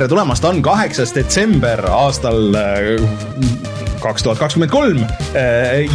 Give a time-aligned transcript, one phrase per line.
[0.00, 2.54] tere tulemast, on kaheksas detsember aastal
[4.00, 5.02] kaks tuhat kakskümmend kolm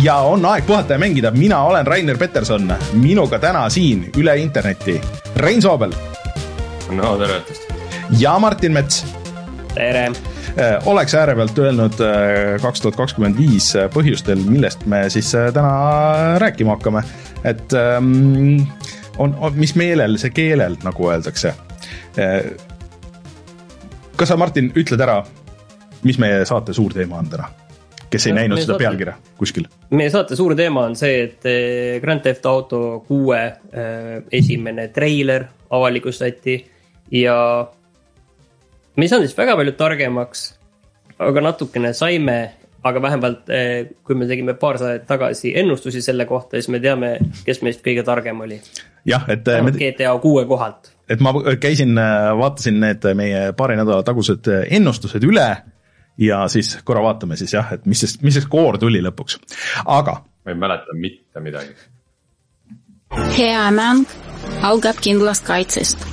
[0.04, 1.32] ja on aeg puhata ja mängida.
[1.34, 5.00] mina olen Rainer Peterson, minuga täna siin üle interneti
[5.42, 5.96] Rein Soobel.
[6.92, 7.66] no tere õhtust.
[8.20, 9.02] ja Martin Mets.
[9.74, 10.12] tere
[10.86, 11.98] oleks äärepealt öelnud
[12.62, 17.02] kaks tuhat kakskümmend viis põhjustel, millest me siis täna rääkima hakkame.
[17.44, 18.62] et um,
[19.18, 21.56] on, on, mis meelel, see keelel, nagu öeldakse.
[24.16, 25.20] Kas sa, Martin, ütled ära,
[26.08, 27.52] mis meie saate suur teema on täna?
[28.16, 29.66] kes ei no, näinud seda saate, pealkirja kuskil?
[29.98, 35.48] meie saate suur teema on see, et eh, Grand Theft Auto kuue eh, esimene treiler
[35.74, 36.56] avalikustati
[37.18, 37.38] ja
[38.96, 40.46] me ei saanud vist väga palju targemaks,
[41.20, 42.38] aga natukene saime
[42.86, 47.16] aga vähemalt eh, kui me tegime paar saadet tagasi ennustusi selle kohta, siis me teame,
[47.46, 48.62] kes meist kõige targem oli.
[49.10, 49.50] jah, et.
[49.66, 49.74] Me...
[49.74, 50.95] GTA kuue kohalt.
[51.10, 51.96] Et ma käisin,
[52.40, 55.50] vaatasin need meie paari nädala tagused ennustused üle
[56.18, 59.40] ja siis korra vaatame siis jah, et mis see, mis see skoor tuli lõpuks,
[59.86, 60.22] aga.
[60.46, 61.76] ma ei mäleta mitte midagi.
[63.38, 64.06] hea mäng
[64.66, 66.06] algab kindlast kaitsest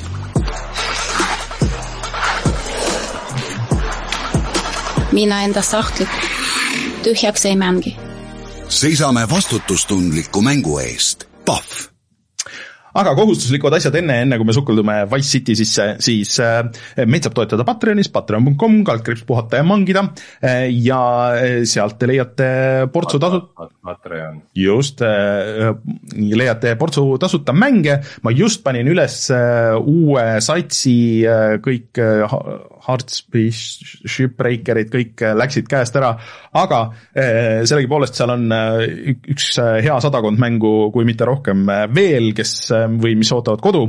[5.13, 6.09] mina enda sahtlit
[7.03, 7.97] tühjaks ei mängi.
[8.69, 11.29] seisame vastutustundliku mängu eest.
[11.45, 11.92] Pahv
[12.99, 16.61] aga kohustuslikud asjad enne, enne kui me sukeldume Wise City sisse, siis äh,
[17.09, 20.05] meid saab toetada Patreonis, patreon.com, kaldkriips puhata ja mangida
[20.45, 21.01] äh, ja
[21.39, 22.49] äh, sealt te leiate
[22.93, 23.45] portsu tasu-.
[23.83, 24.43] Patreon.
[24.57, 30.95] just leiate portsu tasuta mänge, ma just panin üles uue satsi
[31.65, 31.99] kõik
[32.83, 36.13] Heartspace, Shipbreakerid, kõik läksid käest ära,
[36.59, 36.81] aga
[37.15, 38.47] sellegipoolest seal on
[39.35, 42.55] üks hea sadakond mängu, kui mitte rohkem veel, kes
[42.89, 43.87] või mis ootavad kodu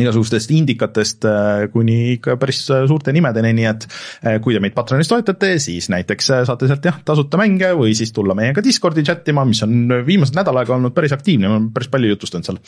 [0.00, 4.74] igasugustest indikatest äh, kuni ikka päris äh, suurte nimedeni, nii et äh, kui te meid
[4.74, 9.28] Patreonis toetate, siis näiteks saate sealt jah, tasuta mänge või siis tulla meiega Discordi chat
[9.30, 12.58] ima, mis on viimased nädal aega olnud päris aktiivne, ma olen päris palju jutustanud seal.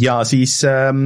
[0.00, 1.02] ja siis ähm,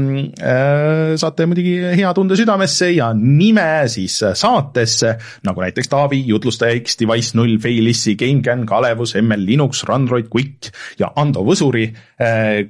[1.20, 7.34] saate muidugi hea tunde südamesse ja nime siis saatesse, nagu näiteks Taavi, jutlustaja X, Device
[7.38, 11.88] null, Failissi, GameCAN, Kalevus, ML Linux, Runroid, Quick ja Ando Võsuri.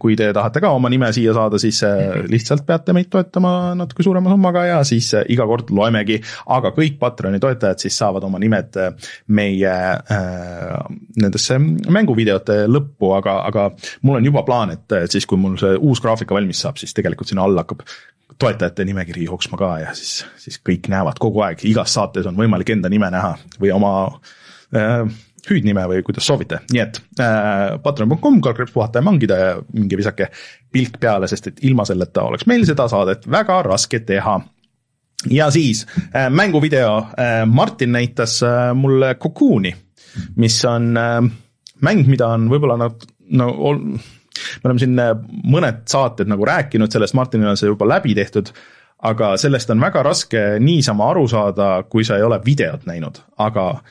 [0.00, 1.82] kui te tahate ka oma nime siia saada, siis
[2.30, 6.20] lihtsalt lihtsalt peate meid toetama natuke suurema summaga ja siis äh, iga kord loemegi,
[6.54, 10.88] aga kõik Patreoni toetajad siis saavad oma nimed äh, meie äh,
[11.20, 13.68] nendesse mänguvideote lõppu, aga, aga
[14.02, 17.30] mul on juba plaan, et siis, kui mul see uus graafika valmis saab, siis tegelikult
[17.30, 17.84] sinna alla hakkab
[18.38, 22.74] toetajate nimekiri jooksma ka ja siis, siis kõik näevad kogu aeg, igas saates on võimalik
[22.74, 23.94] enda nime näha või oma
[24.74, 25.04] äh,
[25.50, 30.30] hüüdnime või kuidas soovite, nii et äh, patreon.com, kalkriips puhata ja mangida ja minge visake
[30.72, 34.40] pilk peale, sest et ilma selleta oleks meil seda saadet väga raske teha.
[35.30, 39.74] ja siis äh, mänguvideo äh,, Martin näitas äh, mulle Cocoon'i,
[40.36, 41.20] mis on äh,
[41.80, 45.12] mäng, mida on võib-olla nad no, no me oleme siin äh,
[45.44, 48.52] mõned saated nagu rääkinud sellest, Martinil on see juba läbi tehtud
[49.04, 53.82] aga sellest on väga raske niisama aru saada, kui sa ei ole videot näinud, aga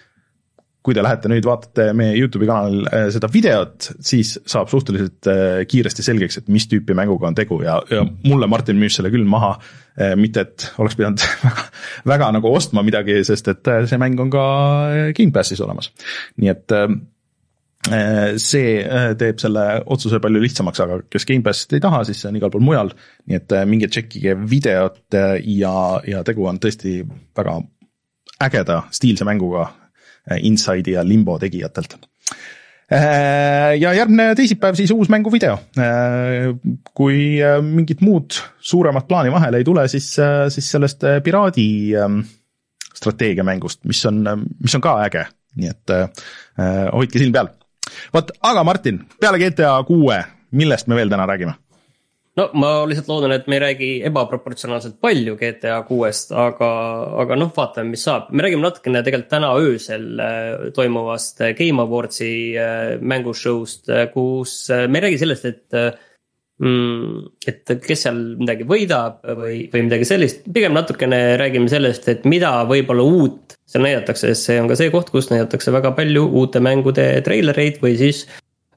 [0.83, 5.61] kui te lähete nüüd, vaatate meie Youtube'i kanalil äh, seda videot, siis saab suhteliselt äh,
[5.69, 9.27] kiiresti selgeks, et mis tüüpi mänguga on tegu ja, ja mulle Martin müüs selle küll
[9.29, 9.55] maha.
[9.94, 11.66] Äh, mitte, et oleks pidanud väga,
[12.11, 14.45] väga nagu ostma midagi, sest et see mäng on ka
[15.16, 15.91] Gamepassis olemas.
[16.41, 16.79] nii et
[18.39, 18.67] see
[19.19, 22.63] teeb selle otsuse palju lihtsamaks, aga kes Gamepassist ei taha, siis see on igal pool
[22.63, 22.94] mujal.
[23.27, 25.75] nii et minge tšekkige videot ja,
[26.07, 27.01] ja tegu on tõesti
[27.38, 27.59] väga
[28.44, 29.67] ägeda stiilse mänguga
[30.39, 31.97] Inside'i ja Limbo tegijatelt
[32.94, 35.57] äh, ja järgmine teisipäev siis uus mänguvideo.
[35.79, 36.53] Äh,
[36.94, 40.13] kui mingit muud suuremat plaani vahele ei tule, siis,
[40.53, 41.67] siis sellest piraadi
[42.00, 42.22] ähm,
[42.94, 44.24] strateegiamängust, mis on,
[44.62, 45.25] mis on ka äge,
[45.59, 45.94] nii et
[46.94, 47.50] hoidke silm peal.
[48.13, 50.21] vot, aga Martin, peale GTA kuue,
[50.56, 51.57] millest me veel täna räägime?
[52.39, 56.69] No ma lihtsalt loodan, et me ei räägi ebaproportsionaalselt palju GTA kuuest, aga,
[57.24, 58.31] aga noh, vaatame, mis saab.
[58.31, 65.00] me räägime natukene tegelikult täna öösel äh, toimuvast Game Awardsi äh, mängushow'st, äh, kus me
[65.00, 65.77] ei räägi sellest, et
[66.63, 67.31] mm,.
[67.50, 72.56] et kes seal midagi võidab või, või midagi sellist, pigem natukene räägime sellest, et mida
[72.69, 76.62] võib-olla uut seal näidatakse, sest see on ka see koht, kus näidatakse väga palju uute
[76.63, 78.25] mängude treilereid või siis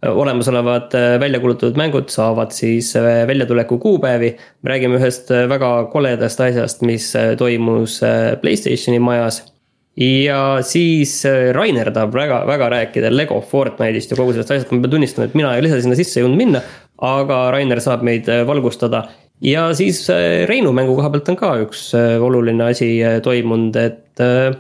[0.03, 4.37] olemasolevad äh, välja kuulutatud mängud saavad siis äh, väljatuleku kuupäevi.
[4.63, 8.01] me räägime ühest äh, väga koledast asjast, mis toimus
[8.41, 9.53] Playstationi majas.
[9.97, 14.91] ja siis Rainer tahab väga, väga rääkida Lego Fortnite'ist ja kogu sellest asjast, ma pean
[14.91, 16.61] tunnistama, et mina ei ole ise sinna sisse jõudnud minna.
[16.99, 19.07] aga Rainer saab meid valgustada
[19.41, 23.77] ja siis äh, Reinu mängu koha pealt on ka üks äh, oluline asi äh, toimunud,
[23.77, 24.53] et äh,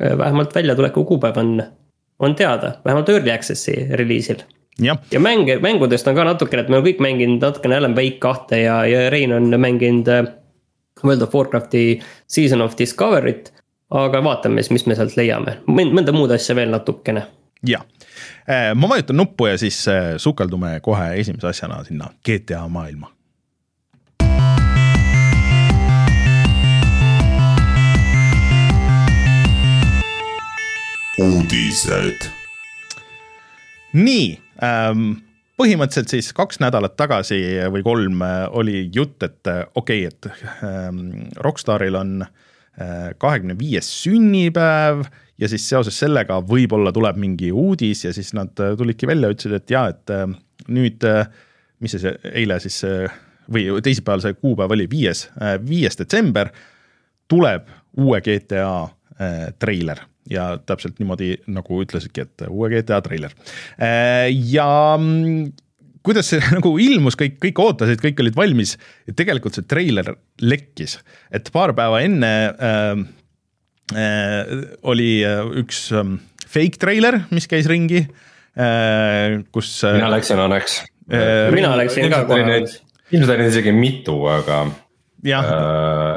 [0.00, 1.62] vähemalt väljatuleku kuupäev on,
[2.18, 4.40] on teada, vähemalt early access'i reliisil
[4.78, 8.20] jah, ja mänge, mängudest on ka natukene, et me oleme kõik mänginud natukene Alan Wake
[8.22, 10.24] kahte ja, ja Rein on mänginud äh,
[11.04, 13.52] World of Warcrafti Season of Discovery't.
[13.92, 17.26] aga vaatame siis, mis me sealt leiame, mõnda muud asja veel natukene.
[17.68, 17.84] jah.
[18.74, 23.12] ma vajutan nuppu ja siis äh, sukeldume kohe esimese asjana sinna GTA maailma.
[31.18, 32.30] uudised.
[33.92, 37.40] nii põhimõtteliselt siis kaks nädalat tagasi
[37.74, 42.22] või kolm äh, oli jutt, et äh, okei okay,, et ähm, Rockstaril on
[43.20, 45.02] kahekümne viies sünnipäev
[45.42, 49.56] ja siis seoses sellega võib-olla tuleb mingi uudis ja siis nad äh, tulidki välja, ütlesid,
[49.58, 50.26] et jaa, et äh,
[50.72, 51.06] nüüd,
[51.82, 53.20] mis see, see eile siis äh,
[53.52, 55.26] või teisipäeval see kuupäev oli, viies,
[55.66, 56.52] viies detsember
[57.30, 63.34] tuleb uue GTA äh, treiler ja täpselt niimoodi nagu ütlesidki, et uue GTA treiler
[63.78, 64.28] äh,.
[64.30, 65.52] ja mm,
[66.06, 68.76] kuidas see nagu ilmus, kõik, kõik ootasid, kõik olid valmis
[69.08, 70.98] ja tegelikult see treiler lekkis,
[71.34, 72.92] et paar päeva enne äh,
[73.96, 74.54] äh,
[74.88, 76.14] oli äh, üks äh,
[76.52, 80.80] fake treiler, mis käis ringi äh,, kus äh, mina läksin õnneks.
[81.12, 82.62] Äh, mina läksin ka kohe.
[83.12, 84.64] ilmselt oli neid isegi mitu, aga
[85.26, 86.12] jah äh,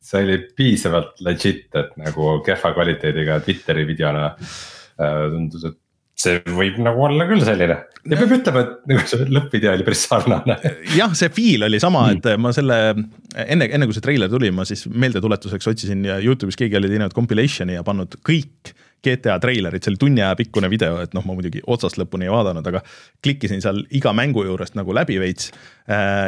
[0.00, 5.78] see oli piisavalt legit, et nagu kehva kvaliteediga Twitteri videona äh, tundus, et
[6.18, 7.76] see võib nagu olla küll selline
[8.08, 10.56] ja peab ütlema, et nagu see lõppvideo oli päris sarnane.
[10.96, 14.66] jah, see feel oli sama, et ma selle enne, enne kui see treiler tuli, ma
[14.68, 18.72] siis meeldetuletuseks otsisin ja Youtube'is keegi oli teinud compilation'i ja pannud kõik
[19.04, 22.32] GTA treilerid, see oli tunni aja pikkune video, et noh, ma muidugi otsast lõpuni ei
[22.34, 22.82] vaadanud, aga
[23.24, 25.52] klikkisin seal iga mängu juurest nagu läbi veits.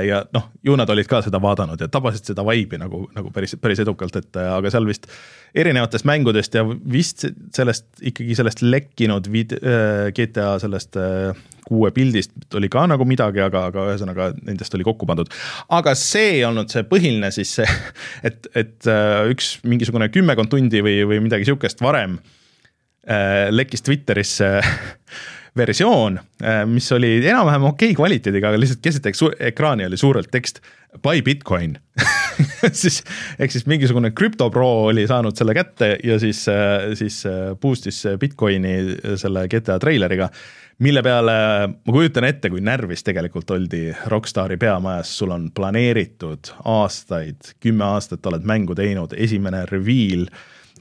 [0.07, 3.59] ja noh, ju nad olid ka seda vaadanud ja tabasid seda vibe'i nagu, nagu päris,
[3.61, 5.11] päris edukalt, et äh, aga seal vist
[5.55, 9.59] erinevatest mängudest ja vist sellest ikkagi sellest lekkinud vid-,
[10.17, 11.37] GTA sellest äh,
[11.67, 15.31] kuue pildist oli ka nagu midagi, aga, aga ühesõnaga nendest oli kokku pandud.
[15.69, 17.79] aga see ei olnud see põhiline siis see,
[18.29, 22.37] et, et äh, üks mingisugune kümmekond tundi või, või midagi sihukest varem äh,
[23.51, 24.51] lekkis Twitterisse
[25.61, 26.19] versioon,
[26.71, 29.09] mis oli enam-vähem okei kvaliteediga, aga lihtsalt keset
[29.51, 30.63] ekraani oli suurelt tekst
[31.03, 31.75] buy Bitcoin
[32.83, 33.03] siis
[33.39, 36.45] ehk siis mingisugune krüptopro oli saanud selle kätte ja siis,
[36.99, 37.23] siis
[37.61, 38.75] boost'is Bitcoini
[39.21, 40.31] selle GTA treileriga
[40.81, 41.35] mille peale
[41.69, 48.27] ma kujutan ette, kui närvis tegelikult oldi Rockstari peamajas, sul on planeeritud aastaid, kümme aastat
[48.31, 50.25] oled mängu teinud, esimene reveal,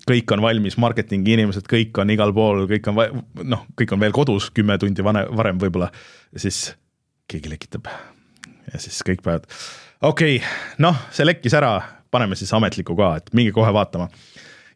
[0.10, 3.00] kõik on valmis, marketingi inimesed, kõik on igal pool, kõik on
[3.48, 5.92] noh, kõik on veel kodus kümme tundi vane, varem võib-olla,
[6.36, 6.72] siis
[7.30, 7.90] keegi lekitab
[8.74, 9.48] ja siis kõik peavad,
[10.02, 10.54] okei okay,,
[10.84, 11.78] noh, see lekkis ära,
[12.12, 14.10] paneme siis ametliku ka, et minge kohe vaatama.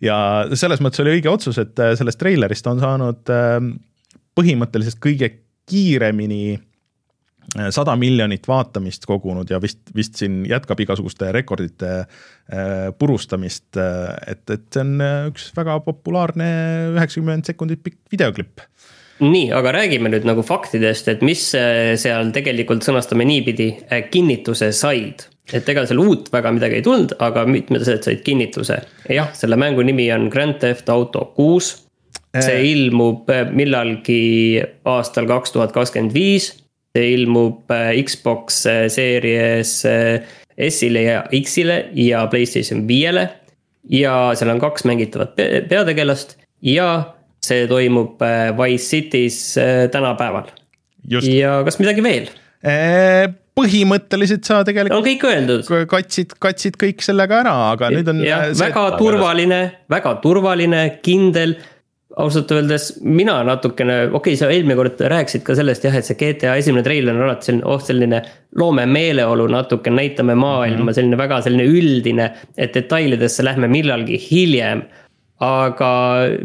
[0.04, 0.18] ja
[0.54, 3.58] selles mõttes oli õige otsus, et äh, sellest treilerist on saanud äh,
[4.38, 5.30] põhimõtteliselt kõige
[5.70, 6.60] kiiremini
[7.74, 13.78] sada miljonit vaatamist kogunud ja vist, vist siin jätkab igasuguste rekordite äh, purustamist,
[14.28, 16.48] et, et see on äh, üks väga populaarne
[16.94, 18.66] üheksakümmend sekundit pikk videoklipp.
[19.24, 23.70] nii, aga räägime nüüd nagu faktidest, et mis äh, seal tegelikult sõnastame niipidi,
[24.12, 25.28] kinnituse said.
[25.54, 28.82] et ega seal uut väga midagi ei tulnud, aga mitmed asjad said kinnituse.
[29.10, 31.76] jah, selle mängu nimi on Grand Theft Auto kuus.
[32.34, 36.63] see ilmub äh, millalgi aastal kaks tuhat kakskümmend viis.
[36.94, 40.22] See ilmub äh, Xbox äh, Series äh,
[40.70, 43.30] S-ile ja X-ile ja Playstation viiele.
[43.90, 48.22] ja seal on kaks mängitavat pe- peategelast ja see toimub
[48.56, 49.40] Wise City's
[49.92, 50.46] tänapäeval.
[51.10, 52.30] ja kas midagi veel?
[53.58, 55.68] põhimõtteliselt sa tegelikult on kõik öeldud.
[55.92, 59.60] katsid, katsid kõik sellega ära, aga nüüd on väga turvaline,
[59.92, 61.58] väga turvaline, kindel.
[62.22, 66.18] Ausalt öeldes mina natukene, okei okay,, sa eelmine kord rääkisid ka sellest jah, et see
[66.20, 68.20] GTA esimene treiler on alati selline, oh selline
[68.60, 70.98] loome meeleolu natuke, näitame maailma mm, -hmm.
[71.00, 72.28] selline väga selline üldine,
[72.58, 74.84] et detailidesse lähme millalgi hiljem.
[75.44, 75.90] aga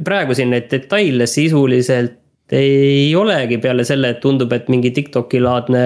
[0.05, 2.17] praegu siin neid detaile sisuliselt
[2.53, 5.83] ei olegi peale selle, et tundub, et mingi Tiktoki laadne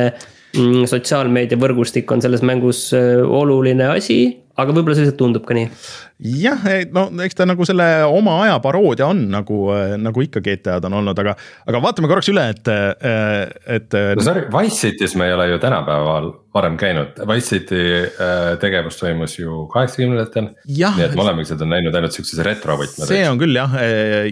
[0.56, 4.20] mm, sotsiaalmeediavõrgustik on selles mängus äh, oluline asi,
[4.56, 5.68] aga võib-olla see lihtsalt tundub ka nii.
[6.22, 9.64] Jah, no eks ta nagu selle oma aja paroodia on nagu,
[10.00, 11.34] nagu ikka GTA-d on olnud, aga,
[11.68, 12.70] aga vaatame korraks üle, et,
[13.78, 13.98] et.
[14.16, 18.98] no sorry, Wise City's me ei ole ju tänapäeval varem käinud, Wise City äh, tegevus
[19.00, 20.50] toimus ju kaheksakümnendatel.
[20.68, 23.08] nii et me olemegi seda näinud ainult sihukeses retrovõtmes.
[23.08, 23.76] see on küll jah,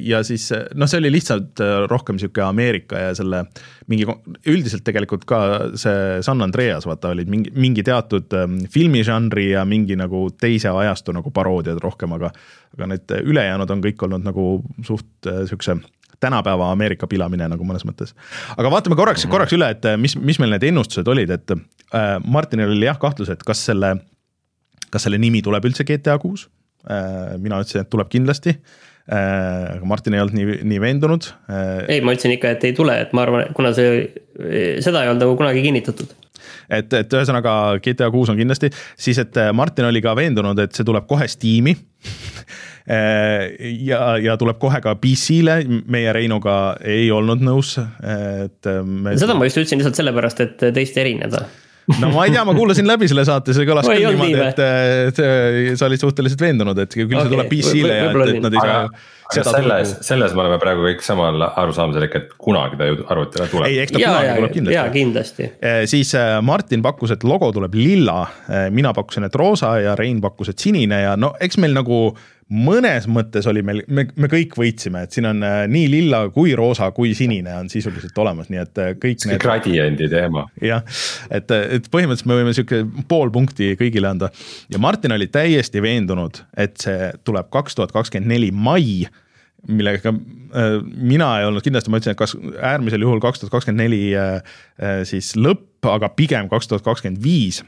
[0.05, 3.47] ja siis noh, see oli lihtsalt rohkem sihuke Ameerika ja selle
[3.91, 4.07] mingi,
[4.51, 5.41] üldiselt tegelikult ka
[5.81, 11.15] see San Andreas vaata olid mingi, mingi teatud ähm, filmižanri ja mingi nagu teise ajastu
[11.17, 12.33] nagu paroodiad rohkem, aga.
[12.77, 14.47] aga need ülejäänud on kõik olnud nagu
[14.87, 15.81] suht äh, sihukese
[16.21, 18.15] tänapäeva Ameerika pilamine nagu mõnes mõttes.
[18.57, 19.33] aga vaatame korraks mm, -hmm.
[19.33, 22.99] korraks üle, et äh, mis, mis meil need ennustused olid, et äh, Martinil oli jah
[22.99, 23.97] kahtlus, et kas selle,
[24.91, 26.49] kas selle nimi tuleb üldse GTA kuus
[26.91, 27.39] äh,.
[27.39, 29.77] mina ütlesin, et tuleb kindlasti äh,.
[29.77, 31.85] aga Martin ei olnud nii, nii veendunud äh,.
[31.89, 34.09] ei, ma ütlesin ikka, et ei tule, et ma arvan, kuna see,
[34.85, 36.20] seda ei olnud nagu kunagi kinnitatud
[36.69, 37.55] et, et ühesõnaga
[37.85, 41.29] GTA kuus on kindlasti, siis et äh, Martin oli ka veendunud, et see tuleb kohe
[41.31, 41.77] Steam'i.
[42.91, 43.53] Äh,
[43.85, 45.61] ja, ja tuleb kohe ka PC-le,
[45.93, 49.13] meie Reinuga ei olnud nõus, et äh, me....
[49.21, 51.45] seda ma just ütlesin lihtsalt sellepärast, et teist erineda
[52.01, 54.61] no ma ei tea, ma kuulasin läbi selle saate, see kõlas küll niimoodi, et,
[55.11, 57.25] et sa olid suhteliselt veendunud, et küll okay.
[57.25, 58.81] see tuleb PC-le ja et, et nad ei saa.
[59.31, 63.47] aga selles, selles me oleme praegu kõik samal arusaamisel ikka, et kunagi ta ju arvutile
[63.53, 63.69] tuleb.
[63.69, 64.79] ei, eks ta ja, kunagi ja, tuleb kindlasti.
[64.79, 65.53] jaa, kindlasti.
[65.61, 68.21] Eh, siis eh, Martin pakkus, et logo tuleb lilla,
[68.75, 72.05] mina pakkusin, et roosa ja Rein pakkus, et sinine ja no eks meil nagu
[72.51, 76.53] mõnes mõttes oli meil, me, me kõik võitsime, et siin on äh, nii lilla kui
[76.59, 79.43] roosa kui sinine on sisuliselt olemas, nii et äh, kõik see need.
[79.43, 80.47] gradiendi teema.
[80.65, 80.83] jah,
[81.31, 84.33] et, et põhimõtteliselt me võime sihuke pool punkti kõigile anda
[84.73, 89.07] ja Martin oli täiesti veendunud, et see tuleb kaks tuhat kakskümmend neli mai
[89.71, 92.35] millega äh, mina ei olnud kindlasti, ma ütlesin, et kas
[92.73, 94.03] äärmisel juhul kaks tuhat kakskümmend neli
[95.07, 97.63] siis lõpp, aga pigem kaks tuhat kakskümmend viis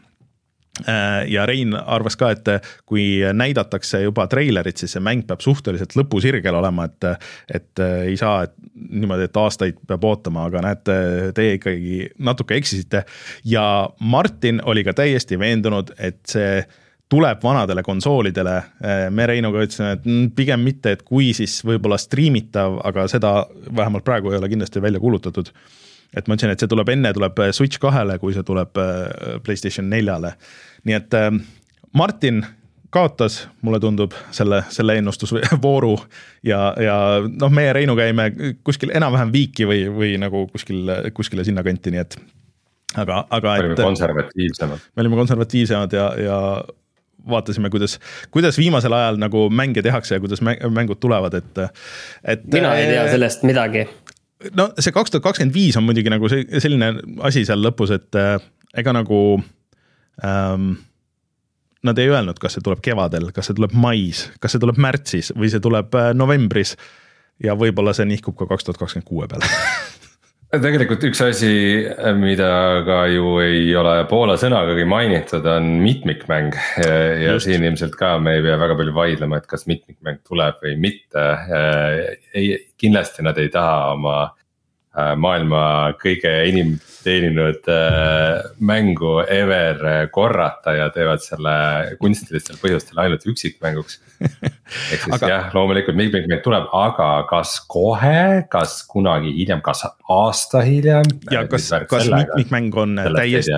[1.28, 2.48] ja Rein arvas ka, et
[2.88, 7.26] kui näidatakse juba treilerit, siis see mäng peab suhteliselt lõpusirgel olema, et,
[7.60, 10.94] et äh, ei saa et niimoodi, et aastaid peab ootama, aga näete,
[11.36, 13.04] teie ikkagi natuke eksisite.
[13.44, 13.64] ja
[14.00, 16.62] Martin oli ka täiesti veendunud, et see
[17.12, 18.56] tuleb vanadele konsoolidele.
[18.56, 23.42] Äh, me Reinuga ütlesime, et mm, pigem mitte, et kui, siis võib-olla striimitav, aga seda
[23.68, 25.52] vähemalt praegu ei ole kindlasti välja kuulutatud
[26.16, 29.38] et ma ütlesin, et see tuleb enne, tuleb äh, Switch kahele, kui see tuleb äh,
[29.44, 30.34] Playstation neljale.
[30.88, 31.30] nii et äh,
[31.96, 32.42] Martin
[32.92, 35.94] kaotas, mulle tundub, selle, selle ennustusvooru
[36.44, 38.28] ja, ja noh, meie Reinuga jäime
[38.64, 42.18] kuskil enam-vähem viiki või, või nagu kuskil, kuskile sinnakanti, nii et
[43.00, 43.56] aga, aga.
[43.56, 44.86] me olime konservatiivsemad.
[44.96, 46.38] me olime konservatiivsemad ja, ja
[47.28, 47.96] vaatasime, kuidas,
[48.34, 51.64] kuidas viimasel ajal nagu mänge tehakse ja kuidas mängud tulevad, et,
[52.24, 52.44] et.
[52.52, 53.86] mina ei tea sellest midagi
[54.56, 56.94] no see kaks tuhat kakskümmend viis on muidugi nagu see selline
[57.28, 58.36] asi seal lõpus, et äh,
[58.78, 59.20] ega nagu
[60.24, 60.72] ähm,
[61.82, 65.32] nad ei öelnud, kas see tuleb kevadel, kas see tuleb mais, kas see tuleb märtsis
[65.36, 66.76] või see tuleb äh, novembris.
[67.42, 69.48] ja võib-olla see nihkub ka kaks tuhat kakskümmend kuue peale
[70.60, 71.50] tegelikult üks asi,
[72.20, 76.56] mida ka ju ei ole poole sõnagagi mainitud, on mitmikmäng.
[76.76, 77.46] ja Just.
[77.46, 81.24] siin ilmselt ka me ei pea väga palju vaidlema, et kas mitmikmäng tuleb või mitte.
[82.34, 85.62] ei, kindlasti nad ei taha oma äh, maailma
[86.02, 91.54] kõige enim teeninud äh, mängu ever korrata ja teevad selle
[92.00, 94.00] kunstilistel põhjustel ainult üksikmänguks.
[94.22, 95.30] ehk siis aga...
[95.30, 101.08] jah, loomulikult mitmikmäng tuleb, aga kas kohe, kas kunagi hiljem, kas aasta hiljem?
[101.30, 103.52] ja kas, kas mitmikmäng on täiesti,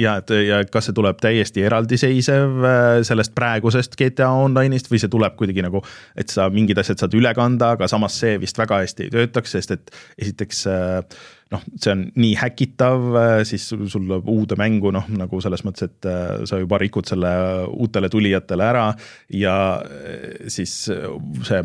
[0.00, 5.12] ja et ja kas see tuleb täiesti eraldiseisev äh, sellest praegusest GTA Online'ist või see
[5.12, 5.82] tuleb kuidagi nagu,
[6.18, 9.56] et sa mingid asjad saad üle kanda, aga samas see vist väga hästi ei töötaks,
[9.56, 11.20] sest et esiteks äh,
[11.54, 15.90] noh, see on nii häkitav, äh, siis sul tuleb uude mängu noh, nagu selles mõttes,
[15.90, 17.30] et äh, sa juba rikud selle
[17.70, 18.88] uutele tulijatele ära
[19.34, 21.62] ja äh, siis see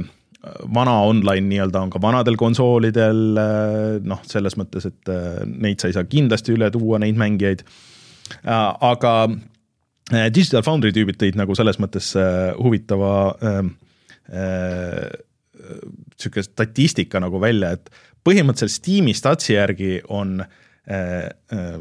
[0.73, 3.21] vana online nii-öelda on ka vanadel konsoolidel,
[4.05, 5.09] noh, selles mõttes, et
[5.49, 7.63] neid sa ei saa kindlasti üle tuua, neid mängijaid.
[8.45, 9.13] aga
[10.35, 12.11] Digital Foundry tüübid tõid nagu selles mõttes
[12.59, 13.15] huvitava
[16.21, 17.89] sihuke statistika nagu välja, et
[18.25, 21.79] põhimõtteliselt Steam'i statsi järgi on äh, äh,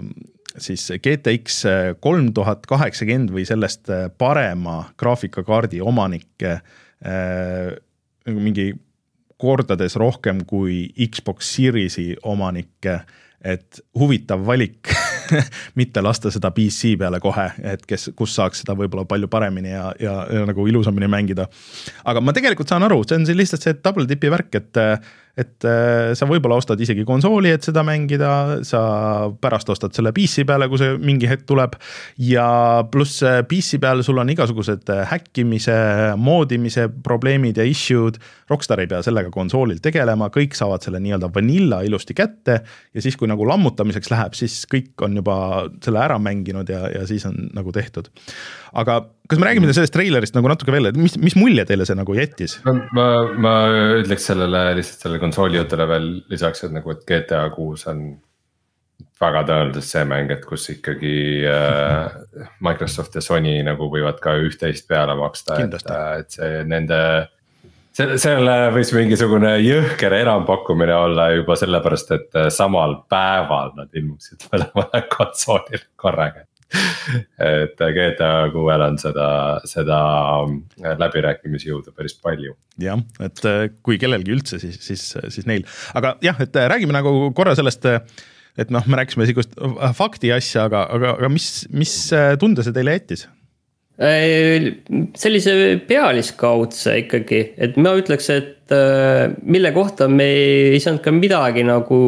[0.58, 1.64] siis GTX
[2.00, 7.74] kolm tuhat kaheksakümmend või sellest äh, parema graafikakaardi omanikke äh,
[8.24, 8.72] nagu mingi
[9.40, 13.00] kordades rohkem kui Xbox Series'i omanikke,
[13.44, 14.88] et huvitav valik
[15.80, 19.90] mitte lasta seda PC peale kohe, et kes, kus saaks seda võib-olla palju paremini ja,
[20.00, 21.48] ja, ja nagu ilusamini mängida.
[22.04, 24.82] aga ma tegelikult saan aru, see on see lihtsalt see double tip'i värk, et
[25.34, 28.80] et äh, sa võib-olla ostad isegi konsooli, et seda mängida, sa
[29.42, 31.74] pärast ostad selle PC peale, kui see mingi hetk tuleb.
[32.22, 32.46] ja
[32.90, 35.76] pluss PC peal sul on igasugused äh, häkkimise,
[36.20, 38.20] moodimise probleemid ja issue'd.
[38.50, 42.60] Rockstar ei pea sellega konsoolil tegelema, kõik saavad selle nii-öelda vanilla ilusti kätte.
[42.94, 45.36] ja siis, kui nagu lammutamiseks läheb, siis kõik on juba
[45.82, 48.12] selle ära mänginud ja, ja siis on nagu tehtud.
[48.74, 51.96] aga kas me räägime sellest treilerist nagu natuke veel, et mis, mis mulje teile see
[51.96, 52.58] nagu jättis?
[52.66, 53.08] ma,
[53.40, 53.54] ma
[54.02, 58.06] ütleks sellele lihtsalt sellele konsooli jutule veel lisaks, et nagu, et GTA kuus on
[59.20, 61.14] väga tõenäoliselt see mäng, et kus ikkagi
[61.48, 62.16] äh,
[62.64, 65.78] Microsoft ja Sony nagu võivad ka üht-teist peale maksta, et,
[66.20, 66.98] et see nende.
[67.96, 75.06] selle, selle võis mingisugune jõhker enampakkumine olla juba sellepärast, et samal päeval nad ilmuksid mõlemale
[75.16, 76.44] konsoolile korraga
[77.52, 79.28] et GTA kuuel on seda,
[79.68, 79.98] seda
[81.00, 82.56] läbirääkimisjõudu päris palju.
[82.82, 86.96] jah, et äh, kui kellelgi üldse, siis, siis, siis neil, aga jah, et äh, räägime
[86.96, 87.86] nagu korra sellest
[88.58, 89.56] et noh, me rääkisime sihukest
[89.98, 93.28] fakti asja, aga, aga, aga mis, mis äh, tunde see teile jättis?
[93.94, 95.52] sellise
[95.86, 98.72] pealiskaudse ikkagi, et ma ütleks, et
[99.46, 100.26] mille kohta me
[100.74, 102.00] ei saanud ka midagi nagu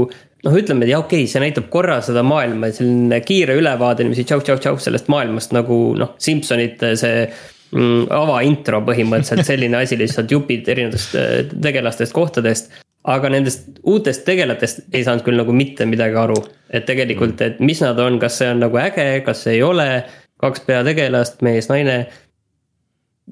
[0.44, 4.26] noh, ütleme, et jah, okei okay,, see näitab korra seda maailma, selline kiire ülevaade niiviisi
[4.28, 11.16] tšau-tšau-tšau sellest maailmast nagu noh, Simsonite see mm, avaintro põhimõtteliselt selline asi lihtsalt jupid erinevatest
[11.20, 11.38] äh,
[11.68, 12.76] tegelastest, kohtadest.
[13.06, 16.38] aga nendest uutest tegelatest ei saanud küll nagu mitte midagi aru,
[16.74, 20.04] et tegelikult, et mis nad on, kas see on nagu äge, kas ei ole.
[20.36, 21.94] kaks peategelast, mees, naine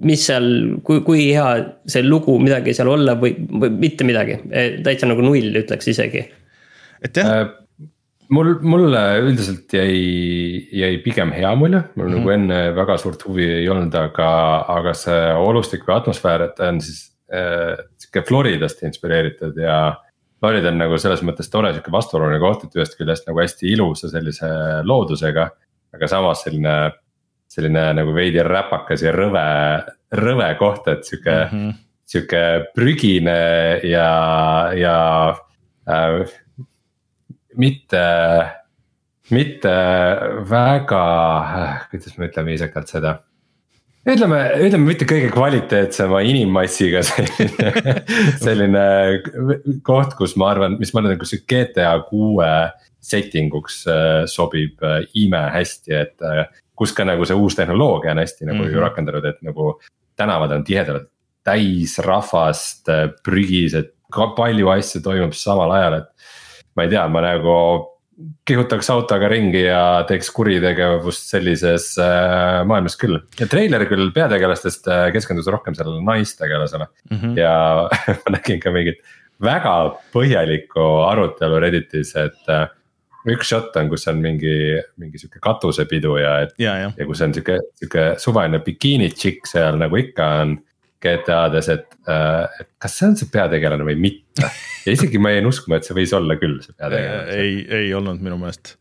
[0.09, 0.47] mis seal,
[0.83, 1.51] kui, kui hea
[1.87, 4.39] see lugu, midagi seal olla või, või mitte midagi,
[4.83, 6.25] täitsa nagu null ütleks isegi
[7.05, 7.53] et jah äh,
[8.33, 12.17] mul, mulle üldiselt jäi, jäi pigem hea mulje, mul mm -hmm.
[12.17, 12.35] nagu mhm.
[12.35, 14.31] enne väga suurt huvi ei olnud, aga,
[14.77, 20.01] aga see olustik või atmosfäär, et ta on siis äh, sihuke Floridast inspireeritud ja.
[20.45, 24.11] Florida on nagu selles mõttes tore sihuke vastuoluline koht, et ühest küljest nagu hästi ilusa
[24.13, 24.49] sellise
[24.85, 25.51] loodusega.
[25.95, 26.91] aga samas selline,
[27.49, 29.45] selline nagu veidi räpakas ja rõve,
[30.13, 31.75] rõve koht, et sihuke mm, -hmm.
[32.05, 32.43] sihuke
[32.75, 34.11] prügine ja,
[34.77, 34.97] ja
[35.89, 36.29] äh,
[37.61, 38.03] mitte,
[39.35, 39.75] mitte
[40.51, 41.05] väga,
[41.91, 43.19] kuidas me ütleme viisakalt seda
[44.05, 47.71] ütleme, ütleme mitte kõige kvaliteetsema inimmassiga selline,
[48.45, 48.85] selline
[49.87, 52.51] koht, kus ma arvan, mis ma arvan, kus GTA kuue
[53.05, 56.15] setting uks äh, sobib äh, imehästi, et.
[56.23, 58.81] Äh, kus ka nagu see uus tehnoloogia on hästi nagu mm -hmm.
[58.83, 59.77] rakendatud, et nagu
[60.19, 61.05] tänavad on tihedalt
[61.47, 62.91] täis rahvast,
[63.23, 66.09] prügis, et palju asju toimub samal ajal, et
[66.75, 67.57] ma ei tea, ma nagu
[68.47, 73.19] kihutaks autoga ringi ja teeks kuritegevust sellises äh, maailmas küll.
[73.41, 77.39] ja treiler küll peategelastest äh, keskendus rohkem sellele naistegelasele mm -hmm.
[77.39, 77.89] ja
[78.23, 79.03] ma nägin ka mingit
[79.43, 79.75] väga
[80.15, 82.69] põhjalikku arutelu Redditis, et äh,
[83.35, 86.55] üks shot on, kus on mingi, mingi sihuke katusepidu ja, et.
[86.59, 86.93] ja, ja.
[86.97, 90.59] ja kus on sihuke, sihuke suvaline bikiini tšikk seal nagu ikka on
[91.05, 94.49] GTA-des, et, äh, et kas see on see peategelane või mitte.
[94.85, 97.37] ja isegi ma jäin uskuma, et see võis olla küll see peategelane.
[97.37, 98.77] ei, ei olnud minu meelest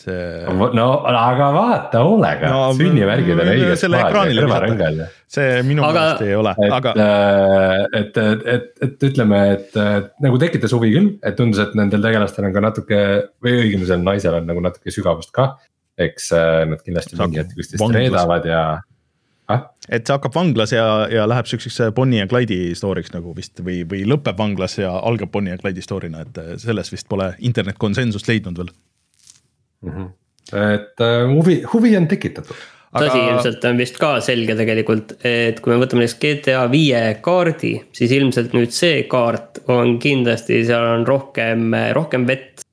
[0.00, 0.56] see.
[0.76, 5.00] no aga vaata hoolega no,, sünnivärgid on õiges kohas ja kõrvarõngal.
[5.30, 6.04] see minu aga...
[6.04, 6.94] meelest ei ole, aga.
[7.06, 9.80] Äh, et, et, et, et ütleme, et
[10.24, 13.02] nagu tekitas huvi küll, et tundus, et nendel tegelastel on ka natuke
[13.44, 15.52] või õigemini sellel naisel on nagu natuke sügavust ka.
[16.00, 18.64] eks äh, nad kindlasti mingi hetk üksteist reedavad ja.
[19.90, 23.82] Et see hakkab vanglas ja, ja läheb siukseks Bonnie ja Clyde'i story'ks nagu vist või,
[23.90, 27.78] või lõpeb vanglas ja algab Bonnie ja Clyde'i story'na, et äh, selles vist pole internet
[27.80, 28.70] konsensust leidnud veel
[29.82, 29.90] mm.
[29.94, 30.12] -hmm.
[30.76, 32.56] et äh, huvi, huvi on tekitatud
[32.90, 33.04] Aga...
[33.06, 37.76] tõsi, ilmselt on vist ka selge tegelikult, et kui me võtame näiteks GTA viie kaardi,
[37.94, 42.64] siis ilmselt nüüd see kaart on kindlasti, seal on rohkem, rohkem vett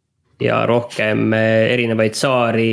[0.42, 2.72] ja rohkem äh, erinevaid saari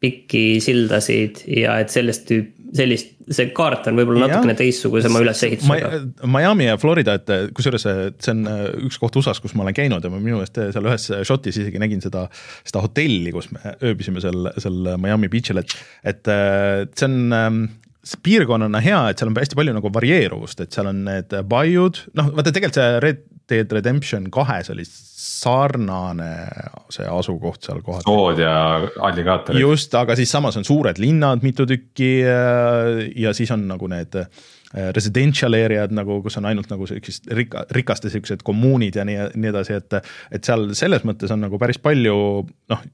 [0.00, 6.02] pikki sildasid ja et sellest tüüp, sellist, see kaart on võib-olla natukene teistsugusema ülesehitusega.
[6.28, 10.04] Miami ja Florida, et kusjuures see on äh, üks koht USA-s, kus ma olen käinud
[10.04, 12.26] ja ma minu meelest seal ühes shotis isegi nägin seda,
[12.68, 15.76] seda hotelli, kus me ööbisime seal, seal Miami beach'il, et,
[16.12, 16.32] et
[16.98, 17.62] see on ähm,
[18.22, 22.32] piirkonnana hea, et seal on hästi palju nagu varieeruvust, et seal on need baiud, noh,
[22.36, 26.28] vaata tegelikult see Red Dead Redemption kahes oli sarnane
[26.92, 28.04] see asukoht seal kohal.
[28.04, 28.54] sood ja
[29.08, 29.60] alligaatorid.
[29.60, 34.18] just, aga siis samas on suured linnad mitu tükki äh, ja siis on nagu need
[34.20, 34.28] äh,
[34.96, 39.52] residential area'd nagu, kus on ainult nagu siuksed rika, rikaste siuksed kommuunid ja nii, nii
[39.54, 40.00] edasi, et.
[40.34, 42.18] et seal selles mõttes on nagu päris palju
[42.72, 42.88] noh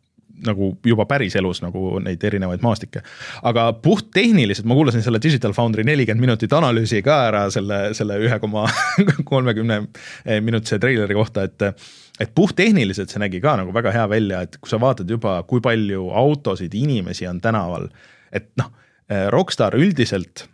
[0.47, 3.03] nagu juba päriselus nagu neid erinevaid maastikke.
[3.43, 8.39] aga puhttehniliselt ma kuulasin selle Digital Foundry nelikümmend minutit analüüsi ka ära selle, selle ühe
[8.43, 8.67] koma
[9.33, 9.83] kolmekümne
[10.41, 11.69] minutise treileri kohta, et
[12.21, 15.63] et puhttehniliselt see nägi ka nagu väga hea välja, et kui sa vaatad juba, kui
[15.63, 17.89] palju autosid, inimesi on tänaval,
[18.33, 18.71] et noh,
[19.35, 20.47] Rockstar üldiselt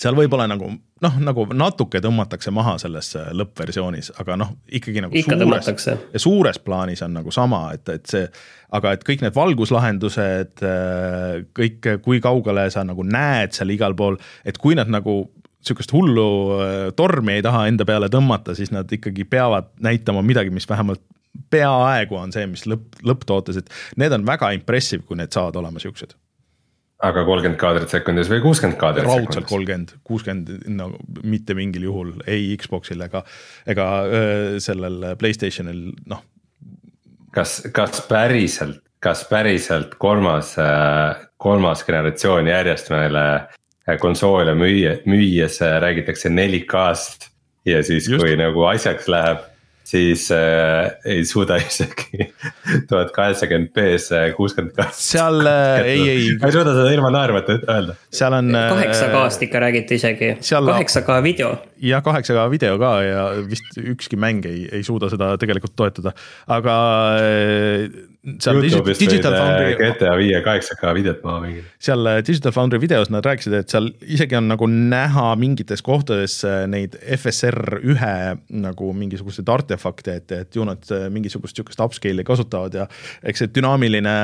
[0.00, 0.68] seal võib-olla nagu
[1.04, 5.86] noh, nagu natuke tõmmatakse maha selles äh, lõppversioonis, aga noh, ikkagi nagu ikka suures,
[6.22, 8.26] suures plaanis on nagu sama, et, et see,
[8.74, 14.18] aga et kõik need valguslahendused, äh, kõik, kui kaugele sa nagu näed seal igal pool,
[14.44, 15.22] et kui nad nagu
[15.64, 16.28] sihukest hullu
[16.58, 21.02] äh, tormi ei taha enda peale tõmmata, siis nad ikkagi peavad näitama midagi, mis vähemalt
[21.50, 25.82] peaaegu on see, mis lõpp, lõpptootes, et need on väga impressive, kui need saavad olema
[25.82, 26.14] siuksed
[27.04, 29.26] aga kolmkümmend kaadrit sekundis või kuuskümmend kaadrit sekundis?
[29.28, 30.90] raudselt kolmkümmend, kuuskümmend, no
[31.22, 33.24] mitte mingil juhul ei Xbox'il ega,
[33.70, 33.88] ega
[34.64, 36.24] sellel Playstationil, noh.
[37.34, 40.54] kas, kas päriselt, kas päriselt kolmas,
[41.36, 43.26] kolmas generatsioon järjest meile
[44.00, 47.28] konsoole müüa, müües räägitakse 4K-st
[47.68, 49.44] ja siis, kui nagu asjaks läheb
[49.84, 52.28] siis äh, ei suuda isegi
[52.88, 55.02] tuhat kaheksakümmend B-s kuuskümmend kaks.
[55.12, 56.28] seal äh, ei, ei.
[56.40, 57.96] ma ei suuda seda ilma naermata öelda.
[58.12, 58.50] seal on.
[58.54, 61.56] Äh, kaheksa K-st ikka räägiti isegi, kaheksa K video.
[61.84, 66.14] Jah, kaheksa K video ka ja vist ükski mäng ei, ei suuda seda tegelikult toetada,
[66.50, 66.76] aga
[68.40, 69.74] seal Youtube'is Digital Foundry.
[69.78, 71.66] GTA viie kaheksa K videot maha mängida.
[71.82, 76.38] seal äh, Digital Foundry videos nad rääkisid, et seal isegi on nagu näha mingites kohtades
[76.70, 78.14] neid FSR ühe
[78.64, 80.80] nagu mingisuguseid artefakte, et, et ju nad
[81.12, 82.88] mingisugust sihukest upscale'i kasutavad ja
[83.26, 84.14] eks see dünaamiline,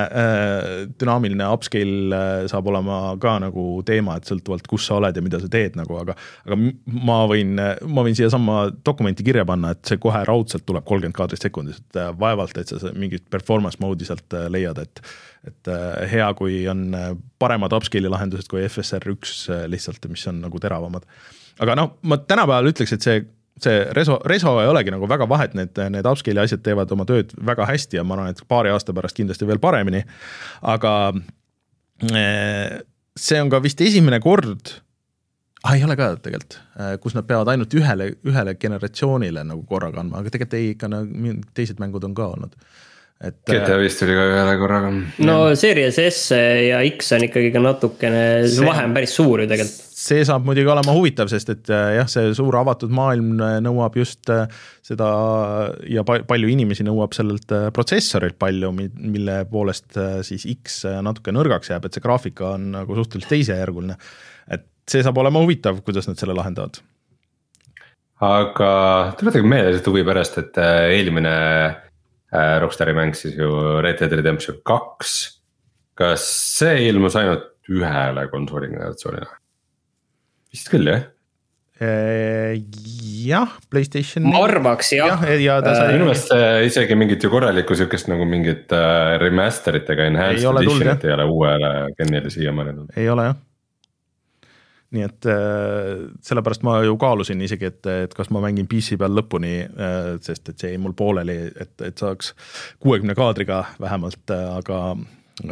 [1.00, 5.50] dünaamiline upscale saab olema ka nagu teema, et sõltuvalt, kus sa oled ja mida sa
[5.52, 10.22] teed nagu, aga aga ma võin, ma võin siiasamma dokumenti kirja panna, et see kohe
[10.26, 14.80] raudselt tuleb kolmkümmend kaadrit sekundis, et vaevalt, et sa mingit performance mode'i sealt äh, leiad,
[14.82, 15.02] et
[15.48, 20.42] et äh, hea, kui on äh, paremad upscale'i lahendused kui FSR üks lihtsalt, mis on
[20.44, 21.06] nagu teravamad.
[21.64, 23.22] aga noh, ma tänapäeval ütleks, et see
[23.60, 27.32] see Reso, Reso ei olegi nagu väga vahet, need, need upscale'i asjad teevad oma tööd
[27.44, 30.00] väga hästi ja ma arvan, et paari aasta pärast kindlasti veel paremini.
[30.62, 30.92] aga
[33.20, 34.80] see on ka vist esimene kord
[35.64, 36.58] ah,, ei ole ka tegelikult,
[37.02, 41.34] kus nad peavad ainult ühele, ühele generatsioonile nagu korraga andma, aga tegelikult ei, ikka nagu
[41.56, 42.56] teised mängud on ka olnud
[43.20, 43.36] et.
[43.44, 44.90] GTA äh, vist tuli ka ühele korraga.
[45.26, 49.48] no Series S ja X on ikkagi ka natukene, see vahe on päris suur ju
[49.50, 49.88] tegelikult.
[50.00, 53.98] see saab muidugi olema huvitav, sest et äh, jah, see suur avatud maailm äh, nõuab
[54.00, 54.32] just
[54.86, 55.10] seda
[55.86, 61.96] ja palju inimesi nõuab sellelt protsessorilt palju, mille poolest siis X natuke nõrgaks jääb, et
[61.96, 63.98] see graafika on nagu suhteliselt teisejärguline.
[64.88, 66.80] See saab olema huvitav, kuidas nad selle lahendavad
[68.20, 68.72] aga
[69.20, 71.36] tuletage meelde lihtsalt huvi pärast, et eelmine
[72.30, 73.50] Äh, Rockstari mäng siis ju
[73.82, 75.36] Red Dead Redemption kaks.
[76.00, 76.22] kas
[76.56, 79.26] see ilmus ainult ühele konsooli generatsioonile?
[80.54, 81.02] vist küll jah
[81.82, 82.54] äh,
[83.26, 84.30] jah, Playstation.
[84.30, 85.26] ma arvaks jah.
[85.26, 85.90] jah, ja ta sai.
[85.96, 86.30] minu meelest
[86.70, 91.72] isegi mingit ju korralikku sihukest nagu mingit äh, remaster itega enhanced edition'it ei ole uuele
[91.98, 92.94] genile siiamaani tulnud.
[92.94, 93.42] ei ole jah
[94.90, 99.14] nii et äh, sellepärast ma ju kaalusin isegi, et, et kas ma mängin PC peal
[99.14, 102.34] lõpuni äh,, sest et see jäi mul pooleli, et, et saaks
[102.82, 104.82] kuuekümne kaadriga vähemalt äh,, aga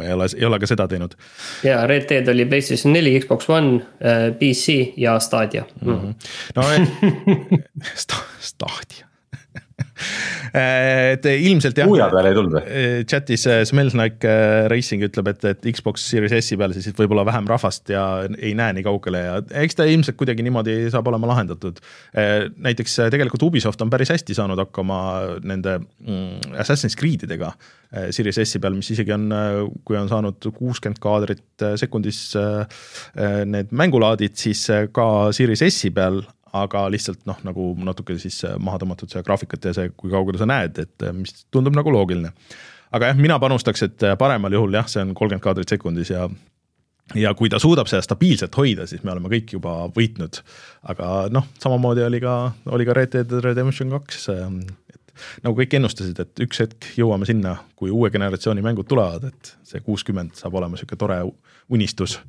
[0.03, 1.15] ei ole, ei ole ka seda teinud.
[1.65, 3.79] ja Red Dead oli PlayStation neli, Xbox One
[4.39, 5.93] PC ja Stadia mm.
[5.93, 6.13] -hmm.
[6.55, 6.63] no
[8.03, 9.08] sta, Stadia
[11.13, 11.89] et ilmselt jah.
[11.89, 12.63] kuuja peale ei tulnud või?
[12.65, 14.35] Eh, chat'is eh, Smells Like
[14.71, 18.05] Racing ütleb, et, et Xbox Series S-i peal siis võib-olla vähem rahvast ja
[18.37, 21.81] ei näe nii kaugele ja eks ta ilmselt kuidagi niimoodi saab olema lahendatud.
[22.57, 25.01] näiteks tegelikult Ubisoft on päris hästi saanud hakkama
[25.47, 27.53] nende mm, Assassin's Creed idega
[28.13, 29.31] Series S-i peal, mis isegi on,
[29.87, 32.19] kui on saanud kuuskümmend kaadrit sekundis
[33.49, 36.21] need mängulaadid, siis ka Series S-i peal
[36.53, 40.41] aga lihtsalt noh, nagu natuke siis äh, maha tõmmatud see graafikat ja see, kui kaugele
[40.41, 42.33] sa näed, et äh, mis tundub nagu loogiline.
[42.91, 46.29] aga jah, mina panustaks, et äh, paremal juhul jah, see on kolmkümmend kaadrit sekundis ja
[47.17, 50.41] ja kui ta suudab seda stabiilselt hoida, siis me oleme kõik juba võitnud.
[50.93, 56.19] aga noh, samamoodi oli ka, oli ka Red Dead Redemption kaks, et nagu kõik ennustasid,
[56.21, 60.79] et üks hetk jõuame sinna, kui uue generatsiooni mängud tulevad, et see kuuskümmend saab olema
[60.79, 61.21] sihuke tore
[61.69, 62.19] unistus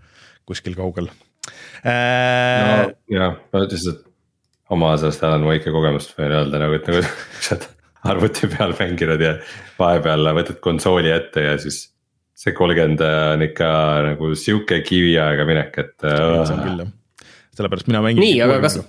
[0.49, 1.11] kuskil kaugel
[1.85, 2.65] äh,.
[2.65, 4.10] no jah, ma lihtsalt
[4.75, 7.03] oma sellest Alan Wake'i kogemust võin öelda nagu, et nagu
[7.45, 7.69] sa oled
[8.11, 9.35] arvuti peal mänginud ja
[9.79, 11.89] vahepeal võtad konsooli ette ja siis.
[12.41, 13.69] see kolmkümmend on ikka
[14.07, 15.95] nagu sihuke kiviaega minek, et.
[16.01, 16.93] see on küll jah,
[17.59, 18.25] sellepärast mina mängin.
[18.25, 18.81] nii, aga kas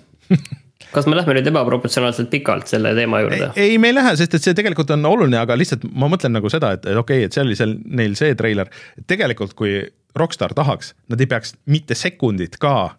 [0.92, 3.52] kas me lähme nüüd ebaproportsionaalselt pikalt selle teema juurde?
[3.60, 6.52] ei, me ei lähe, sest et see tegelikult on oluline, aga lihtsalt ma mõtlen nagu
[6.52, 8.72] seda, et, et okei okay,, et see oli seal neil see treiler.
[9.08, 9.80] tegelikult, kui
[10.16, 12.98] Rockstar tahaks, nad ei peaks mitte sekundit ka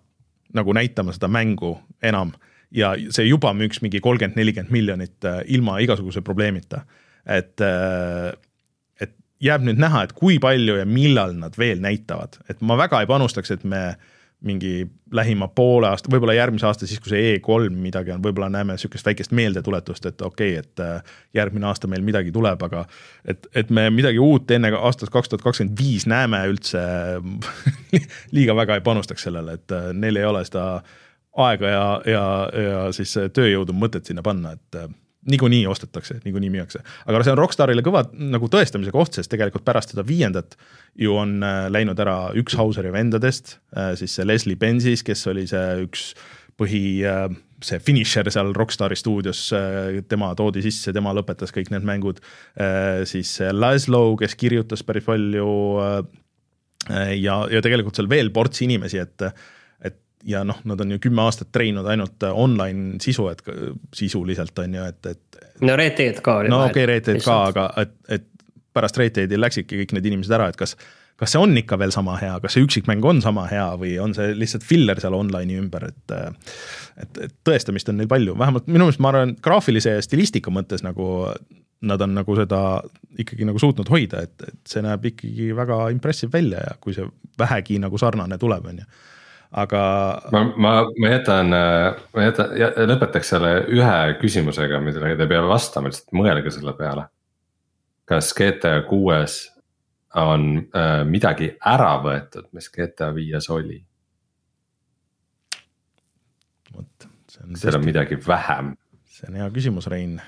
[0.56, 2.32] nagu näitama seda mängu enam
[2.74, 6.82] ja see juba müüks mingi kolmkümmend, nelikümmend miljonit äh, ilma igasuguse probleemita.
[7.26, 8.32] et, äh,
[9.00, 13.02] et jääb nüüd näha, et kui palju ja millal nad veel näitavad, et ma väga
[13.02, 13.92] ei panustaks, et me
[14.42, 18.74] mingi lähima poole aasta, võib-olla järgmise aasta, siis kui see E3 midagi on, võib-olla näeme
[18.80, 22.82] sihukest väikest meeldetuletust, et okei okay,, et äh, järgmine aasta meil midagi tuleb, aga
[23.22, 26.82] et, et me midagi uut enne aastast kaks tuhat kakskümmend viis näeme üldse
[28.36, 30.66] liiga väga ei panustaks sellele, et neil ei ole seda
[31.40, 34.90] aega ja, ja, ja siis tööjõudu mõtet sinna panna, et äh,
[35.32, 36.82] niikuinii ostetakse, niikuinii müüakse.
[37.06, 40.58] aga see on Rockstarile kõva nagu tõestamise koht, sest tegelikult pärast seda viiendat
[40.98, 45.46] ju on äh, läinud ära üks Hauseri vendadest, äh, siis see Leslie Benzis, kes oli
[45.48, 46.12] see üks
[46.60, 47.00] põhi,
[47.64, 49.40] see finišer seal Rockstari stuudios,
[50.12, 52.20] tema toodi sisse, tema lõpetas kõik need mängud.
[53.08, 55.48] siis Laszlo, kes kirjutas päris palju.
[56.92, 59.26] ja, ja tegelikult seal veel ports inimesi, et
[60.24, 63.42] ja noh, nad on ju kümme aastat treeninud ainult äh, online sisu, et
[63.94, 65.44] sisuliselt on ju, et, et.
[65.60, 66.50] no Red Dead ka oli.
[66.52, 68.28] no okei okay,, Red Dead ka, aga et, et
[68.72, 70.76] pärast Red Deadi läksidki kõik need inimesed ära, et kas,
[71.20, 74.14] kas see on ikka veel sama hea, kas see üksikmäng on sama hea või on
[74.16, 76.16] see lihtsalt filler seal online'i ümber, et.
[77.02, 80.84] et, et tõestamist on neil palju, vähemalt minu meelest ma arvan, graafilise ja stilistika mõttes
[80.86, 81.26] nagu
[81.82, 82.58] nad on nagu seda
[83.18, 87.08] ikkagi nagu suutnud hoida, et, et see näeb ikkagi väga impressive välja ja kui see
[87.38, 88.86] vähegi nagu sarnane tuleb, on ju
[89.52, 89.82] aga.
[90.32, 92.52] ma, ma, ma jätan, ma jätan,
[92.88, 97.08] lõpetaks selle ühe küsimusega, millele te peame vastama, lihtsalt mõelge selle peale.
[98.08, 99.40] kas GTA kuues
[100.18, 103.80] on äh, midagi ära võetud, mis GTA viies oli?
[106.72, 107.56] vot, see on.
[107.56, 108.76] seal on midagi vähem.
[109.08, 110.18] see on hea küsimus, Rein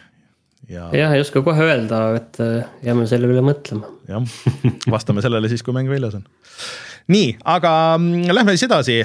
[0.68, 0.88] ja.
[0.96, 3.92] jah, ei oska kohe öelda, et äh, jääme selle üle mõtlema.
[4.08, 4.24] jah,
[4.96, 6.28] vastame sellele siis, kui mäng väljas on
[7.12, 8.98] nii, aga mm, lähme siis edasi,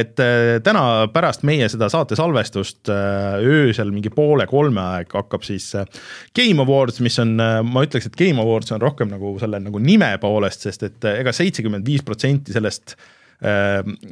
[0.00, 5.46] et äh, täna pärast meie seda saate salvestust äh, öösel mingi poole kolme aeg hakkab
[5.46, 5.88] siis äh,
[6.36, 10.12] Game Awards, mis on, ma ütleks, et Game Awards on rohkem nagu selle nagu nime
[10.20, 13.16] poolest, sest et ega seitsekümmend viis protsenti sellest Äh,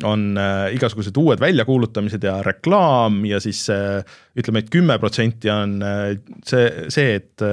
[0.08, 4.00] on äh, igasugused uued väljakuulutamised ja reklaam ja siis äh,
[4.38, 5.76] ütleme, et kümme protsenti on
[6.46, 7.44] see, see, et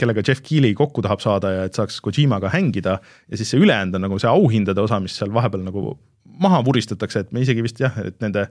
[0.00, 3.98] kellega Jeff Keeli kokku tahab saada ja et saaks Kojimaga hängida ja siis see ülejäänud
[3.98, 5.98] on nagu see auhindade osa, mis seal vahepeal nagu
[6.38, 8.46] maha vuristatakse, et me isegi vist jah, et nende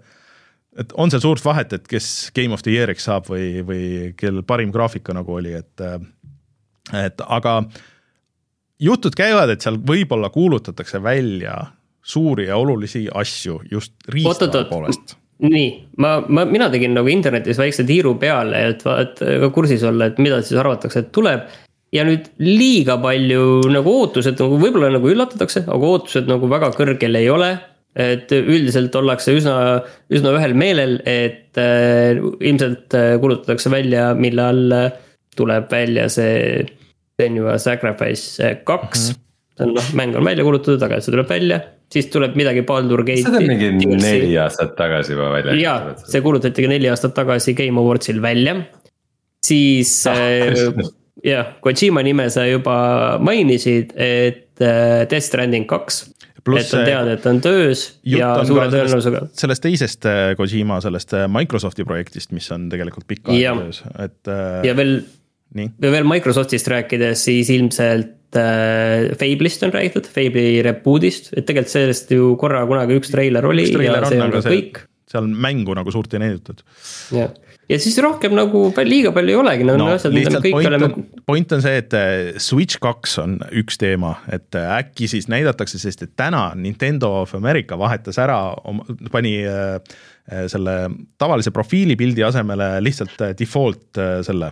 [0.78, 3.84] et on seal suurt vahet, et kes Game of the Year'iks saab või, või
[4.20, 5.86] kel parim graafika nagu oli, et
[6.94, 7.62] et aga
[8.80, 11.58] jutud käivad, et seal võib-olla kuulutatakse välja
[12.08, 15.70] suuri ja olulisi asju just riistade poolest nii,
[16.02, 20.22] ma, ma, mina tegin nagu internetis väikse tiiru peale, et vaat ka kursis olla, et
[20.22, 21.48] mida siis arvatakse, et tuleb.
[21.96, 27.20] ja nüüd liiga palju nagu ootused nagu võib-olla nagu üllatatakse, aga ootused nagu väga kõrgel
[27.20, 27.58] ei ole.
[27.98, 29.82] et üldiselt ollakse üsna,
[30.14, 34.92] üsna ühel meelel, et äh, ilmselt äh, kuulutatakse välja, millal
[35.38, 36.66] tuleb välja see
[37.18, 39.14] Senua Sacrifice kaks mm.
[39.14, 39.24] -hmm
[39.58, 41.58] see on noh, mäng on välja kuulutatud, aga see tuleb välja,
[41.94, 43.24] siis tuleb midagi Baldur Gate'i.
[43.26, 43.72] seda on mingi
[44.02, 45.56] neli aastat tagasi juba välja.
[45.62, 48.58] jaa, see kuulutati ka neli aastat tagasi Game Awardsil välja.
[49.46, 50.84] siis ah, äh,
[51.24, 52.78] jah, Kojima nime sa juba
[53.24, 56.04] mainisid, et äh, Death Stranding kaks.
[56.48, 59.26] et on teada, et on töös ja suure tõenäosusega.
[59.36, 64.36] sellest teisest äh, Kojima, sellest Microsofti projektist, mis on tegelikult pikka aega töös, et
[64.68, 65.00] ja veel,
[65.56, 72.34] ja veel Microsoftist rääkides, siis ilmselt Fable'ist on räägitud, Fable'i reboot'ist, et tegelikult sellest ju
[72.40, 74.82] korra kunagi üks treiler oli üks ja see on ka kõik.
[75.08, 76.64] seal mängu nagu suurt ei näidatud.
[77.16, 77.32] jah,
[77.72, 80.70] ja siis rohkem nagu liiga palju ei olegi, need on asjad, mida me kõik point
[80.70, 81.06] oleme.
[81.28, 85.80] point on see, et äh, Switch kaks on üks teema, et äh, äkki siis näidatakse,
[85.82, 88.40] sest et täna Nintendo of America vahetas ära,
[89.14, 89.80] pani äh,
[90.52, 90.76] selle
[91.20, 93.96] tavalise profiilipildi asemele lihtsalt default
[94.28, 94.52] selle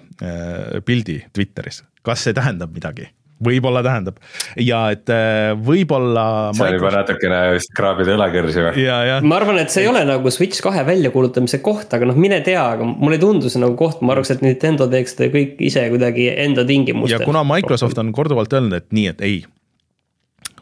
[0.88, 1.82] pildi Twitteris.
[2.06, 3.10] kas see tähendab midagi?
[3.43, 4.19] Võib-olla tähendab
[4.62, 6.54] ja et äh, võib-olla.
[6.56, 8.86] see on juba natukene vist kraabida õlakõrsi või?
[9.28, 12.63] ma arvan, et see ei ole nagu Switch kahe väljakuulutamise koht, aga noh, mine tea,
[12.78, 15.84] aga mulle ei tundu see nagu koht, ma arvaks, et Nintendo teeks seda kõik ise
[15.91, 17.19] kuidagi enda tingimustel.
[17.19, 19.43] ja kuna Microsoft on korduvalt öelnud, et nii, et ei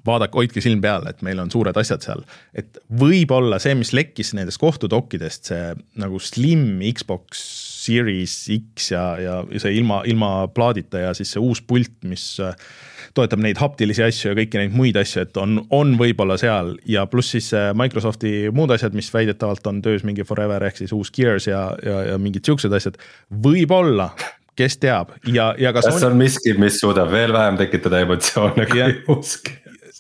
[0.08, 2.24] vaadake, hoidke silm peal, et meil on suured asjad seal.
[2.58, 5.70] et võib-olla see, mis lekkis nendest kohtudokkidest, see
[6.02, 7.46] nagu slim Xbox
[7.84, 12.56] Series X ja, ja see ilma, ilma plaadita ja siis see uus pult, mis äh,
[13.18, 17.06] toetab neid haptilisi asju ja kõiki neid muid asju, et on, on võib-olla seal ja
[17.10, 21.14] pluss siis äh, Microsofti muud asjad, mis väidetavalt on töös mingi Forever ehk siis uus
[21.14, 22.98] Gears ja, ja, ja mingid siuksed asjad.
[23.44, 24.12] võib-olla
[24.58, 28.90] kes teab ja, ja kas, kas on miski, mis suudab veel vähem tekitada emotsioone kui
[29.16, 29.50] usk?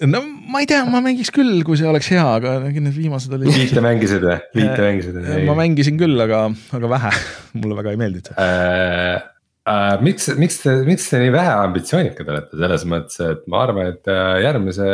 [0.01, 3.51] No ma ei tea, ma mängiks küll, kui see oleks hea, aga need viimased olid.
[3.53, 5.43] viite mängisid või, viite mängisid või?
[5.49, 7.13] ma mängisin küll, aga, aga vähe
[7.61, 9.29] mulle väga ei meeldinud äh,.
[9.63, 13.93] Äh, miks, miks te, miks te nii vähe ambitsioonikad olete selles mõttes, et ma arvan,
[13.93, 14.87] et äh, järgmise,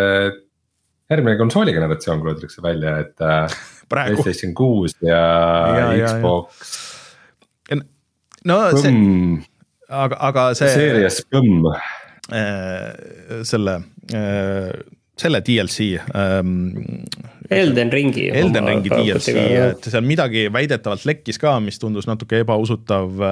[1.09, 3.55] järgmine konsooli generatsioon kuulutatakse välja, et äh.
[3.89, 5.23] PlayStation kuus ja,
[5.97, 6.75] ja Xbox.
[8.45, 8.91] no see,
[9.89, 10.69] aga, aga see.
[10.75, 13.79] Series Põmm äh, selle
[15.19, 17.05] selle DLC ähm,.
[17.49, 18.27] Elden Ringi.
[18.29, 23.23] Elden Ringi DLC, et seal midagi väidetavalt lekkis ka, mis tundus natuke ebausutav.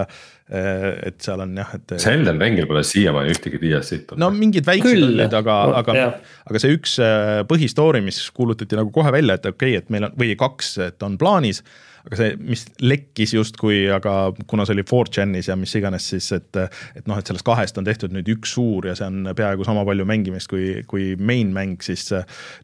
[0.47, 1.93] Äh, et seal on jah, et.
[2.01, 4.21] see Elden Ringil pole siiamaani ühtegi DLC-t olnud.
[4.23, 6.05] no mingid väiksed olid, aga no,, aga,
[6.47, 10.07] aga see üks äh, põhistory, mis kuulutati nagu kohe välja, et okei okay,, et meil
[10.07, 11.59] on või kaks, et on plaanis
[12.07, 16.59] aga see, mis lekkis justkui, aga kuna see oli 4chan'is ja mis iganes, siis et,
[16.95, 19.83] et noh, et sellest kahest on tehtud nüüd üks suur ja see on peaaegu sama
[19.87, 22.07] palju mängimist kui, kui main mäng, siis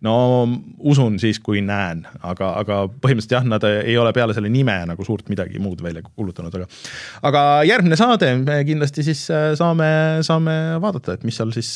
[0.06, 0.16] no
[0.80, 5.08] usun siis, kui näen, aga, aga põhimõtteliselt jah, nad ei ole peale selle nime nagu
[5.08, 6.70] suurt midagi muud välja kuulutanud, aga
[7.30, 9.28] aga järgmine saade me kindlasti siis
[9.60, 9.92] saame,
[10.26, 11.76] saame vaadata, et mis seal siis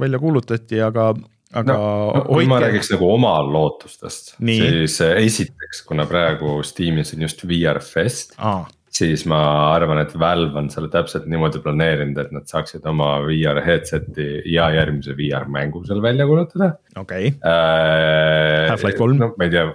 [0.00, 1.14] välja kuulutati, aga
[1.50, 2.50] aga no, no, kui hoidke...
[2.52, 8.36] ma räägiks nagu oma lootustest, siis eh, esiteks, kuna praegu Steamis on just VR Fest
[8.38, 8.62] ah.
[8.94, 9.40] siis ma
[9.72, 14.70] arvan, et Valve on selle täpselt niimoodi planeerinud, et nad saaksid oma VR headset'i ja
[14.76, 16.72] järgmise VR mängu seal välja kuulutada.
[16.94, 17.36] okei okay.
[17.42, 18.70] äh,.
[18.70, 19.18] Half-Life kolm.
[19.18, 19.66] no ma ei tea,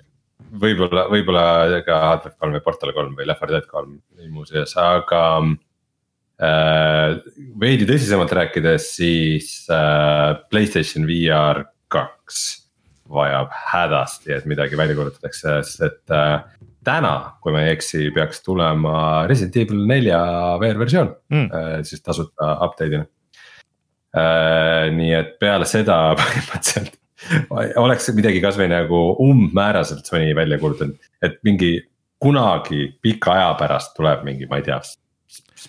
[0.64, 1.46] võib-olla, võib-olla
[1.88, 4.00] ka Half-Life kolm või Portal kolm või Left 4 Dead kolm
[4.32, 5.26] muuseas, aga.
[6.42, 12.42] Veidi tõsisemalt rääkides, siis äh, Playstation VR kaks
[13.12, 16.42] vajab hädasti, et midagi välja kuulutatakse, sest et äh,
[16.86, 20.20] täna, kui ma ei eksi, peaks tulema Resident Evil nelja
[20.62, 21.48] VR versioon mm.
[21.48, 23.06] äh, siis tasuta update'ina
[24.16, 24.92] äh,.
[24.96, 27.00] nii et peale seda põhimõtteliselt
[27.82, 31.78] oleks midagi kasvõi nagu umbmääraselt Sony välja kuulutanud, et mingi
[32.22, 34.78] kunagi pika aja pärast tuleb mingi, ma ei tea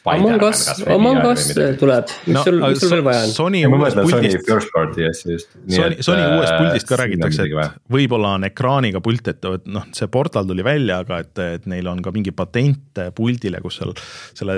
[0.05, 1.47] Among Us, Among Us
[1.79, 3.33] tuleb, mis no, sul, mis sul veel vaja on?
[3.35, 4.51] Sony uuest puldist.
[5.71, 10.11] Sony, Sony äh, uuest puldist ka räägitakse, et võib-olla on ekraaniga pult, et noh, see
[10.11, 13.95] portal tuli välja, aga et, et neil on ka mingi patent puldile, kus seal
[14.37, 14.57] selle,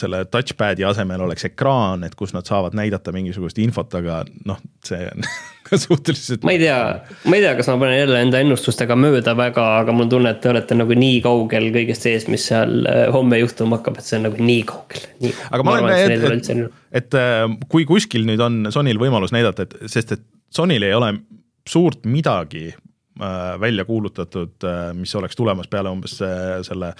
[0.00, 5.04] selle touchpad'i asemel oleks ekraan, et kus nad saavad näidata mingisugust infot, aga noh, see
[5.12, 5.28] on
[5.68, 6.42] ka suhteliselt.
[6.48, 6.78] ma ei tea,
[7.28, 10.32] ma ei tea, kas ma panen jälle enda ennustustega mööda väga, aga mul on tunne,
[10.34, 14.08] et te olete nagu nii kaugel kõigest sees, mis seal äh, homme juhtuma hakkab, et
[14.08, 15.04] see on nagu nii kaugel.
[15.50, 19.66] aga ma arvan, et, et, et, et äh, kui kuskil nüüd on Sonyl võimalus näidata,
[19.66, 21.12] et sest et Sonyl ei ole
[21.68, 24.66] suurt midagi äh, välja kuulutatud,
[24.98, 26.92] mis oleks tulemas peale umbes selle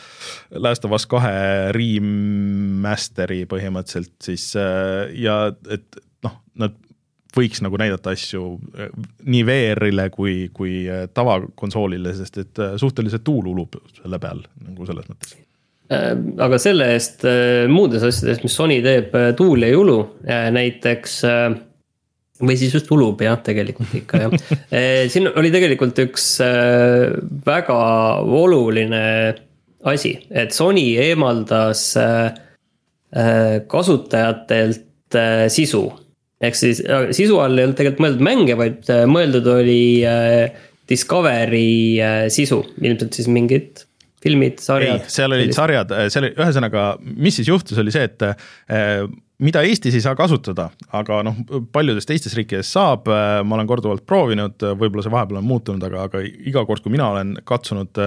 [0.62, 6.78] Last of Us kahe remaster'i põhimõtteliselt siis ja et noh, nad
[7.36, 8.42] võiks nagu näidata asju
[8.76, 8.90] äh,
[9.24, 14.88] nii VR-ile kui, kui äh, tavakonsoolile, sest et äh, suhteliselt tuul ulub selle peal nagu
[14.88, 15.36] selles mõttes
[15.92, 17.24] aga selle eest
[17.70, 19.98] muudes asjades, mis Sony teeb, tuul ei ulu,
[20.56, 21.20] näiteks.
[22.42, 24.32] või siis just ulub jah, tegelikult ikka jah
[25.12, 26.26] siin oli tegelikult üks
[27.46, 27.80] väga
[28.22, 29.02] oluline
[29.86, 31.92] asi, et Sony eemaldas
[33.72, 35.20] kasutajatelt
[35.52, 35.84] sisu
[36.42, 36.82] ehk siis
[37.16, 40.52] sisu all ei olnud tegelikult mõeldud mänge, vaid äh, mõeldud oli äh,
[40.90, 43.84] Discovery äh, sisu, ilmselt siis mingid
[44.22, 45.04] filmid, sarjad.
[45.10, 48.24] seal olid sarjad, seal oli, ühesõnaga, mis siis juhtus, oli see, et
[49.42, 51.38] mida Eestis ei saa kasutada, aga noh,
[51.74, 56.22] paljudes teistes riikides saab, ma olen korduvalt proovinud, võib-olla see vahepeal on muutunud, aga, aga
[56.22, 57.98] iga kord, kui mina olen katsunud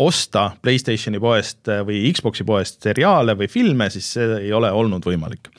[0.00, 5.52] osta Playstationi poest või Xbox'i poest seriaale või filme, siis see ei ole olnud võimalik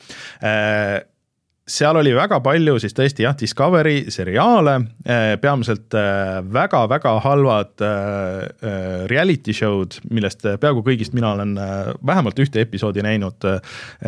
[1.70, 5.94] seal oli väga palju siis tõesti jah, Discovery seriaale, eh, peamiselt
[6.50, 11.54] väga-väga eh, halvad eh, reality show'd, millest peaaegu kõigist mina olen
[12.06, 13.46] vähemalt ühte episoodi näinud.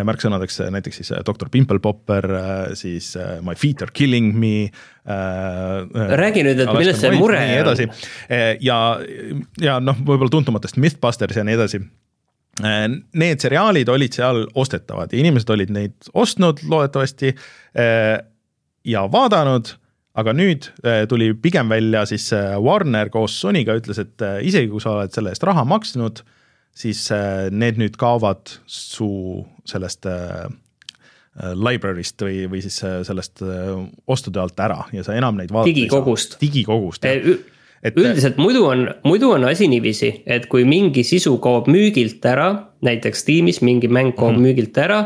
[0.04, 2.26] märksõnadeks näiteks siis Doktor Pimple Popper,
[2.74, 4.70] siis My feet are killing me.
[6.16, 7.90] räägi nüüd, et milles see mure on.
[8.60, 8.78] ja,
[9.60, 11.82] ja noh, võib-olla tuntumatest Mythbusters ja nii edasi
[12.60, 18.18] need seriaalid olid seal ostetavad ja inimesed olid neid ostnud loodetavasti äh,
[18.84, 19.70] ja vaadanud,
[20.20, 22.28] aga nüüd äh, tuli pigem välja siis
[22.60, 26.20] Warner koos Sonyga ütles, et isegi kui sa oled selle eest raha maksnud,
[26.76, 29.08] siis äh, need nüüd kaovad su
[29.68, 33.74] sellest äh, äh, library'st või, või siis äh, sellest äh,
[34.10, 36.36] ostude alt ära ja sa enam neid vaadata Digikogust.
[36.36, 36.46] ei saa.
[36.46, 37.48] digikogust, jah.
[37.82, 42.48] Et üldiselt muidu on, muidu on asi niiviisi, et kui mingi sisu kaob müügilt ära,
[42.86, 44.46] näiteks Steamis mingi mäng kaob mm -hmm.
[44.46, 45.00] müügilt ära,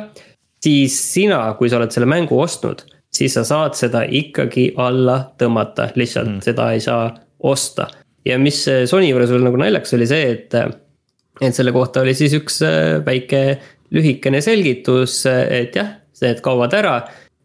[0.63, 5.91] siis sina, kui sa oled selle mängu ostnud, siis sa saad seda ikkagi alla tõmmata,
[5.95, 6.41] lihtsalt mm.
[6.45, 7.89] seda ei saa osta.
[8.25, 10.55] ja mis Sony juures veel nagu naljakas oli see, et,
[11.41, 13.59] et selle kohta oli siis üks äh, väike
[13.95, 16.97] lühikene selgitus, et jah, need kaovad ära.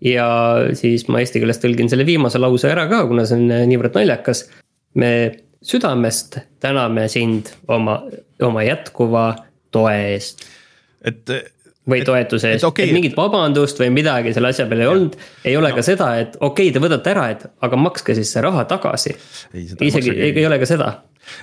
[0.02, 0.28] ja
[0.74, 4.48] siis ma eesti keeles tõlgin selle viimase lause ära ka, kuna see on niivõrd naljakas
[4.94, 5.12] me
[5.62, 8.02] südamest täname sind oma,
[8.42, 9.26] oma jätkuva
[9.72, 10.46] toe eest.
[11.06, 11.30] et
[11.90, 12.88] või toetuse eest, okay.
[12.88, 15.16] et mingit vabandust või midagi selle asja peale ei olnud.
[15.46, 15.78] ei ole no.
[15.78, 19.16] ka seda, et okei okay,, te võtate ära, et aga makske siis see raha tagasi.
[19.58, 20.92] isegi ei, ei ole ka seda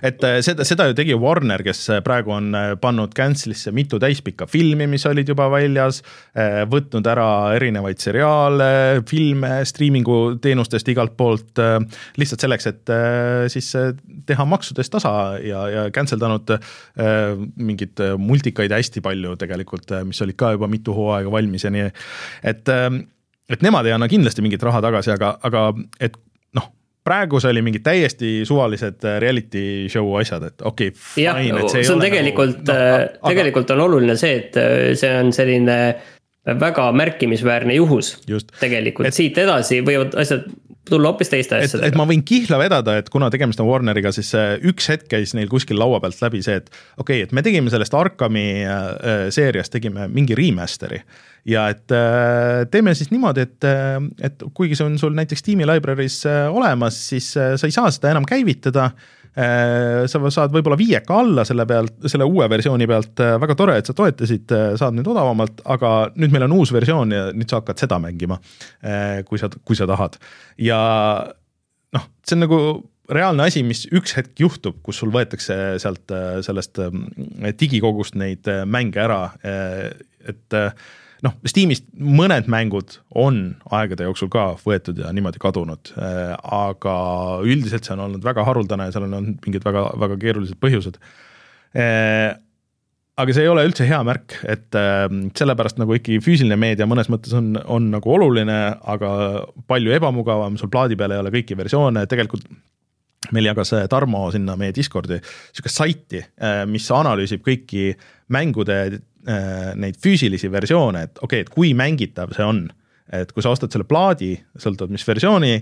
[0.02, 4.00] et äh, seda, seda ju tegi Warner, kes äh, praegu on äh, pannud cancel'isse mitu
[4.02, 6.00] täispikka filmi, mis olid juba väljas,
[6.70, 7.26] võtnud ära
[7.56, 8.68] erinevaid seriaale,
[9.08, 11.58] filme striimingu teenustest igalt poolt,
[12.20, 12.92] lihtsalt selleks, et
[13.52, 13.68] siis
[14.28, 15.12] teha maksudest tasa
[15.42, 16.52] ja, ja cancel danud
[17.56, 21.88] mingeid multikaid hästi palju tegelikult, mis olid ka juba mitu hooaega valmis ja nii,
[22.52, 22.74] et
[23.48, 25.68] et nemad ei anna kindlasti mingit raha tagasi, aga, aga
[26.04, 26.16] et
[27.08, 31.24] praegu see oli mingid täiesti suvalised äh, reality show asjad, et okei okay,.
[31.24, 31.40] jah,
[31.72, 35.32] see, see on tegelikult nagu, no,, äh, tegelikult on oluline see, et äh, see on
[35.36, 35.78] selline
[36.58, 38.14] väga märkimisväärne juhus.
[38.60, 40.48] tegelikult et, siit edasi võivad asjad
[40.88, 41.90] tulla hoopis teiste asjadega.
[41.90, 44.30] et ma võin kihla vedada, et kuna tegemist on Warneriga, siis
[44.70, 47.72] üks hetk käis neil kuskil laua pealt läbi see, et okei okay,, et me tegime
[47.72, 48.46] sellest Arkami
[49.34, 51.02] seeriast, tegime mingi remaster'i
[51.48, 55.68] ja et äh, teeme siis niimoodi, et, äh, et kuigi see on sul näiteks Steam'i
[55.68, 58.90] library's äh, olemas, siis sa ei saa seda enam käivitada.
[59.38, 63.94] Sa saad võib-olla viieka alla selle pealt, selle uue versiooni pealt, väga tore, et sa
[63.94, 68.00] toetasid, saad nüüd odavamalt, aga nüüd meil on uus versioon ja nüüd sa hakkad seda
[68.02, 68.40] mängima.
[69.28, 70.18] kui sa, kui sa tahad.
[70.58, 70.80] Ja
[71.94, 72.60] noh, see on nagu
[73.14, 76.16] reaalne asi, mis üks hetk juhtub, kus sul võetakse sealt
[76.48, 76.82] sellest
[77.60, 80.58] digikogust neid mänge ära, et
[81.26, 83.40] noh, Steamist mõned mängud on
[83.74, 86.96] aegade jooksul ka võetud ja niimoodi kadunud, äh, aga
[87.46, 91.00] üldiselt see on olnud väga haruldane ja seal on mingid väga, väga keerulised põhjused.
[91.78, 92.30] Äh,
[93.18, 95.08] aga see ei ole üldse hea märk, et äh,
[95.38, 99.12] sellepärast nagu ikkagi füüsiline meedia mõnes mõttes on, on nagu oluline, aga
[99.70, 102.46] palju ebamugavam, sul plaadi peal ei ole kõiki versioone, tegelikult
[103.34, 106.20] meil jagas Tarmo sinna meie Discordi niisugust saiti,
[106.70, 107.90] mis analüüsib kõiki
[108.32, 108.76] mängude
[109.26, 112.66] neid füüsilisi versioone, et okei okay,, et kui mängitav see on.
[113.12, 115.54] et kui sa ostad selle plaadi, sõltuvalt mis versiooni,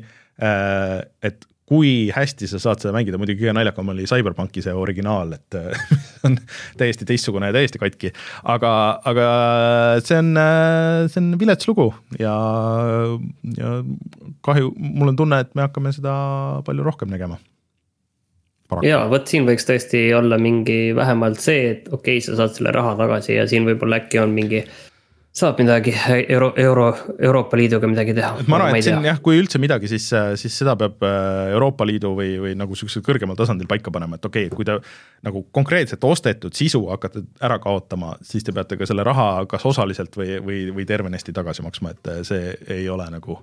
[0.43, 5.33] äh, et kui hästi sa saad seda mängida, muidugi kõige naljakam oli CyberPunki see originaal,
[5.35, 5.57] et
[6.27, 6.37] on
[6.79, 8.13] täiesti teistsugune ja täiesti katki.
[8.55, 8.71] aga,
[9.07, 9.27] aga
[10.03, 10.31] see on,
[11.11, 11.89] see on vilets lugu
[12.19, 12.37] ja,
[13.59, 13.75] ja
[14.47, 16.17] kahju, mul on tunne, et me hakkame seda
[16.67, 17.39] palju rohkem nägema
[18.87, 22.75] ja vot siin võiks tõesti olla mingi vähemalt see, et okei okay,, sa saad selle
[22.75, 24.65] raha tagasi ja siin võib-olla äkki on mingi.
[25.37, 25.93] saab midagi
[26.33, 26.85] euro, euro,
[27.21, 28.31] Euroopa Liiduga midagi teha.
[28.49, 30.09] ma arvan, et siin jah, kui üldse midagi, siis,
[30.41, 34.25] siis seda peab äh, Euroopa Liidu või, või nagu sihukesel kõrgemal tasandil paika panema, et
[34.25, 34.79] okei okay,, et kui te
[35.29, 40.17] nagu konkreetselt ostetud sisu hakkate ära kaotama, siis te peate ka selle raha kas osaliselt
[40.17, 43.43] või, või, või tervenisti tagasi maksma, et see ei ole nagu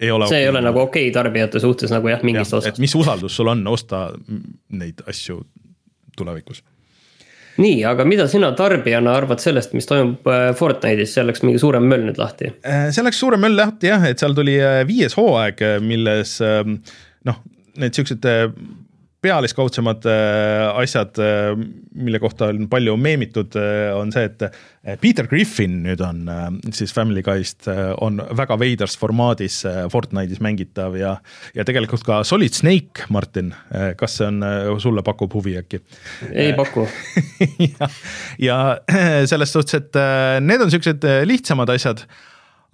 [0.00, 0.42] ei ole see okay.
[0.42, 2.78] ei ole nagu okei okay tarbijate suhtes nagu jah, mingist ja, osast.
[2.82, 4.06] mis usaldus sul on osta
[4.72, 5.40] neid asju
[6.16, 6.62] tulevikus?
[7.62, 11.86] nii, aga mida sina tarbijana arvad sellest, mis toimub äh, Fortnite'is, seal läks mingi suurem
[11.86, 12.50] möll nüüd lahti?
[12.66, 16.80] Äh, seal läks suurem möll lahti jah, et seal tuli äh, viies hooaeg, milles ähm,
[17.28, 17.38] noh,
[17.78, 18.26] need siuksed
[19.24, 21.52] pealiskaudsemad äh, asjad, äh,
[21.94, 26.26] mille kohta on palju meemitud, äh, on see, et Peter Griffin nüüd on
[26.76, 27.70] siis Family Guy'st,
[28.04, 29.62] on väga veidras formaadis
[29.92, 31.14] Fortnite'is mängitav ja
[31.56, 33.54] ja tegelikult ka Solid Snake, Martin,
[33.96, 34.44] kas see on,
[34.82, 35.80] sulle pakub huvi äkki?
[36.34, 36.84] ei paku
[37.70, 37.88] ja,
[38.44, 38.60] ja
[39.30, 40.00] selles suhtes, et
[40.44, 42.04] need on siuksed lihtsamad asjad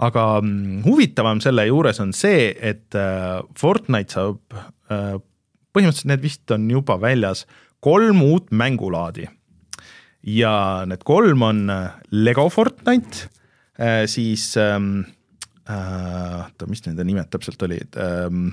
[0.02, 2.98] aga mm, huvitavam selle juures on see, et
[3.60, 4.60] Fortnite saab
[5.74, 7.44] põhimõtteliselt need vist on juba väljas,
[7.80, 9.28] kolm uut mängulaadi.
[10.20, 13.30] ja need kolm on äh, Lego Fortnite,
[13.80, 15.06] äh, siis ähm,
[15.64, 18.50] äh, oota, mis nende nimed täpselt olid ähm,?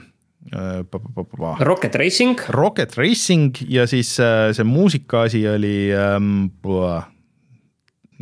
[1.59, 2.37] Rocket Racing.
[2.55, 6.45] Rocket Racing ja siis see muusika asi oli ähm,,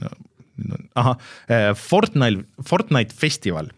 [0.02, 1.20] no, ahah,
[1.78, 3.70] Fortnite, Fortnite festival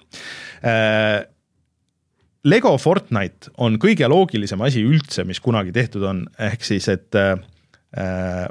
[2.45, 8.45] Lego Fortnite on kõige loogilisem asi üldse, mis kunagi tehtud on, ehk siis, et äh,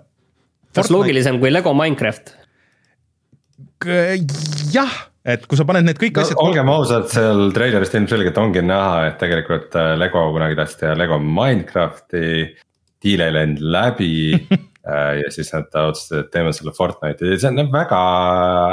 [0.76, 2.34] kas loogilisem kui Lego Minecraft?
[4.72, 4.92] jah,
[5.26, 9.10] et kui sa paned need kõik no, asjad olgem ausad, seal treilerist ilmselgelt ongi näha,
[9.10, 12.28] et tegelikult äh, Lego kunagi tahtis teha Lego Minecrafti.
[13.04, 14.12] Deal ei läinud läbi
[14.88, 18.00] äh, ja siis nad otsustasid, et teeme selle Fortnite'i, see näeb väga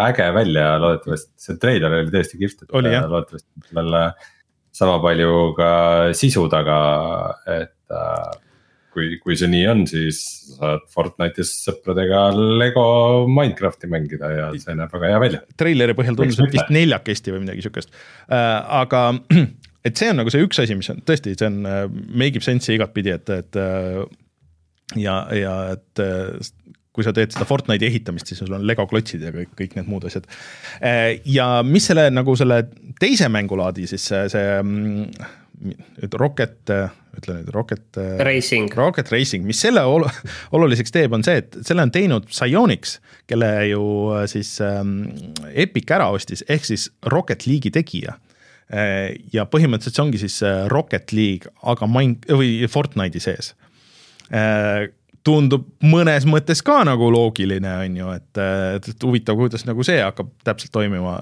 [0.08, 3.98] äge välja, loodetavasti see treiler oli tõesti kihvt, et äh, loodetavasti sellel
[4.74, 5.72] sama palju ka
[6.18, 6.78] sisu taga,
[7.50, 8.32] et äh,
[8.94, 10.22] kui, kui see nii on, siis
[10.56, 12.26] saad Fortnite'is sõpradega
[12.62, 12.86] Lego
[13.30, 15.44] Minecrafti mängida ja see näeb väga hea välja.
[15.60, 19.06] treileri põhjal tundus, et vist neljakesti või midagi sihukest äh,, aga
[19.88, 22.46] et see on nagu see üks asi, mis on tõesti, see on äh,, make ib
[22.46, 23.62] sense'i igatpidi, et, et
[25.00, 26.06] ja, ja et
[26.94, 29.90] kui sa teed seda Fortnite'i ehitamist, siis sul on Lego klotsid ja kõik, kõik need
[29.90, 30.28] muud asjad.
[31.26, 32.64] ja mis selle nagu selle
[33.02, 35.32] teise mängulaadi siis see, see mm,
[36.20, 36.72] Rocket,
[37.18, 38.00] ütle nüüd Rocket.
[38.26, 38.72] Racing.
[38.76, 40.06] Rocket Racing, mis selle ol
[40.58, 42.98] oluliseks teeb, on see, et selle on teinud Psyonix,
[43.30, 43.84] kelle ju
[44.18, 45.14] äh, siis ähm,
[45.54, 48.20] Epic ära ostis, ehk siis Rocket League'i tegija.
[49.34, 53.52] ja põhimõtteliselt see ongi siis äh, Rocket League, aga Mine- või Fortnite'i sees
[55.26, 58.42] tundub mõnes mõttes ka nagu loogiline, on ju, et,
[58.80, 61.22] et huvitav, kuidas nagu see hakkab täpselt toimima.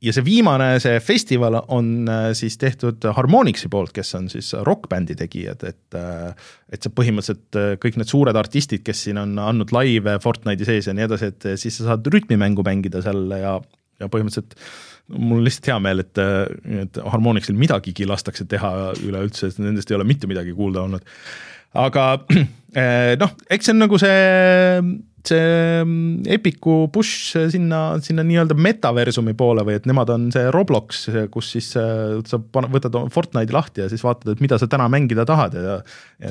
[0.00, 5.16] ja see viimane, see festival on äh, siis tehtud Harmonixi poolt, kes on siis rokkbändi
[5.16, 5.98] tegijad, et
[6.72, 10.88] et see põhimõtteliselt äh, kõik need suured artistid, kes siin on andnud laive Fortnite'i sees
[10.90, 13.58] ja nii edasi, et siis sa saad rütmimängu mängida seal ja,
[14.00, 14.56] ja põhimõtteliselt
[15.10, 16.18] mul on lihtsalt hea meel, et,
[16.84, 21.06] et Harmonixil midagigi lastakse teha üleüldse, sest nendest ei ole mitte midagi kuulda olnud
[21.78, 22.06] aga
[22.80, 24.80] eh, noh, eks see on nagu see,
[25.26, 25.84] see
[26.34, 31.04] Epiku push sinna, sinna nii-öelda metaversumi poole või et nemad on see Roblox,
[31.34, 35.26] kus siis eh, sa võtad Fortnite'i lahti ja siis vaatad, et mida sa täna mängida
[35.28, 35.78] tahad ja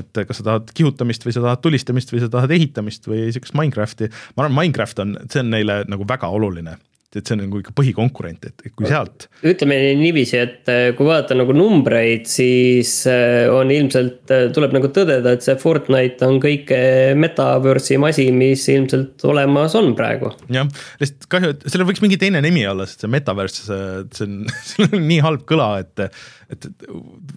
[0.02, 3.58] et kas sa tahad kihutamist või sa tahad tulistamist või sa tahad ehitamist või sihukest
[3.58, 4.12] Minecrafti.
[4.36, 6.80] ma arvan, Minecraft on, see on neile nagu väga oluline,
[7.18, 11.38] et see on nagu ikka põhikonkurent, et kui sealt ütleme niiviisi, et äh, kui vaadata
[11.38, 16.80] nagu numbreid, siis äh, on ilmselt, tuleb nagu tõdeda, et see Fortnite on kõige
[17.20, 20.34] metaverse'i asi, mis ilmselt olemas on praegu.
[20.54, 20.70] jah,
[21.02, 24.38] lihtsalt kahju, et sellel võiks mingi teine nimi olla, sest see metaverse, see on,
[24.74, 26.06] sellel on nii halb kõla, et
[26.50, 26.66] et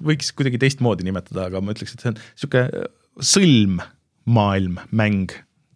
[0.01, 2.63] võiks kuidagi teistmoodi nimetada, aga ma ütleks, et see on sihuke
[3.21, 3.81] sõlm
[4.25, 5.33] maailm, mäng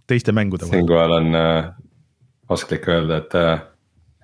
[0.06, 0.80] teiste mängude vahel.
[0.80, 1.70] siinkohal on äh,
[2.48, 3.64] osklik öelda, et äh, äh,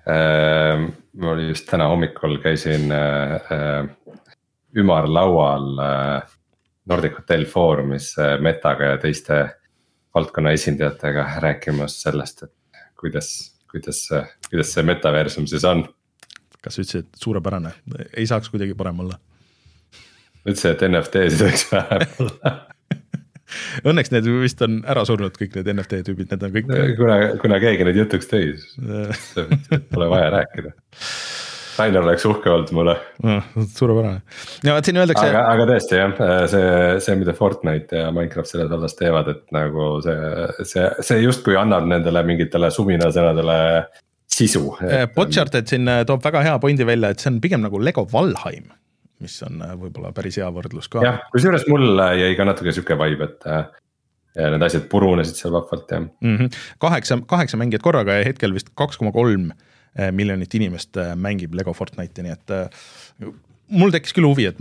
[0.05, 3.87] ma oli just täna hommikul käisin äh, äh,
[4.75, 6.21] ümarlaual äh,
[6.85, 9.43] Nordic Hotel Foorumis äh, Metaga ja teiste
[10.15, 13.29] valdkonna esindajatega rääkimas sellest, et kuidas,
[13.71, 14.01] kuidas,
[14.49, 15.85] kuidas see metaversum siis on.
[16.63, 17.71] kas sa ütlesid, et suurepärane,
[18.17, 19.17] ei saaks kuidagi parem olla?
[20.43, 22.53] ütlesin, et NFT-sid võiks vähem olla,
[23.89, 27.61] Õnneks need vist on ära surnud, kõik need NFT tüübid, need on kõik kuna, kuna
[27.63, 30.75] keegi neid jutuks tõi, siis pole vaja rääkida.
[31.73, 32.93] Rainer oleks uhke olnud mulle
[33.25, 34.21] noh, suurepärane.
[34.65, 36.13] ja vot siin öeldakse, aga, aga tõesti jah,
[36.51, 36.67] see,
[37.01, 41.87] see, mida Fortnite ja Minecraft selles vallas teevad, et nagu see, see, see justkui annab
[41.89, 43.57] nendele mingitele suminasõnadele
[44.33, 44.63] sisu.
[45.15, 48.69] Botcharted siin äh, toob väga hea pointi välja, et see on pigem nagu Lego Valheim,
[49.23, 51.03] mis on äh, võib-olla päris hea võrdlus ka.
[51.05, 53.67] jah, kusjuures mul jäi ka natuke sihuke vibe, et äh,
[54.37, 56.35] ja need asjad purunesid seal vahvalt ja mm.
[56.37, 56.57] -hmm.
[56.81, 59.51] kaheksa, kaheksa mängijat korraga ja hetkel vist kaks koma kolm
[60.11, 62.53] miljonit inimest mängib Lego Fortnite'i, nii et
[63.69, 64.57] mul tekkis küll huvi, et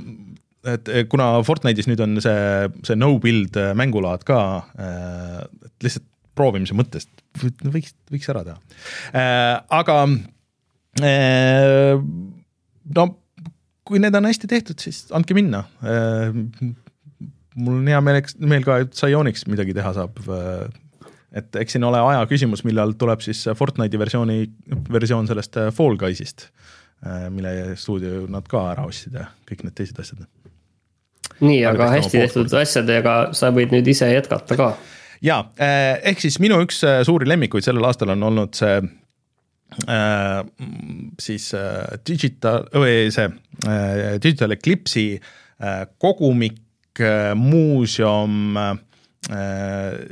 [0.68, 4.42] et kuna Fortnite'is nüüd on see, see no build mängulaad ka,
[4.76, 6.04] et lihtsalt
[6.36, 7.08] proovimise mõttest
[7.64, 8.58] võiks, võiks ära teha.
[9.80, 9.96] aga
[12.96, 13.08] no
[13.88, 15.64] kui need on hästi tehtud, siis andke minna
[17.54, 20.20] mul on hea meel, meel ka, et Psyonix midagi teha saab.
[21.32, 24.38] et eks siin ole aja küsimus, millal tuleb siis Fortnite'i versiooni,
[24.92, 26.48] versioon sellest Fall Guys'ist,
[27.32, 30.24] mille stuudio nad ka ära ostsid ja kõik need teised asjad.
[31.40, 34.72] nii, Aga aga hästi tehtud asjadega sa võid nüüd ise jätkata ka.
[35.24, 38.80] ja ehk siis minu üks äh, suuri lemmikuid sellel aastal on olnud see
[39.88, 40.42] äh,
[41.20, 43.28] siis äh, digital või see
[43.66, 46.60] äh, Digital Eclipse'i äh, kogumik
[47.00, 48.74] äh,, muuseum äh,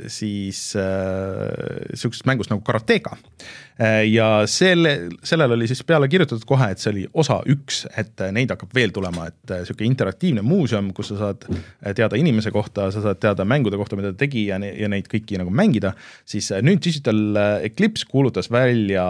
[0.07, 3.17] siis äh, sihukesest mängust nagu Karateka
[3.75, 4.05] äh,.
[4.07, 8.53] ja selle, sellele oli siis peale kirjutatud kohe, et see oli osa üks, et neid
[8.55, 12.87] hakkab veel tulema, et äh, sihuke interaktiivne muuseum, kus sa saad äh, teada inimese kohta,
[12.95, 15.91] sa saad teada mängude kohta, mida ta tegi ja, ne- ja neid kõiki nagu mängida,
[16.23, 17.19] siis äh, nüüd Digital
[17.67, 19.09] Eclipse kuulutas välja,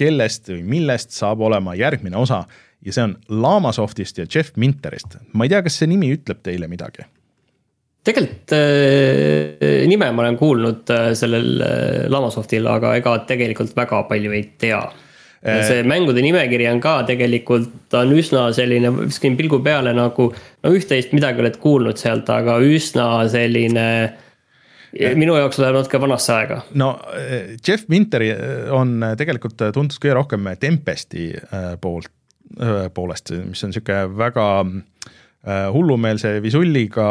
[0.00, 2.44] kellest või millest saab olema järgmine osa
[2.84, 5.20] ja see on Lamasoftist ja Jeff Minterist.
[5.32, 7.04] ma ei tea, kas see nimi ütleb teile midagi
[8.06, 14.32] tegelikult äh, nime ma olen kuulnud äh, sellel äh, Lamasoftil, aga ega tegelikult väga palju
[14.36, 15.60] ei tea äh,.
[15.68, 20.74] see mängude nimekiri on ka tegelikult, ta on üsna selline, viskasin pilgu peale nagu, no
[20.76, 23.86] üht-teist midagi oled kuulnud sealt, aga üsna selline
[25.18, 26.62] minu jaoks läheb natuke vanasse aega.
[26.74, 26.92] no
[27.66, 28.32] Jeff Winteri
[28.74, 31.30] on tegelikult tuntud kõige rohkem Tempesti
[31.80, 32.10] poolt,
[32.94, 34.46] poolest, mis on sihuke väga
[35.72, 37.06] hullumeelse visulliga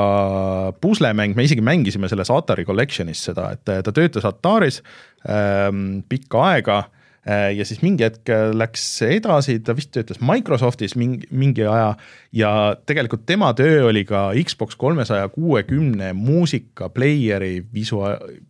[0.81, 4.83] puslemäng, me isegi mängisime selles Atari Collection'is seda, et ta töötas Ataris
[5.25, 6.83] ähm, pikka aega
[7.29, 11.91] ja siis mingi hetk läks edasi, ta vist töötas Microsoftis mingi, mingi aja
[12.33, 12.51] ja
[12.89, 18.01] tegelikult tema töö oli ka Xbox kolmesaja kuuekümne muusika player'i visu-,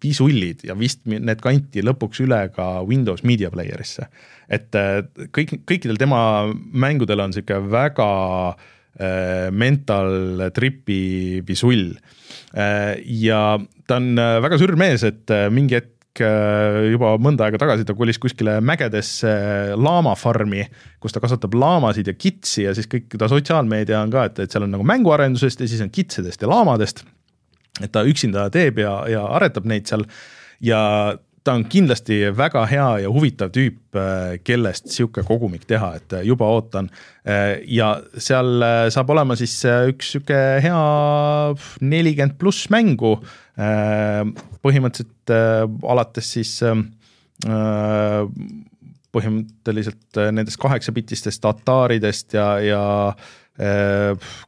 [0.04, 4.08] visullid ja vist need kanti lõpuks üle ka Windows Media Player'isse.
[4.50, 4.76] et
[5.36, 6.22] kõik, kõikidel tema
[6.56, 8.12] mängudel on sihuke väga
[8.54, 8.68] äh,
[9.00, 11.94] Äh, mental trip'i visull.
[12.52, 13.56] Äh, ja
[13.88, 15.99] ta on äh, väga sürr mees, et mingi hetk
[16.92, 19.32] juba mõnda aega tagasi ta kolis kuskile mägedesse
[19.78, 20.66] laamafarmi,
[21.04, 24.52] kus ta kasvatab laamasid ja kitsi ja siis kõik ta sotsiaalmeedia on ka, et, et
[24.52, 27.06] seal on nagu mänguarendusest ja siis on kitsedest ja laamadest.
[27.80, 30.04] et ta üksinda teeb ja, ja aretab neid seal
[30.62, 30.80] ja
[31.44, 36.26] ta on kindlasti väga hea ja huvitav tüüp, äh, kellest sihuke kogumik teha, et äh,
[36.28, 36.90] juba ootan.
[37.24, 38.64] Äh, ja seal
[38.94, 40.84] saab olema siis üks sihuke hea
[41.82, 43.18] nelikümmend pluss mängu.
[44.64, 45.32] põhimõtteliselt
[45.92, 46.54] alates siis
[49.12, 52.84] põhimõtteliselt nendest kaheksapitistest Ataridest ja, ja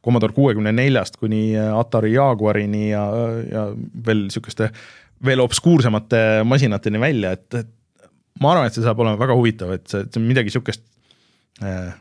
[0.00, 3.04] Commodore kuuekümne neljast kuni Atari Jaguarini ja,
[3.52, 3.66] ja
[4.06, 4.70] veel sihukeste
[5.24, 7.70] veel obskuursemate masinateni välja, et, et
[8.40, 10.84] ma arvan, et see saab olema väga huvitav, et see, see on midagi sihukest,
[11.62, 11.92] eh,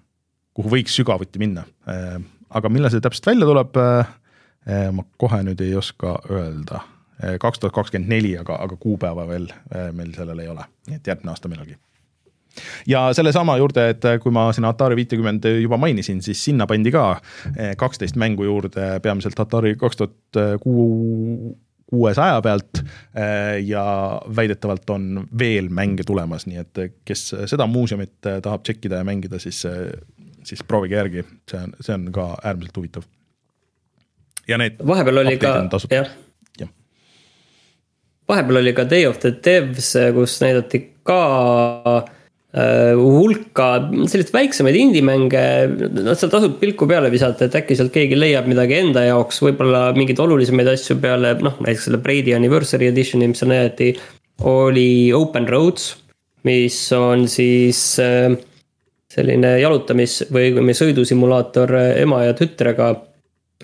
[0.58, 1.66] kuhu võiks sügavuti minna.
[1.92, 2.18] Eh,
[2.58, 6.88] aga millal see täpselt välja tuleb, eh, ma kohe nüüd ei oska öelda.
[7.22, 9.44] kaks tuhat kakskümmend neli, aga, aga kuupäeva veel
[9.94, 11.76] meil sellel ei ole, nii et järgmine aasta millalgi
[12.90, 17.04] ja sellesama juurde, et kui ma siin Atari viitekümmend juba mainisin, siis sinna pandi ka
[17.78, 21.54] kaksteist mängu juurde, peamiselt Atari kaks tuhat kuu
[21.92, 23.84] kuuesaja pealt äh, ja
[24.36, 29.40] väidetavalt on veel mänge tulemas, nii et kes seda muuseumit äh, tahab tšekkida ja mängida,
[29.44, 29.90] siis, äh,
[30.48, 33.08] siis proovige järgi, see on, see on ka äärmiselt huvitav.
[34.48, 35.52] ja need vahepeal oli ka,
[35.92, 36.08] jah
[36.60, 36.68] ja.
[38.32, 41.22] vahepeal oli ka Day of the Devs, kus näidati ka
[42.52, 43.68] hulka
[44.12, 45.44] selliseid väiksemaid indie-mänge,
[46.04, 49.86] noh seal tasub pilku peale visata, et äkki sealt keegi leiab midagi enda jaoks, võib-olla
[49.96, 53.94] mingeid olulisemaid asju peale, noh näiteks selle Brady Anniversary Editioni, mis seal näidati.
[54.52, 55.96] oli Open Roads,
[56.44, 58.36] mis on siis äh,
[59.14, 62.96] selline jalutamis- või sõidusimulaator äh, ema ja tütrega.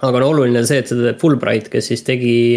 [0.01, 2.55] aga no oluline on see, et seda teeb Fulbright, kes siis tegi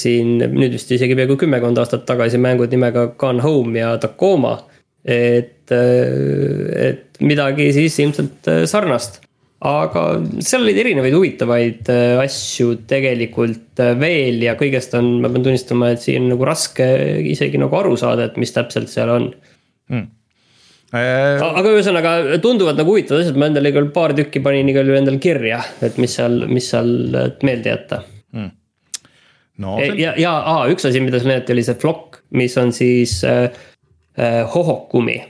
[0.00, 4.56] siin nüüd vist isegi peaaegu kümmekond aastat tagasi mängud nimega Gone Home ja Tacoma
[5.04, 9.20] et, äh, et midagi siis ilmselt äh, sarnast.
[9.62, 10.02] aga
[10.42, 16.02] seal olid erinevaid huvitavaid äh, asju tegelikult veel ja kõigest on, ma pean tunnistama, et
[16.02, 16.88] siin nagu raske
[17.30, 19.30] isegi nagu aru saada, et mis täpselt seal on.
[19.92, 20.10] Mm
[20.92, 22.10] aga ühesõnaga
[22.44, 25.96] tunduvad nagu huvitavad asjad, ma endale küll paar tükki panin igal juhul endale kirja, et
[25.96, 26.90] mis seal, mis seal
[27.40, 28.02] meelde jätta.
[28.36, 28.50] Mm..
[29.62, 29.94] No, see...
[30.02, 33.48] ja, ja aa, üks asi, mida sa näidati, oli see Flock, mis on siis Äh,
[34.54, 35.20] Hohokumi.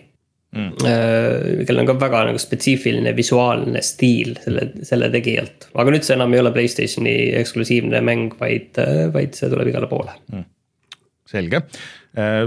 [0.52, 0.72] Mm..
[0.84, 6.12] Äh, kellel on ka väga nagu spetsiifiline visuaalne stiil selle, selle tegijalt, aga nüüd see
[6.18, 10.12] enam ei ole Playstationi eksklusiivne mäng, vaid, äh, vaid see tuleb igale poole.
[10.28, 10.44] Mm..
[11.32, 11.62] selge,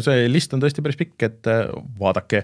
[0.05, 1.49] see list on tõesti päris pikk, et
[1.97, 2.43] vaadake,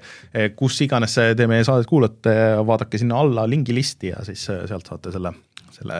[0.57, 2.33] kus iganes te meie saadet kuulate,
[2.65, 5.35] vaadake sinna alla lingi listi ja siis sealt saate selle,
[5.75, 5.99] selle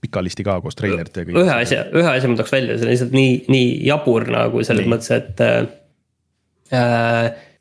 [0.00, 1.40] pika listi ka koos treilerite ja kõik.
[1.40, 4.84] ühe asja, ühe asja ma tooks välja, see on lihtsalt nii, nii jabur nagu selles
[4.84, 4.92] nii.
[4.92, 5.68] mõttes, et Äh,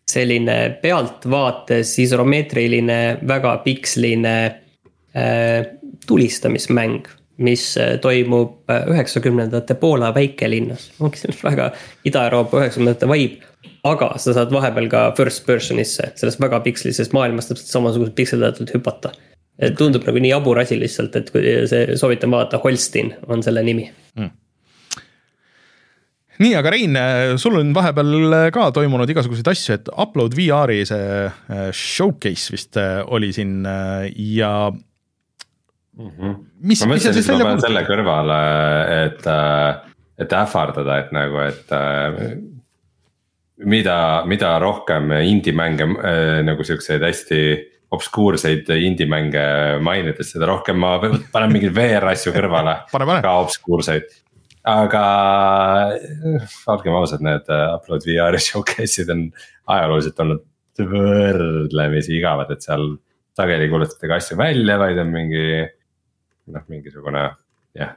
[0.09, 5.65] selline pealtvaates isommeetriline, väga piksline äh,
[6.07, 7.07] tulistamismäng
[7.39, 11.69] mis äh, toimub üheksakümnendate Poola väikelinnas, ongi see väga
[12.05, 13.45] Ida-Euroopa üheksakümnendate vibe.
[13.83, 19.13] aga sa saad vahepeal ka first person'isse, sellest väga pikslisest maailmast täpselt samasugust pikseldatult hüpata.
[19.77, 21.31] tundub nagu nii jabur asi lihtsalt, et
[21.71, 24.48] see soovitan vaadata, Holstin on selle nimi mm
[26.39, 26.97] nii, aga Rein,
[27.41, 33.01] sul on vahepeal ka toimunud igasuguseid asju, et Upload VR-i see äh, showcase vist äh,
[33.07, 36.11] oli siin äh, ja mm.
[36.11, 36.37] -hmm.
[36.61, 37.65] mis, mis seal siis välja kuulutab?
[37.67, 38.39] selle kõrvale,
[39.05, 39.27] et,
[40.19, 41.75] et ähvardada, et nagu, et
[43.65, 45.89] mida, mida rohkem indie-mänge
[46.47, 47.41] nagu siukseid hästi
[47.91, 49.43] obskuurseid indie-mänge
[49.81, 50.95] mainides, seda rohkem ma
[51.33, 52.79] panen mingeid VR asju kõrvale
[53.25, 54.07] ka obskuurseid
[54.67, 55.03] aga
[56.67, 59.27] olgem ausad, need äh, Upload VR-i showcase'id on
[59.69, 60.45] ajalooliselt olnud
[60.79, 62.93] võrdlemisi igavad, et seal
[63.37, 65.45] sageli ei kuulutata ka asju välja, vaid on mingi
[66.53, 67.25] noh, mingisugune
[67.77, 67.95] jah,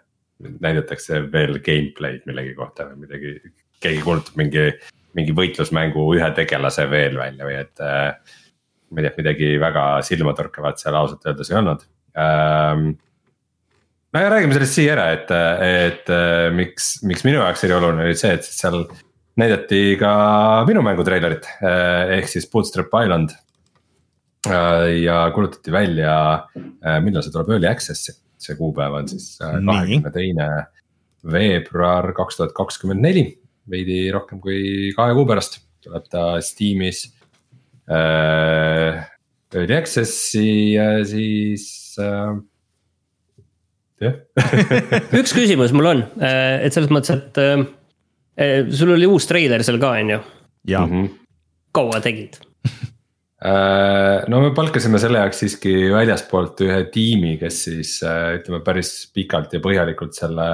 [0.63, 3.37] näidatakse veel gameplay'd millegi kohta või midagi.
[3.83, 4.69] keegi kuulutab mingi,
[5.19, 8.37] mingi võitlusmängu ühe tegelase veel välja või et äh,
[8.93, 11.83] ma ei tea, midagi väga silmatorkavat seal ausalt öeldes ei olnud
[12.19, 12.93] ähm,
[14.13, 15.31] no ja räägime sellest siia ära, et,
[15.67, 16.13] et
[16.57, 18.85] miks, miks minu jaoks oli oluline oli see, et seal
[19.41, 20.13] näidati ka
[20.69, 23.33] minu mängu treilerit ehk siis Bootstrap Island.
[24.43, 26.15] ja kuulutati välja,
[27.05, 30.49] millal see tuleb early access'i, see kuupäev on siis kahekümne teine
[31.23, 33.23] veebruar kaks tuhat kakskümmend neli,
[33.71, 37.07] veidi rohkem kui kahe kuu pärast tuleb ta Steamis
[37.91, 39.09] äh,.
[39.53, 42.33] Early access'i ja siis äh,
[45.21, 47.67] üks küsimus mul on, äh, et selles mõttes, et äh,
[48.39, 50.23] äh, sul oli uus treiler seal ka, on ju?
[50.69, 50.97] jaa mm.
[50.97, 51.13] -hmm.
[51.75, 52.39] kaua tegid
[54.33, 59.61] no me palkasime selle jaoks siiski väljaspoolt ühe tiimi, kes siis ütleme päris pikalt ja
[59.65, 60.47] põhjalikult selle,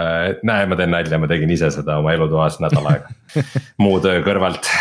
[0.49, 3.13] näe, ma teen nalja, ma tegin ise seda oma elutoas nädal aega
[3.85, 4.73] muu töö kõrvalt.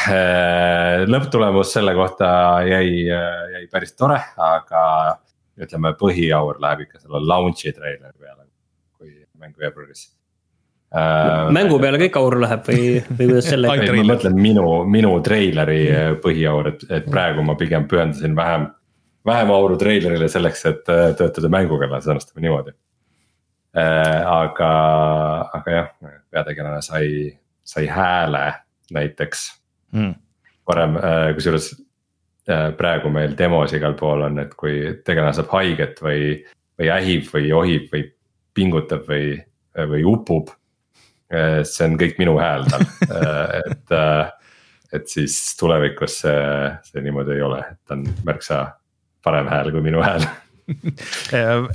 [1.12, 2.30] lõpptulemus selle kohta
[2.64, 4.86] jäi, jäi päris tore, aga
[5.62, 8.47] ütleme, põhiaur läheb ikka selle launch'i treileri peale
[9.40, 10.08] mängu veebruaris
[10.96, 11.52] äh,.
[11.56, 16.10] mängu peale kõik aur läheb või, või kuidas sellega ma mõtlen minu, minu treileri äh,
[16.24, 18.70] põhiaur, et, et praegu ma pigem pühendasin vähem.
[19.28, 22.76] vähem auru treilerile selleks, et äh, töötada mängu kallal, sõnastame niimoodi
[23.78, 24.22] äh,.
[24.26, 24.72] aga,
[25.60, 25.92] aga jah,
[26.32, 27.34] peategelane sai,
[27.64, 28.46] sai hääle
[28.94, 29.50] näiteks
[29.92, 30.14] mm.
[30.68, 31.74] varem äh,, kusjuures
[32.50, 36.38] äh, praegu meil demos igal pool on, et kui tegelane saab haiget või,
[36.80, 38.06] või ähib või johib või
[38.58, 39.38] pingutab või,
[39.78, 40.52] või upub.
[41.28, 42.86] see on kõik minu hääl tal
[43.60, 43.96] et,
[44.96, 46.44] et siis tulevikus see,
[46.88, 48.62] see niimoodi ei ole, et ta on märksa
[49.26, 50.24] parem hääl kui minu hääl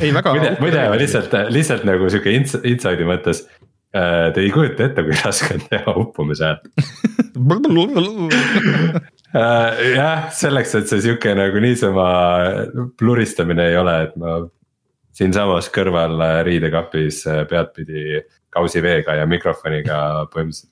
[0.01, 0.33] ei väga.
[0.33, 3.45] muide, muide lihtsalt, lihtsalt nagu sihuke inside'i mõttes
[3.93, 6.69] Te ei kujuta ette, kui raske on teha uppumise häält
[9.33, 12.07] jah, selleks, et see sihuke nagu niisama
[13.01, 14.39] pluristamine ei ole, et ma
[15.17, 19.99] siinsamas kõrval äh, riidekapis äh, peadpidi kausi veega ja mikrofoniga
[20.33, 20.71] põhimõtteliselt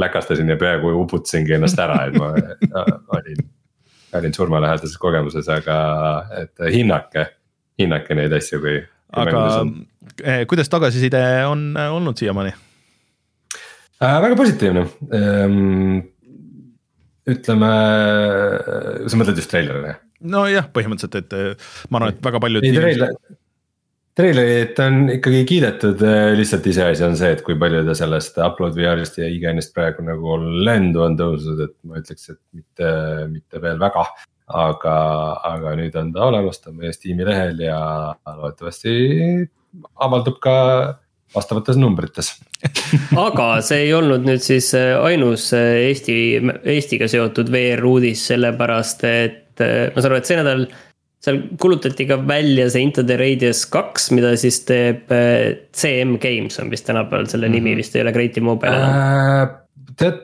[0.00, 3.42] läkastasin ja peaaegu uputasingi ennast ära, et ma äh, olin,
[4.16, 5.76] olin surmalähedases kogemuses, aga
[6.40, 7.26] et hinnake,
[7.80, 8.78] hinnake neid asju, kui.
[9.12, 9.44] aga
[10.22, 12.54] eh, kuidas tagasiside on olnud siiamaani
[14.00, 14.16] äh,?
[14.22, 15.98] väga positiivne ähm,.
[17.28, 17.74] ütleme,
[19.06, 19.98] sa mõtled just treilerile?
[20.20, 22.64] nojah, põhimõtteliselt, et ma arvan, et väga paljud.
[22.64, 23.12] ei, treiler,
[24.18, 28.76] treilerit on ikkagi kiidetud, äh, lihtsalt iseasi on see, et kui palju ta sellest upload
[28.78, 32.92] VR-ist ja IGN-ist praegu nagu lendu on tõusnud, et ma ütleks, et mitte,
[33.30, 34.06] mitte veel väga.
[34.50, 34.92] aga,
[35.46, 37.78] aga nüüd on ta olemas, ta on meie Steam'i lehel ja
[38.26, 38.94] loodetavasti
[40.02, 40.54] avaldub ka
[41.30, 42.32] vastavates numbrites
[43.28, 46.16] aga see ei olnud nüüd siis äh, ainus äh, Eesti,
[46.66, 50.66] Eestiga seotud VR uudis, sellepärast et ma saan aru, et see nädal
[51.20, 56.56] seal kuulutati ka välja see Into the Radius kaks, mida siis teeb äh, CM Games
[56.62, 57.62] on vist tänapäeval selle mm -hmm.
[57.68, 59.48] nimi vist ei ole Creative Mobile enam äh,.
[60.00, 60.20] tead,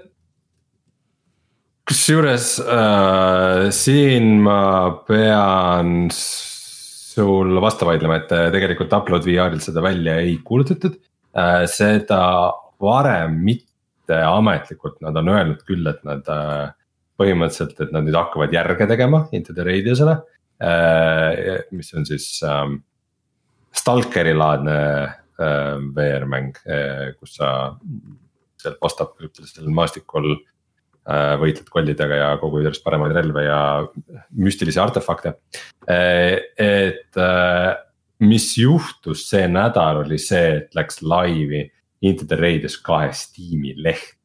[1.89, 10.17] kusjuures äh, siin ma pean sul vastu vaidlema, et äh, tegelikult Upload VR-il seda välja
[10.21, 10.97] ei kuulutatud
[11.37, 11.67] äh,.
[11.67, 16.73] seda varem mitte ametlikult, nad on öelnud küll, et nad äh,
[17.21, 22.79] põhimõtteliselt, et nad nüüd hakkavad järge tegema Into the Radius'ele Äh, mis on siis ähm,
[23.77, 27.51] Stalkeri laadne äh, VR-mäng, äh, kus sa
[28.57, 30.37] seal postapokalüptilisel maastikul
[31.07, 33.59] võitled kollidega ja kogud järjest paremaid relve ja
[34.35, 35.37] müstilisi artefakte.
[35.87, 37.19] et
[38.19, 41.63] mis juhtus see nädal, oli see, et läks laivi
[42.03, 44.17] Into the Radius kahe Steam'i leht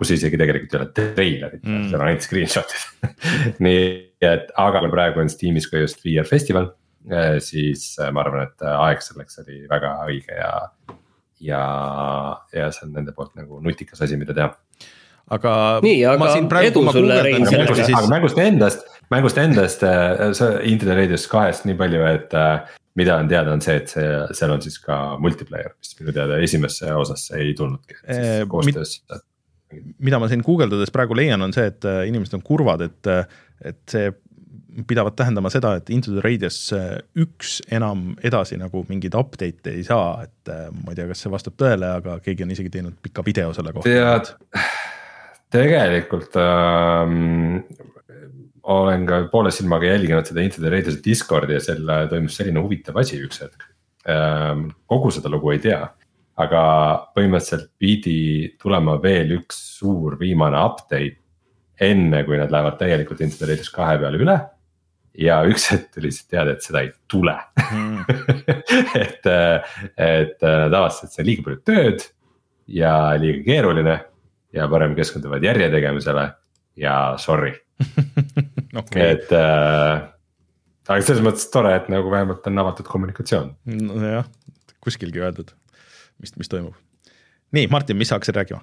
[0.00, 3.18] kus isegi tegelikult ei ole treilerit mm., seal on ainult screenshot'id
[3.66, 3.82] nii
[4.24, 6.70] et, aga praegu on Steamis ka just VR festival,
[7.10, 10.52] eh, siis eh, ma arvan, et aeg selleks oli väga õige ja.
[11.40, 11.62] ja,
[12.56, 14.50] ja see on nende poolt nagu nutikas asi, mida teha
[15.36, 15.54] aga.
[15.84, 16.34] nii, aga
[16.66, 17.96] edu sulle Rein sellega siis.
[17.96, 19.86] aga mängust endast, mängust endast,
[20.36, 22.36] see Into the Radius kahest nii palju, et
[22.98, 24.06] mida on teada, on see, et see,
[24.36, 27.96] seal on siis ka multiplayer, mis minu teada esimesse osasse ei tulnudki.
[28.50, 28.98] koostöös
[30.02, 33.40] mida ma siin guugeldades praegu leian, on see, et äh, inimesed on kurvad, et, äh,
[33.70, 34.10] et see
[34.86, 39.84] pidavat tähendama seda, et Into the Radius äh, üks enam edasi nagu mingeid update'e ei
[39.86, 43.24] saa, et ma ei tea, kas see vastab tõele, aga keegi on isegi teinud pika
[43.26, 43.90] video selle kohta.
[43.90, 44.32] tead,
[45.54, 47.64] tegelikult ähm,
[48.70, 53.02] olen ka poole silmaga jälginud seda Into the Radius'i Discordi ja seal toimus selline huvitav
[53.02, 53.66] asi üks hetk
[54.08, 54.70] ähm,.
[54.90, 55.82] kogu seda lugu ei tea,
[56.40, 56.62] aga
[57.16, 61.20] põhimõtteliselt pidi tulema veel üks suur viimane update
[61.80, 64.36] enne kui nad lähevad täielikult Radius kahe peale üle.
[65.20, 67.34] Ja üks hetk tuli lihtsalt teada, et seda ei tule.
[67.74, 68.04] Mm.
[69.02, 69.26] et,
[69.96, 72.04] et nad avastasid, et see on liiga palju tööd
[72.70, 73.96] ja liiga keeruline
[74.54, 76.30] ja parem keskenduvad järje tegemisele
[76.80, 77.56] ja sorry.
[78.70, 79.16] Okay..
[79.16, 80.04] et äh,
[80.86, 83.48] aga selles mõttes tore, et nagu vähemalt on avatud kommunikatsioon.
[83.66, 84.28] nojah,
[84.78, 85.50] kuskilgi öeldud,
[86.20, 86.76] mis, mis toimub.
[87.56, 88.62] nii, Martin, mis sa hakkasid rääkima?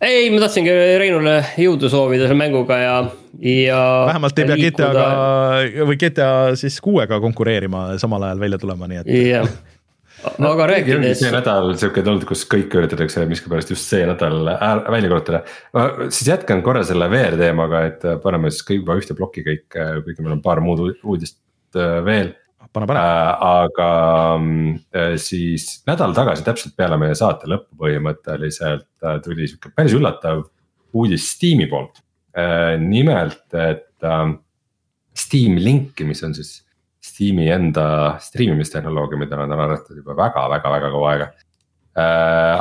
[0.00, 2.96] ei, ma tahtsingi Reinule jõudu soovida selle mänguga ja,
[3.40, 3.78] ja.
[4.10, 6.28] vähemalt ei pea GTA-ga või GTA
[6.60, 9.10] siis kuuega konkureerima samal ajal välja tulema, nii et.
[9.30, 9.48] jah,
[10.50, 11.22] aga rääkides.
[11.22, 15.42] see nädal sihuke olnud, kus kõik üritatakse miskipärast just see nädal välja kuulutada.
[15.76, 19.68] ma siis jätkan korra selle VR teemaga, et paneme siis kõik juba ühte plokki kõik,
[20.04, 21.40] kuigi meil on paar muud uudist
[21.78, 22.34] äh, veel
[22.76, 23.46] pane, pane äh,.
[23.48, 23.88] aga
[24.96, 30.44] äh, siis nädal tagasi, täpselt peale meie saate lõppu põhimõtteliselt äh, tuli sihuke päris üllatav
[30.96, 32.02] uudis Steam'i poolt
[32.76, 34.04] nimelt, et
[35.16, 36.50] Steam Linki, mis on siis
[37.00, 37.86] Steam'i enda
[38.20, 41.30] striimimistehnoloogia, mida nad on arendanud juba väga-väga-väga kaua aega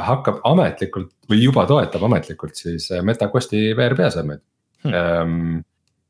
[0.08, 4.44] hakkab ametlikult või juba toetab ametlikult siis MetaQuesti VR peaseadmeid
[4.86, 5.60] hmm.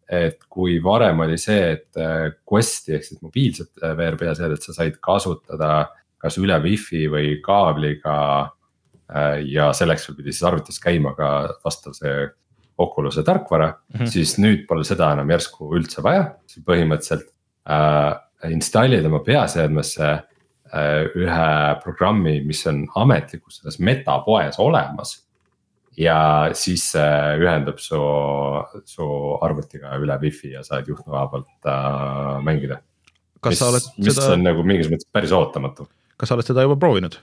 [0.05, 4.75] Et kui varem oli see, et äh, Questi ehk siis mobiilset äh, VR seadet sa
[4.75, 5.87] said kasutada
[6.21, 8.17] kas üle wifi või kaabliga.
[9.05, 11.31] Äh, ja selleks sul pidi siis arvutis käima ka
[11.65, 12.25] vastav see
[12.81, 14.07] Oculus'e tarkvara mm, -hmm.
[14.11, 16.25] siis nüüd pole seda enam järsku üldse vaja,
[16.65, 17.29] põhimõtteliselt
[17.69, 18.15] äh,
[18.51, 21.51] installid oma peaseadmesse äh, ühe
[21.83, 25.24] programmi, mis on ametlikus selles meta poes olemas
[25.99, 26.17] ja
[26.57, 27.99] siis see ühendab su,
[28.89, 29.05] su
[29.45, 32.81] arvutiga üle wifi ja saad juhtmeva pealt äh, mängida.
[33.45, 33.61] mis,
[33.97, 34.33] mis seda...
[34.35, 35.87] on nagu mingis mõttes päris ootamatu.
[36.17, 37.17] kas sa oled seda juba proovinud?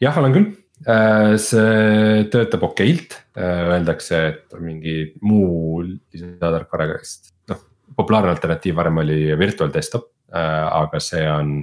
[0.00, 0.48] jah, olen küll,
[0.88, 7.60] äh, see töötab okeilt, äh, öeldakse, et mingi muu lisatarkvaraga, sest noh,
[7.98, 11.60] populaarne alternatiiv varem oli virtual desktop, äh, aga see on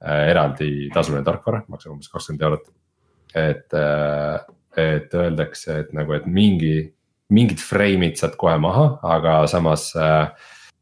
[0.00, 2.70] eraldi tasuline tarkvara, maksab umbes kakskümmend eurot.
[3.36, 3.74] et
[4.78, 6.92] et öeldakse, et nagu, et mingi,
[7.30, 10.30] mingid frame'id saad kohe maha, aga samas äh,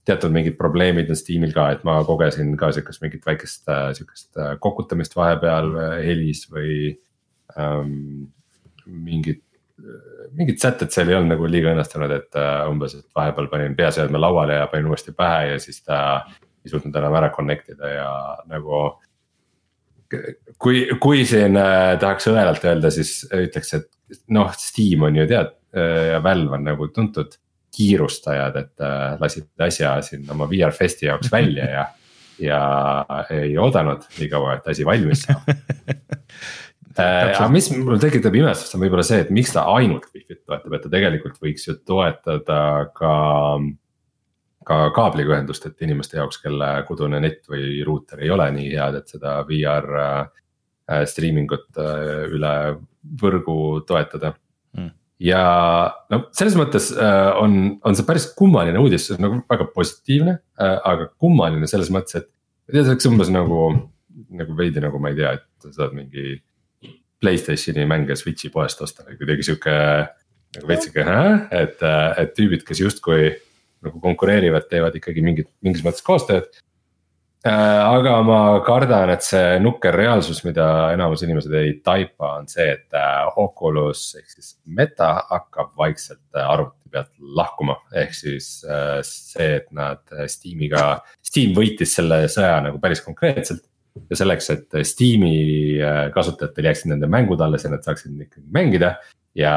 [0.09, 4.41] teatud mingid probleemid on Steamil ka, et ma kogesin ka sihukest mingit väikest äh, sihukest
[4.41, 6.73] äh, kokutamist vahepeal äh, helis või
[7.57, 8.31] ähm,
[8.87, 9.45] mingit
[10.35, 14.19] mingid sätted seal ei olnud nagu liiga õnnestunud, et uh, umbes, et vahepeal panin peaseadme
[14.19, 15.99] lauale ja panin uuesti pähe ja siis ta
[16.67, 18.09] ei suutnud enam ära connect ida ja
[18.51, 18.81] nagu
[20.59, 25.53] kui, kui siin äh, tahaks õelalt öelda, siis ütleks, et noh, Steam on ju tead
[25.77, 27.37] äh, ja Valve on nagu tuntud
[27.79, 31.87] kiirustajad, et äh, lasid asja siin oma VR Festi jaoks välja ja.
[32.49, 32.63] ja
[33.35, 35.49] ei oodanud nii kaua, et asi valmis saab
[37.03, 40.85] aga mis mul tekitab imestust, on võib-olla see, et miks ta ainult Wi-Fi-t toetab, et
[40.85, 42.61] ta tegelikult võiks ju toetada
[42.95, 43.13] ka
[44.69, 49.01] ka kaabliga ühendust, et inimeste jaoks, kelle kodune net või ruuter ei ole nii head,
[49.01, 52.53] et seda VR äh, streaming ut äh, üle
[53.23, 53.59] võrgu
[53.89, 54.35] toetada
[54.77, 54.91] mm.
[55.25, 55.45] ja
[56.13, 60.37] no selles mõttes äh, on, on see päris kummaline uudis, see on nagu väga positiivne
[60.37, 62.31] äh,, aga kummaline selles mõttes, et.
[62.69, 63.73] tead, see oleks umbes nagu,
[64.43, 66.43] nagu veidi nagu ma ei tea, et sa saad mingi
[67.19, 69.73] Playstationi mänge Switch'i poest osta või kuidagi sihuke.
[70.55, 71.15] nagu veits sihuke,
[71.51, 73.33] et, et tüübid, kes justkui
[73.85, 76.49] nagu konkureerivad, teevad ikkagi mingit, mingis mõttes koostööd.
[77.47, 82.67] Äh, aga ma kardan, et see nukker reaalsus, mida enamus inimesed ei taipa, on see,
[82.75, 87.77] et äh, Oculus ehk siis meta hakkab vaikselt äh, arvuti pealt lahkuma.
[87.95, 88.49] ehk siis
[89.07, 93.63] see, et nad Steamiga, Steam võitis selle sõja nagu päris konkreetselt
[94.09, 95.79] ja selleks, et Steam'i
[96.15, 98.97] kasutajatel jääksid nende mängud alles ja nad saaksid ikkagi mängida
[99.35, 99.57] ja,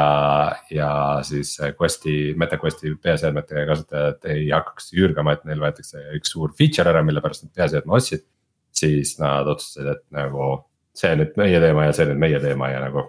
[0.70, 0.90] ja
[1.26, 7.02] siis Questi, MetaQuesti peaseadmete kasutajad ei hakkaks üürgama, et neil võetakse üks suur feature ära,
[7.06, 8.26] mille pärast nad peaseadme ostsid.
[8.72, 10.64] siis nad otsustasid, et nagu
[10.96, 13.04] see on nüüd meie teema ja see on nüüd meie teema ja nagu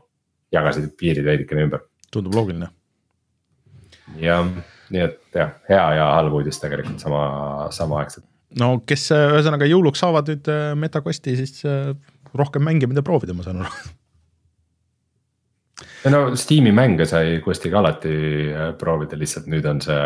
[0.53, 1.85] jagasid piirid veidikene ümber.
[2.11, 2.69] tundub loogiline.
[4.19, 4.45] jah,
[4.93, 7.23] nii et jah, hea ja halb uudis tegelikult sama,
[7.71, 8.27] samaaegselt.
[8.59, 11.93] no kes ühesõnaga jõuluks saavad nüüd äh, MetaQuesti, siis äh,
[12.33, 13.93] rohkem mänge, mida proovida, ma saan aru
[16.11, 18.13] no Steam'i mänge sai Questiga alati
[18.51, 20.01] äh, proovida, lihtsalt nüüd on see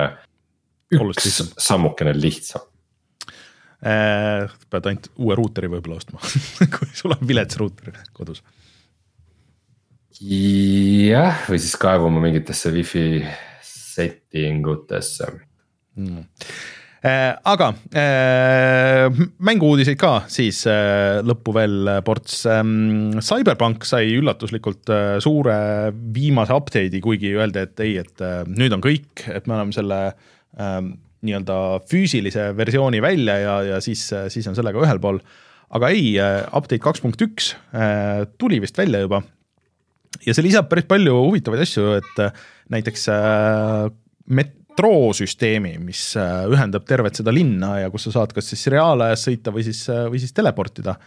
[0.98, 1.50] üks lihtsam.
[1.58, 2.66] sammukene lihtsam.
[3.78, 6.22] pead ainult uue ruuteri võib-olla ostma,
[6.74, 8.42] kui sul on vilets ruuter kodus.
[10.22, 13.06] jah, või siis kaevuma mingitesse wifi
[13.62, 15.30] setting utesse.
[15.98, 16.26] Äh,
[17.04, 19.06] aga äh,
[19.38, 23.20] mängu-uudiseid ka siis äh, lõppu veel ports ähm,.
[23.22, 25.58] Cyberpunk sai üllatuslikult äh, suure
[25.94, 30.02] viimase update'i, kuigi öeldi, et ei, et äh, nüüd on kõik, et me oleme selle
[30.10, 30.80] äh,
[31.28, 35.22] nii-öelda füüsilise versiooni välja ja, ja siis, siis on sellega ühel pool.
[35.70, 39.22] aga ei äh,, update kaks punkt üks äh, tuli vist välja juba
[40.26, 43.90] ja see lisab päris palju huvitavaid asju, et äh, näiteks äh,
[44.78, 49.54] metroosüsteemi, mis äh, ühendab tervet seda linna ja kus sa saad kas siis reaalajas sõita
[49.54, 50.98] või siis, või siis teleportida.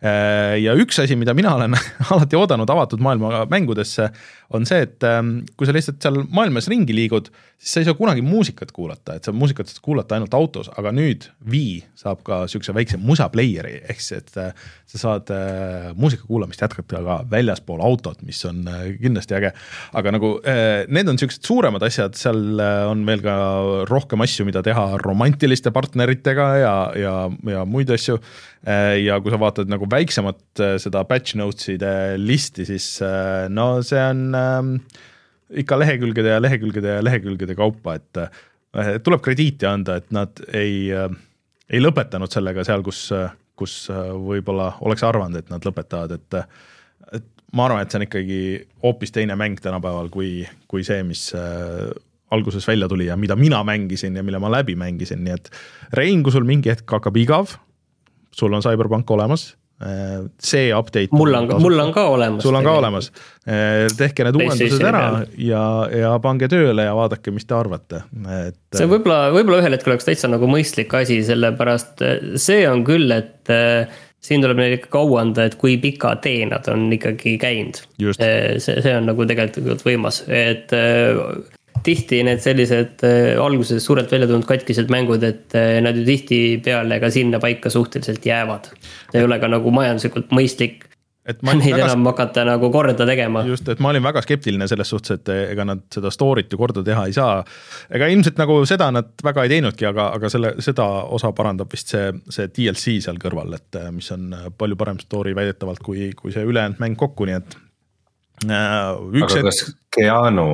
[0.00, 1.74] Ja üks asi, mida mina olen
[2.14, 4.08] alati oodanud avatud maailma mängudesse,
[4.56, 7.28] on see, et ähm, kui sa lihtsalt seal maailmas ringi liigud,
[7.60, 10.90] siis sa ei saa kunagi muusikat kuulata, et sa muusikat saad kuulata ainult autos, aga
[10.96, 16.26] nüüd Wii saab ka niisuguse väikse musaplayer'i, ehk siis, et äh, sa saad äh, muusika
[16.26, 19.52] kuulamist jätkata ka väljaspool autot, mis on äh, kindlasti äge.
[19.92, 23.36] aga nagu äh, need on niisugused suuremad asjad, seal äh, on veel ka
[23.90, 27.14] rohkem asju, mida teha romantiliste partneritega ja, ja,
[27.54, 28.18] ja muid asju.
[28.60, 34.00] ja kui sa vaatad nagu väiksemat äh, seda batch notes'ide listi, siis äh, no see
[34.02, 34.74] on ähm,
[35.62, 40.90] ikka lehekülgede ja lehekülgede ja lehekülgede kaupa, et äh, tuleb krediiti anda, et nad ei
[41.70, 43.04] ei lõpetanud sellega seal, kus,
[43.58, 46.38] kus võib-olla oleks arvanud, et nad lõpetavad, et
[47.18, 48.40] et ma arvan, et see on ikkagi
[48.82, 51.28] hoopis teine mäng tänapäeval kui, kui see, mis
[52.30, 55.50] alguses välja tuli ja mida mina mängisin ja mille ma läbi mängisin, nii et
[55.94, 57.56] Rein, kui sul mingi hetk hakkab igav,
[58.34, 62.42] sul on CyberPunk olemas, see update mul on, mul on ka olemas.
[62.44, 63.06] sul on ka olemas,
[63.96, 65.30] tehke need uuendused ära peal.
[65.40, 65.62] ja,
[66.02, 68.02] ja pange tööle ja vaadake, mis te arvate,
[68.42, 72.04] et see võib-olla, võib-olla ühel hetkel oleks täitsa nagu mõistlik asi, sellepärast
[72.40, 73.54] see on küll, et
[74.20, 77.80] siin tuleb neil ikkagi au anda, et kui pika tee nad on ikkagi käinud.
[77.96, 80.74] See, see on nagu tegelikult võimas, et
[81.86, 87.00] tihti need sellised eh, alguses suurelt välja tulnud katkised mängud, et eh, nad ju tihtipeale
[87.00, 88.70] ka sinna paika suhteliselt jäävad.
[89.14, 90.90] ei ole ka nagu majanduslikult mõistlik
[91.28, 93.42] et ma neid väga enam hakata nagu korda tegema.
[93.48, 96.84] just, et ma olin väga skeptiline selles suhtes, et ega nad seda story't ju korda
[96.86, 97.40] teha ei saa.
[97.90, 100.86] ega ilmselt nagu seda nad väga ei teinudki, aga, aga selle, seda
[101.18, 105.34] osa parandab vist see, see DLC seal kõrval, et äh, mis on palju parem story
[105.36, 107.56] väidetavalt kui, kui see ülejäänud mäng kokku, nii et
[108.48, 108.92] äh,
[109.22, 109.64] üks aga hetk, kas
[109.96, 110.50] Keanu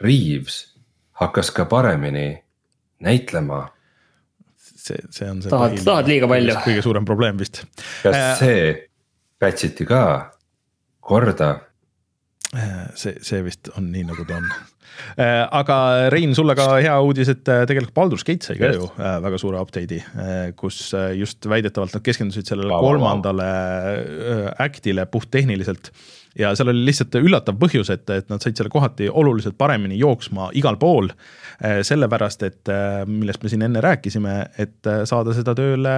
[0.00, 0.74] Reaves
[1.20, 2.42] hakkas ka paremini
[3.00, 3.68] näitlema?
[4.84, 6.56] see, see on see tahad, tahad liiga palju.
[6.66, 7.62] kõige suurem probleem vist.
[8.02, 8.64] kas Äh, see
[9.40, 10.02] patch iti ka
[11.00, 11.54] korda?
[12.94, 14.50] see, see vist on nii, nagu ta on.
[15.16, 15.76] Aga
[16.12, 18.80] Rein, sulle ka hea uudis, et äh, tegelikult Baldur's Gate sai ka Just.
[18.80, 20.00] ju äh, väga suure update'i,
[20.58, 25.92] kus äh, just väidetavalt nad keskendusid sellele kolmandale äh, act'ile puhttehniliselt
[26.38, 30.50] ja seal oli lihtsalt üllatav põhjus, et, et nad said selle kohati oluliselt paremini jooksma
[30.58, 31.10] igal pool.
[31.86, 35.92] sellepärast, et äh, millest me siin enne rääkisime, et äh, saada seda tööle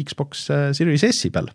[0.00, 1.50] Xbox äh, Series S-i peal.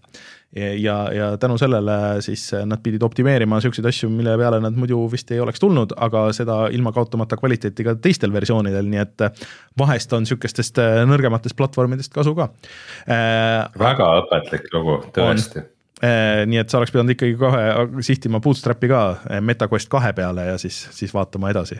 [0.55, 5.03] ja, ja tänu sellele siis äh, nad pidid optimeerima siukseid asju, mille peale nad muidu
[5.11, 9.49] vist ei oleks tulnud, aga seda ilma kaotamata kvaliteeti ka teistel versioonidel, nii et äh,
[9.79, 12.49] vahest on sihukestest äh, nõrgematest platvormidest kasu ka.
[13.79, 15.61] väga õpetlik lugu, tõesti.
[15.61, 20.45] Eh, nii et sa oleks pidanud ikkagi kohe sihtima Bootstrapi ka eh, MetaQuest kahe peale
[20.47, 21.75] ja siis, siis vaatama edasi,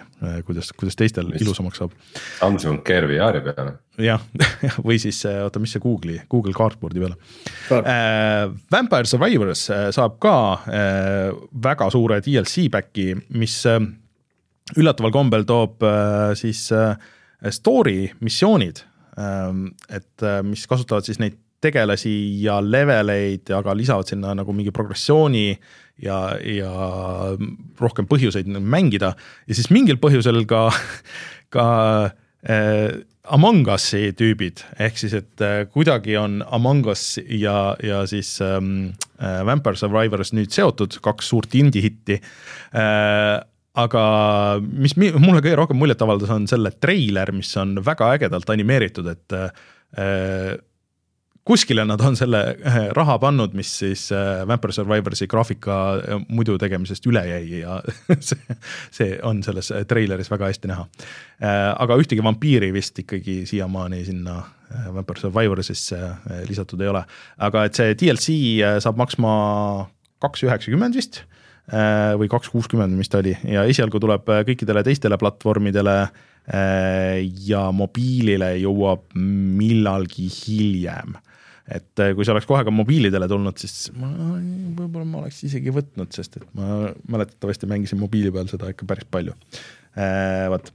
[0.48, 1.44] kuidas, kuidas teistel Mis?
[1.46, 1.94] ilusamaks saab.
[2.40, 3.78] Samsung Gear VR-i peale.
[4.04, 4.24] jah,
[4.88, 7.16] või siis oota, mis see Google'i, Google Cardboardi peale
[7.80, 8.52] äh,.
[8.72, 10.36] Vampire Survivors äh, saab ka
[10.68, 11.32] äh,
[11.64, 13.80] väga suure DLC back'i, mis äh,
[14.78, 16.96] üllataval kombel toob äh, siis äh,
[17.56, 18.84] story missioonid
[19.18, 24.74] ähm,, et äh, mis kasutavad siis neid tegelasi ja leveleid, aga lisavad sinna nagu mingi
[24.76, 25.47] progressiooni
[26.03, 26.72] ja, ja
[27.80, 29.14] rohkem põhjuseid mängida.
[29.47, 30.68] Ja siis mingil põhjusel ka,
[31.55, 31.68] ka
[32.47, 32.99] äh,
[33.30, 38.95] Among Us'i tüübid, ehk siis, et äh, kuidagi on Among Us ja, ja siis ähm,
[39.22, 43.36] äh, Vampire Survivors nüüd seotud, kaks suurt indie-hitti äh,
[43.78, 44.03] aga
[44.62, 49.07] mis mi- mulle kõige rohkem muljet avaldas, on selle treiler, mis on väga ägedalt animeeritud,
[49.14, 50.57] et äh,
[51.50, 56.60] kuskile nad on selle äh, raha pannud, mis siis äh, Vampire Survivorsi graafika äh, muidu
[56.62, 57.80] tegemisest üle jäi ja
[58.28, 58.58] see,
[58.93, 60.86] see on selles treileris väga hästi näha.
[61.39, 61.72] Äh,.
[61.80, 64.41] aga ühtegi vampiiri vist ikkagi siiamaani sinna
[64.93, 65.97] Vampire Survivorsisse
[66.45, 67.02] lisatud ei ole,
[67.41, 68.36] aga et see DLC
[68.84, 69.32] saab maksma
[70.22, 71.24] kaks üheksakümmend vist
[71.70, 73.36] või kaks kuuskümmend, mis ta oli.
[73.45, 75.95] Ja esialgu tuleb kõikidele teistele platvormidele
[77.50, 81.18] ja mobiilile jõuab millalgi hiljem
[81.70, 84.10] et kui see oleks kohe ka mobiilidele tulnud, siis ma
[84.78, 89.10] võib-olla ma oleks isegi võtnud, sest et ma mäletatavasti mängisin mobiili peal seda ikka päris
[89.12, 89.36] palju.
[90.54, 90.72] vot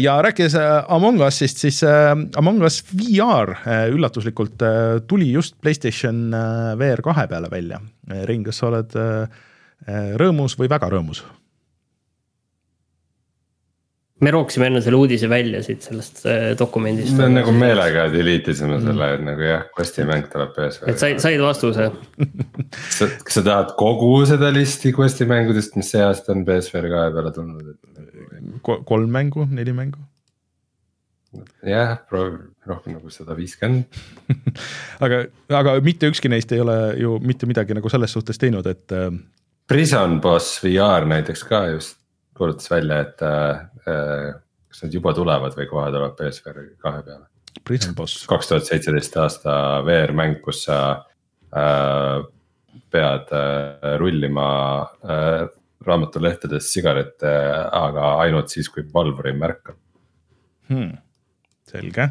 [0.00, 0.54] ja rääkides
[0.94, 3.56] Among Us'ist, siis Among Us VR
[3.92, 4.62] üllatuslikult
[5.10, 6.28] tuli just Playstation
[6.78, 7.80] VR kahe peale välja.
[8.28, 8.94] Rein, kas sa oled
[10.20, 11.24] rõõmus või väga rõõmus?
[14.22, 17.16] Me rooksime enne selle uudise välja siit sellest äh, dokumendist.
[17.18, 20.88] me nagu meelega delete isime selle, et nagu jah, Questi mäng tuleb PSV.
[20.92, 21.90] et said, said vastuse
[22.94, 27.34] kas sa tahad kogu seda listi Questi mängudest, mis see aasta on PSVR kahe peale
[27.34, 27.74] tulnud
[28.62, 28.82] Ko?
[28.86, 29.98] kolm mängu, neli mängu?
[31.66, 32.38] jah, proovi
[32.68, 33.98] rohkem nagu sada viiskümmend.
[35.04, 35.24] aga,
[35.58, 38.86] aga mitte ükski neist ei ole ju mitte midagi nagu selles suhtes teinud, et.
[38.94, 39.10] Äh,
[39.68, 41.96] Prison Boss VR näiteks ka just
[42.36, 47.26] kuulutas välja, et äh, kas nad juba tulevad või kohe tulevad PSVR kahe peale.
[48.28, 49.52] Kaks tuhat seitseteist aasta
[49.86, 50.78] VR-mäng, kus sa
[51.54, 52.24] äh,
[52.90, 54.48] pead äh, rullima
[55.04, 55.44] äh,
[55.84, 57.30] raamatulehtedes sigarette,
[57.70, 59.78] aga ainult siis, kui Valvuri märkab
[60.70, 60.94] hmm.
[61.68, 62.08] Selge,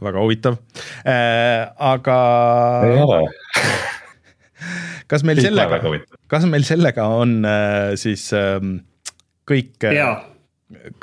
[0.00, 0.56] väga huvitav.
[1.04, 2.18] Äh,, aga.
[2.86, 3.18] ei ole.
[5.08, 5.78] Kas meil sellega,
[6.30, 8.58] kas meil sellega on äh, siis äh,
[9.48, 9.76] kõik,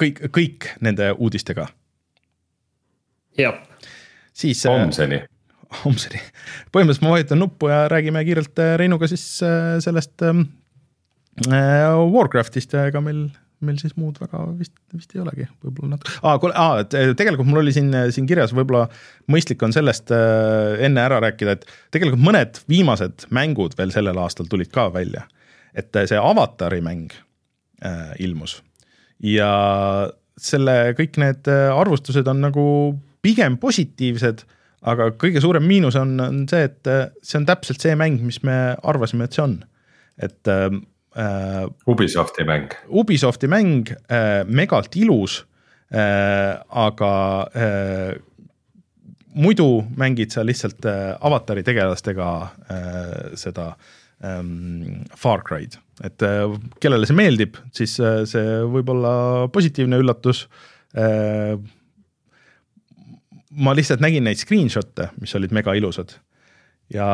[0.02, 1.68] kõik, kõik nende uudistega.
[3.38, 3.62] jah.
[4.34, 4.66] siis.
[4.66, 5.24] homseni.
[5.84, 6.22] homseni,
[6.72, 10.48] põhimõtteliselt ma vajutan nuppu ja räägime kiirelt äh, Reinuga siis äh, sellest ähm,
[11.50, 13.28] äh, Warcraftist ja ega meil
[13.66, 17.50] meil siis muud väga vist, vist ei olegi, võib-olla natuke, aa, kuule, aa, et tegelikult
[17.50, 18.86] mul oli siin, siin kirjas, võib-olla
[19.32, 24.50] mõistlik on sellest äh, enne ära rääkida, et tegelikult mõned viimased mängud veel sellel aastal
[24.52, 25.26] tulid ka välja.
[25.76, 27.12] et see avatari mäng
[27.84, 28.62] äh, ilmus.
[29.24, 29.52] Ja
[30.36, 32.66] selle, kõik need äh, arvustused on nagu
[33.26, 34.44] pigem positiivsed,
[34.86, 38.42] aga kõige suurem miinus on, on see, et äh, see on täpselt see mäng, mis
[38.46, 39.58] me arvasime, et see on.
[40.18, 40.70] et äh,
[41.16, 41.66] äh,.
[41.88, 42.76] Ubisofti mäng.
[42.90, 45.46] Ubisofti mäng äh,, megalt ilus
[45.92, 47.14] äh,, aga
[47.56, 48.16] äh,
[49.36, 52.30] muidu mängid sa lihtsalt äh, avatari tegelastega
[52.70, 53.76] äh, seda
[54.24, 56.44] ähm, Far Cry'd et äh,
[56.84, 59.14] kellele see meeldib, siis äh, see võib olla
[59.54, 60.46] positiivne üllatus.
[60.98, 61.56] Äh,
[63.56, 66.18] ma lihtsalt nägin neid screenshot'e, mis olid mega ilusad.
[66.92, 67.08] Ja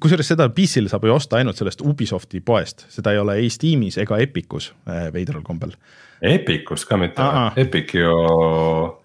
[0.00, 4.00] kusjuures seda PC-l saab ju osta ainult sellest Ubisofti poest, seda ei ole ei Steamis
[4.02, 4.72] ega Epicus
[5.14, 5.76] veidral kombel
[6.24, 7.24] Epicus ka mitte,
[7.60, 8.12] Epic ju.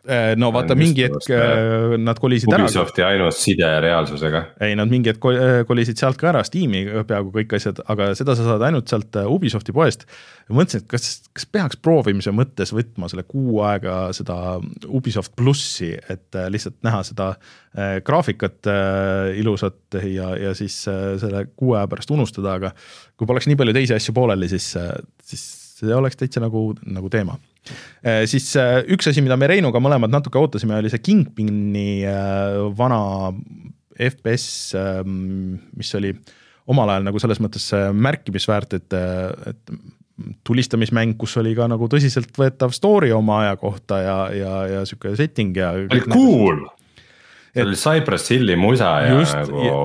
[0.09, 2.63] Äh, no vaata mingi hetk äh, nad kolisid ära.
[2.65, 4.41] Ubisofti ainus side reaalsusega.
[4.63, 8.37] ei, nad mingi hetk äh, kolisid sealt ka ära, Steam'i peaaegu kõik asjad, aga seda
[8.39, 10.07] sa saad ainult sealt Ubisofti poest.
[10.47, 14.57] mõtlesin, et kas, kas peaks proovimise mõttes võtma selle kuu aega seda
[14.87, 17.33] Ubisoft plussi, et lihtsalt näha seda
[18.05, 18.65] graafikat
[19.37, 22.73] ilusat ja, ja siis selle kuu aja pärast unustada, aga
[23.19, 24.71] kui poleks nii palju teisi asju pooleli, siis,
[25.21, 25.49] siis
[25.79, 27.37] see oleks täitsa nagu, nagu teema.
[28.03, 32.59] Äh, siis äh, üks asi, mida me Reinuga mõlemad natuke ootasime, oli see Kingpini äh,
[32.77, 33.31] vana
[33.99, 36.13] FPS, ähm, mis oli
[36.69, 37.65] omal ajal nagu selles mõttes
[37.97, 38.95] märkimisväärt, et,
[39.49, 39.71] et
[40.47, 45.57] tulistamismäng, kus oli ka nagu tõsiseltvõetav story oma aja kohta ja, ja, ja sihuke setting
[45.57, 45.71] ja.
[45.79, 46.61] oli cool,
[47.55, 49.79] see oli Cypress Hilli musa ja just, nagu ja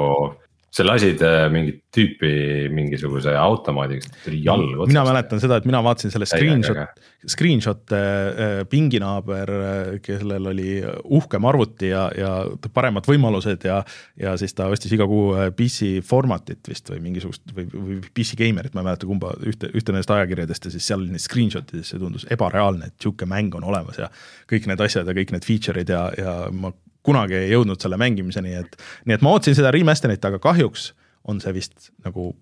[0.74, 2.30] sa lasid äh, mingit tüüpi
[2.74, 4.90] mingisuguse automaadiga, tuli jalg otsast.
[4.90, 10.80] mina mäletan seda, et mina vaatasin selle screenshot, screenshot'e äh, pinginaaber, äh, kellel oli
[11.14, 12.32] uhkem arvuti ja, ja
[12.74, 13.80] paremad võimalused ja.
[14.18, 18.74] ja siis ta ostis iga kuu PC format'it vist või mingisugust või, või PC Gamerit,
[18.74, 21.92] ma ei mäleta kumba, ühte, ühte nendest ajakirjadest ja siis seal oli neid screenshot ides,
[21.92, 24.10] see tundus ebareaalne, et sihuke mäng on olemas ja.
[24.50, 26.74] kõik need asjad ja kõik need feature'id ja, ja ma
[27.04, 30.92] kunagi ei jõudnud selle mängimiseni, et nii et ma ootasin seda remaster'it, aga kahjuks
[31.30, 32.32] on see vist nagu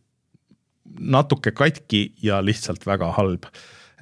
[0.98, 3.46] natuke katki ja lihtsalt väga halb.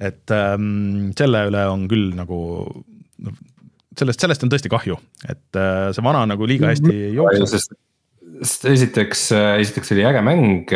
[0.01, 2.39] et ähm, selle üle on küll nagu
[3.21, 3.35] noh,
[3.97, 4.97] sellest, sellest on tõesti kahju,
[5.29, 7.49] et äh, see vana nagu liiga hästi ei jookse
[8.41, 9.27] sest esiteks,
[9.61, 10.71] esiteks oli äge mäng,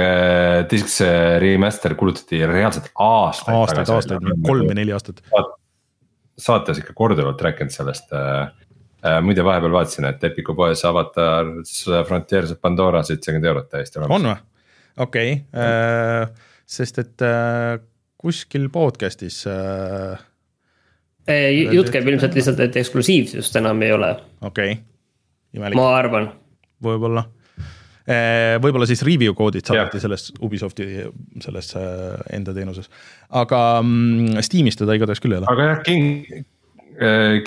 [0.70, 3.56] teiseks see remaster kuulutati reaalselt aastaid.
[3.58, 5.24] aastaid, aastaid, kolm või neli aastat.
[6.38, 8.65] saates ikka korduvalt rääkinud sellest äh, Äh,
[9.22, 11.50] muide, vahepeal vaatasin, et Epiku poes Avatar
[12.08, 14.16] Frontiers of Pandora seitsekümmend eurot täiesti olemas.
[14.16, 14.38] on või?
[15.06, 15.66] okei okay.
[15.66, 17.78] äh,, sest et äh,
[18.22, 20.26] kuskil podcast'is äh,.
[21.74, 24.16] jutt käib ilmselt lihtsalt, et eksklusiivsust enam ei ole.
[24.42, 24.84] okei okay.,
[25.58, 25.78] imelik.
[25.80, 26.32] ma arvan.
[26.84, 27.28] võib-olla
[28.08, 30.90] äh, võib-olla siis review koodid saadeti selles Ubisofti
[31.44, 32.90] selles äh, enda teenuses,
[33.30, 35.52] aga mm, Steamis teda igatahes küll ei ole.
[35.52, 36.46] aga jah, King,
[36.96, 37.44] Äh,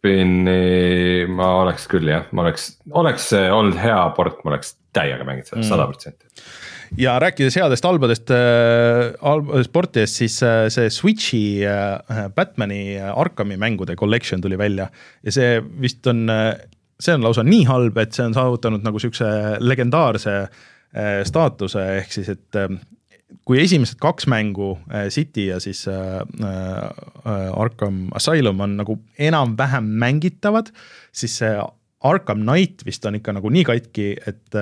[0.00, 5.26] Kingpini ma oleks küll jah, ma oleks, oleks see olnud hea port, ma oleks täiega
[5.28, 6.26] mänginud seda sada protsenti.
[6.98, 13.94] Ja rääkides headest halbadest äh, halbadest portidest, siis äh, see Switchi äh, Batman'i Arkami mängude
[13.96, 14.88] collection tuli välja.
[15.22, 16.56] Ja see vist on äh,
[17.00, 19.28] see on lausa nii halb, et see on saavutanud nagu siukse
[19.62, 22.72] legendaarse äh, staatuse, ehk siis, et äh,
[23.46, 29.86] kui esimesed kaks mängu äh,, City ja siis äh, äh, Arkham Asylum on nagu enam-vähem
[30.00, 30.72] mängitavad,
[31.12, 31.52] siis see
[32.00, 34.54] Arkham Knight vist on ikka nagu nii katki, et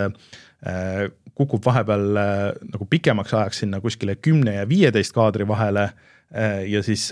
[1.39, 2.17] kukub vahepeal
[2.67, 5.85] nagu pikemaks ajaks sinna kuskile kümne ja viieteist kaadri vahele
[6.67, 7.05] ja siis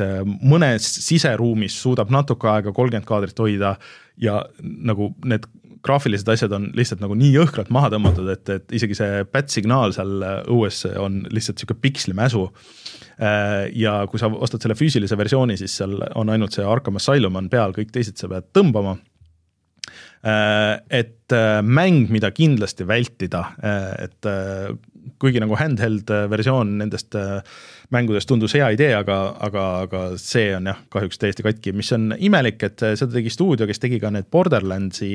[0.42, 3.76] mõnes siseruumis suudab natuke aega kolmkümmend kaadrit hoida
[4.18, 5.46] ja nagu need
[5.84, 10.24] graafilised asjad on lihtsalt nagu nii jõhkralt maha tõmmatud, et, et isegi see bat-signaal seal
[10.52, 12.46] õues on lihtsalt sihuke pikslimäsu.
[13.72, 17.48] ja kui sa ostad selle füüsilise versiooni, siis seal on ainult see Arkham Asylum on
[17.48, 18.96] peal, kõik teised sa pead tõmbama
[20.26, 24.28] Äh, et äh, mäng, mida kindlasti vältida, äh, et
[25.22, 27.14] kuigi nagu handheld versioon nendest
[27.94, 32.10] mängudest tundus hea idee, aga, aga, aga see on jah, kahjuks täiesti katki, mis on
[32.18, 35.12] imelik, et seda tegi stuudio, kes tegi ka need Borderlandsi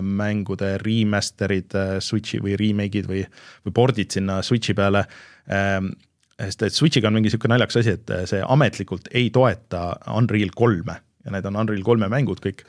[0.00, 3.22] mängude remaster'id Switch'i või remake'id või,
[3.66, 5.04] või pordid sinna Switch'i peale
[5.52, 5.92] ähm,
[6.40, 10.98] sest et Switch'iga on mingi niisugune naljakas asi, et see ametlikult ei toeta Unreal kolme
[11.24, 12.64] ja need on Unreal kolme mängud kõik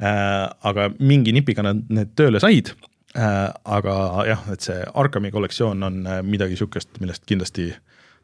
[0.00, 0.46] äh,.
[0.66, 2.72] aga mingi nipiga nad need tööle said
[3.14, 3.50] äh,.
[3.64, 3.94] aga
[4.28, 7.70] jah, et see Arkami kollektsioon on äh, midagi sihukest, millest kindlasti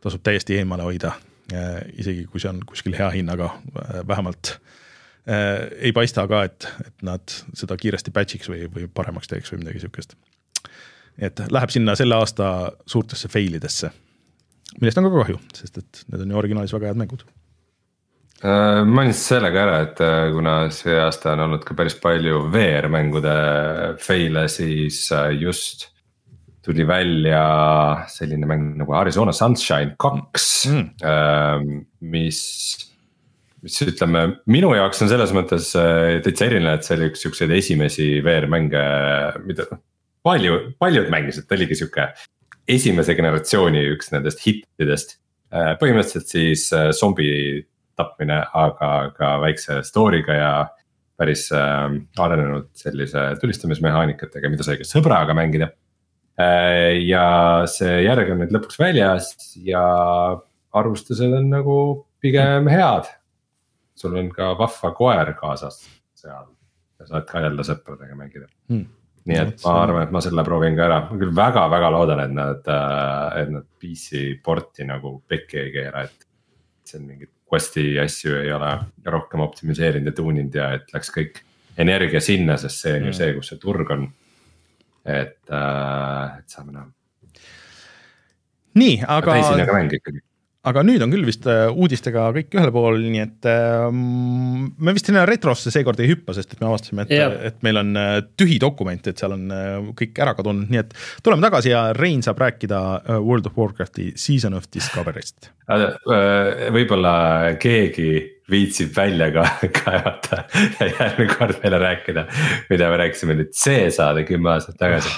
[0.06, 1.12] tasub täiesti eemale hoida
[1.52, 1.82] äh,.
[1.98, 7.06] isegi kui see on kuskil hea hinnaga äh,, vähemalt äh, ei paista ka, et, et
[7.06, 10.16] nad seda kiiresti batch'iks või, või paremaks teeks või midagi sihukest.
[11.18, 12.52] et läheb sinna selle aasta
[12.86, 13.90] suurtesse fail idesse,
[14.80, 17.26] millest on ka kahju, sest et need on ju originaalis väga head mängud
[18.44, 20.00] Äh, mainisin selle ka ära, et
[20.34, 23.36] kuna see aasta on olnud ka päris palju VR-mängude
[24.02, 25.06] fail'e, siis
[25.40, 25.88] just
[26.66, 27.42] tuli välja
[28.10, 31.76] selline mäng nagu Arizona Sunshine kaks mm.,
[32.12, 32.40] mis,
[33.62, 38.08] mis ütleme, minu jaoks on selles mõttes täitsa eriline, et see oli üks siukseid esimesi
[38.26, 38.82] VR-mänge,
[39.46, 39.68] mida
[40.26, 42.10] palju, paljud mängisid, ta oligi sihuke
[42.66, 45.20] esimese generatsiooni üks nendest hittidest.
[45.80, 46.66] põhimõtteliselt siis
[46.98, 47.30] zombi
[47.96, 50.50] tapmine, aga ka väikse story'ga ja
[51.16, 51.88] päris äh,
[52.20, 55.85] arenenud sellise tulistamismehaanikatega, mida sai ka sõbraga mängida äh,.
[56.36, 57.28] Ja
[57.70, 59.30] see järg on nüüd lõpuks väljas
[59.64, 59.84] ja
[60.76, 61.78] arvustused on nagu
[62.20, 63.08] pigem head.
[63.96, 65.80] sul on ka vahva koer kaasas
[66.12, 66.44] seal
[67.00, 68.84] ja saad ka jälle sõpradega mängida hmm
[69.26, 72.34] nii et ma arvan, et ma selle proovin ka ära, ma küll väga-väga loodan, et
[72.34, 76.26] nad, äh, et nad PC porti nagu pekki ei keera, et.
[76.86, 78.68] see on mingid quest'i asju ei ole
[79.10, 81.40] rohkem optimiseerinud ja tuuninud ja et läks kõik
[81.82, 83.16] energia sinna, sest see on ju mm.
[83.18, 84.06] see, kus see turg on.
[85.06, 86.88] Et äh,, et saame näha.
[88.76, 89.36] nii, aga.
[89.38, 90.26] täishinnaga mäng ikkagi
[90.66, 95.10] aga nüüd on küll vist äh, uudistega kõik ühel pool, nii et äh, me vist
[95.10, 98.18] sinna retrosse seekord ei hüppa, sest et me avastasime, et yeah., et meil on äh,
[98.38, 99.46] tühi dokument, et seal on
[99.98, 102.80] kõik ära kadunud, nii et tuleme tagasi ja Rein saab rääkida
[103.20, 105.52] World of Warcrafti Season of Discovery'st
[106.74, 107.14] võib-olla
[107.62, 108.10] keegi
[108.50, 109.46] viitsib välja ka
[109.80, 110.44] kaevata
[110.80, 112.26] ja järgmine kord meile rääkida,
[112.70, 115.10] mida me rääkisime nüüd see saade kümme aastat tagasi.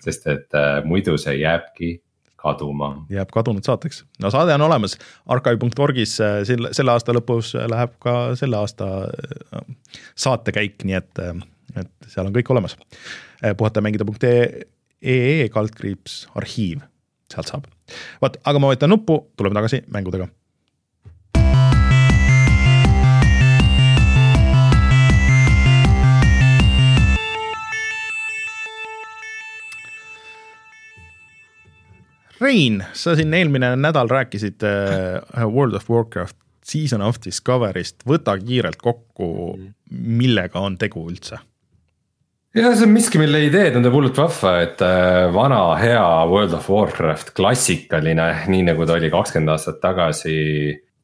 [0.00, 1.98] sest et äh, muidu see jääbki
[2.40, 2.90] kaduma.
[3.12, 4.96] jääb kadunud saateks, no saade on olemas,
[5.26, 9.64] archive.org-is äh, selle, selle aasta lõpus läheb ka selle aasta äh,
[10.18, 11.34] saatekäik, nii et, äh,
[11.84, 12.76] et seal on kõik olemas.
[13.56, 16.84] puhatamängida.ee kaldkriips arhiiv,
[17.32, 17.70] sealt saab.
[18.22, 20.28] vot, aga ma vajutan nuppu, tuleme tagasi mängudega
[32.40, 38.80] Rein, sa siin eelmine nädal rääkisid uh, World of Warcraft Season of Discovery'st, võta kiirelt
[38.80, 39.30] kokku,
[39.90, 41.40] millega on tegu üldse?
[42.56, 46.70] jah, see on miski, mille idee tundub hullult vahva, et äh, vana hea World of
[46.72, 50.38] Warcraft, klassikaline, nii nagu ta oli kakskümmend aastat tagasi.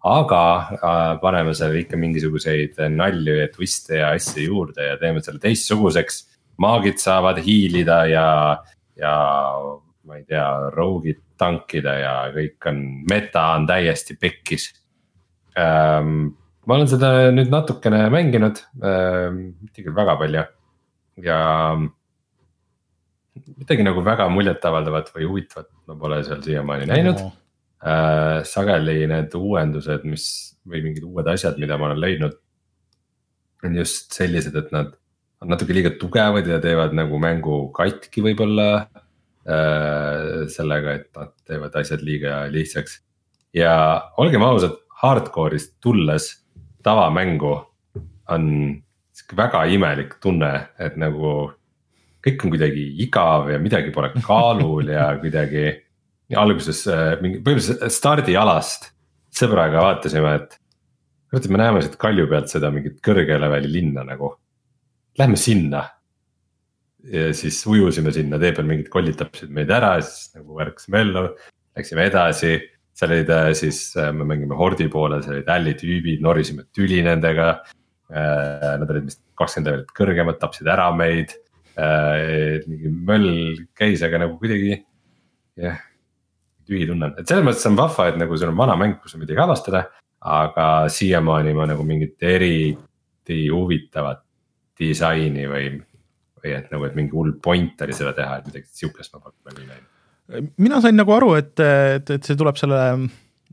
[0.06, 5.42] aga äh, paneme seal ikka mingisuguseid nalju ja twiste ja asju juurde ja teeme selle
[5.42, 6.24] teistsuguseks.
[6.58, 8.28] maagid saavad hiilida ja,
[8.96, 9.14] ja
[10.06, 14.70] ma ei tea, rogue'id tankida ja kõik on, meta on täiesti pekkis
[15.58, 16.34] ähm,.
[16.66, 20.44] ma olen seda nüüd natukene mänginud ähm,, mitte küll väga palju
[21.24, 21.40] ja.
[23.56, 27.32] midagi nagu väga muljetavaldavat või huvitavat ma pole seal siiamaani näinud no..
[27.86, 30.24] Äh, sageli need uuendused, mis
[30.66, 32.38] või mingid uued asjad, mida ma olen leidnud.
[33.64, 34.94] on just sellised, et nad
[35.42, 38.88] on natuke liiga tugevad ja teevad nagu mängu katki võib-olla.
[39.46, 42.96] Sellega, et nad teevad asjad liiga lihtsaks
[43.56, 43.74] ja
[44.20, 46.28] olgem ausad, hardcore'ist tulles
[46.84, 47.54] tavamängu
[48.32, 48.50] on
[49.16, 51.52] sihuke väga imelik tunne, et nagu
[52.26, 55.66] kõik on kuidagi igav ja midagi pole kaalul ja kuidagi.
[56.34, 58.90] alguses äh, mingi põhimõtteliselt stardialast
[59.36, 60.56] sõbraga vaatasime, et.
[61.30, 64.34] kurat, me näeme siit kalju pealt seda mingit kõrge leveli linna nagu.
[65.18, 65.84] Lähme sinna.
[67.12, 71.28] Ja siis ujusime sinna, tee peal mingid kollid tapsid meid ära, siis nagu ärkasime ellu,
[71.76, 72.56] läksime edasi
[72.96, 77.02] seal olid äh, siis, äh, me mängime Hordi poole, seal olid Alli tüübid, norisime tüli
[77.04, 77.56] nendega.
[78.06, 81.32] Nad olid vist kakskümmend levelit kõrgemad, tapsid ära meid.
[82.70, 84.76] mingi möll käis, aga nagu kuidagi,
[85.58, 85.80] jah,
[86.64, 89.24] tühi tunne et selles mõttes on vahva, et nagu sul on vana mäng, kus on
[89.24, 89.88] midagi avastada.
[90.22, 94.22] aga siiamaani ma nagu mingit eriti huvitavat
[94.78, 95.66] disaini või,
[96.46, 99.44] või et nagu, et mingi hull point oli seda teha, et midagi sihukest ma polnud
[99.50, 99.92] veel näinud
[100.58, 102.80] mina sain nagu aru, et, et, et see tuleb selle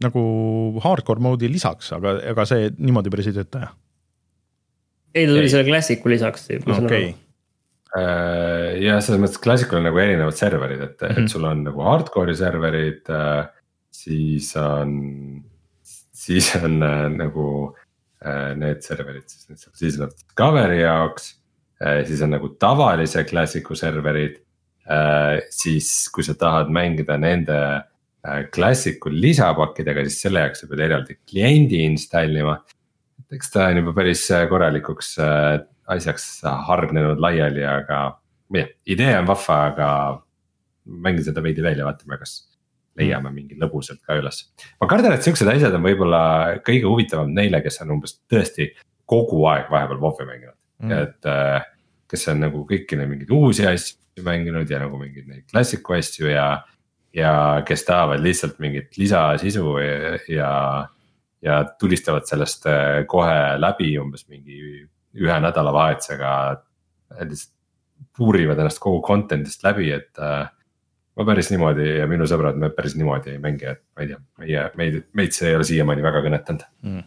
[0.04, 0.24] nagu
[0.82, 3.76] hardcore mode'i lisaks, aga ega see niimoodi päris ei tööta, jah?
[5.14, 6.48] ei, ta tuli selle Classic'u lisaks.
[6.66, 7.12] okei.
[7.94, 11.12] Äh, ja selles mõttes Classicul on nagu erinevad serverid, et mm, -hmm.
[11.12, 11.28] et Mhm.
[11.36, 13.14] sul on nagu hardcore'i serverid,
[13.94, 15.44] siis on,
[15.84, 17.48] siis on äh, nagu
[18.26, 21.36] äh, need serverid, siis siis on Discovery jaoks.
[22.08, 24.38] Siis on nagu tavalise Classic'u serverid
[24.84, 30.82] Äh, siis kui sa tahad mängida nende äh, Classic'u lisapakkidega, siis selle jaoks sa pead
[30.84, 32.58] eraldi kliendi installima.
[33.22, 35.16] et eks ta on juba päris äh, korralikuks
[35.94, 36.26] asjaks
[36.68, 38.02] hargnenud laiali, aga
[38.52, 39.90] jah, idee on vahva, aga.
[40.84, 42.42] mängin seda veidi veel ja vaatame, kas
[43.00, 44.44] leiame mingi lõbusalt ka üles.
[44.84, 46.24] ma kardan, et siuksed asjad on võib-olla
[46.68, 48.74] kõige huvitavam neile, kes on umbes tõesti
[49.08, 51.72] kogu aeg vahepeal WoW-i mänginud mm., et.
[52.14, 56.30] Kes on nagu kõiki neid mingeid uusi asju mänginud ja nagu mingeid neid klassiku asju
[56.30, 56.48] ja.
[57.14, 57.34] ja
[57.66, 60.52] kes tahavad lihtsalt mingit lisasisu ja, ja,
[61.42, 64.60] ja tulistavad sellest äh, kohe läbi umbes mingi
[65.14, 66.32] ühe nädalavahetusega.
[67.20, 67.52] lihtsalt
[68.18, 70.46] puurivad ennast kogu content'ist läbi, et äh,
[71.18, 74.20] ma päris niimoodi ja minu sõbrad, me päris niimoodi ei mängi, et ma ei tea,
[74.42, 77.06] meie, meid, meid see ei ole siiamaani väga kõnetanud mm..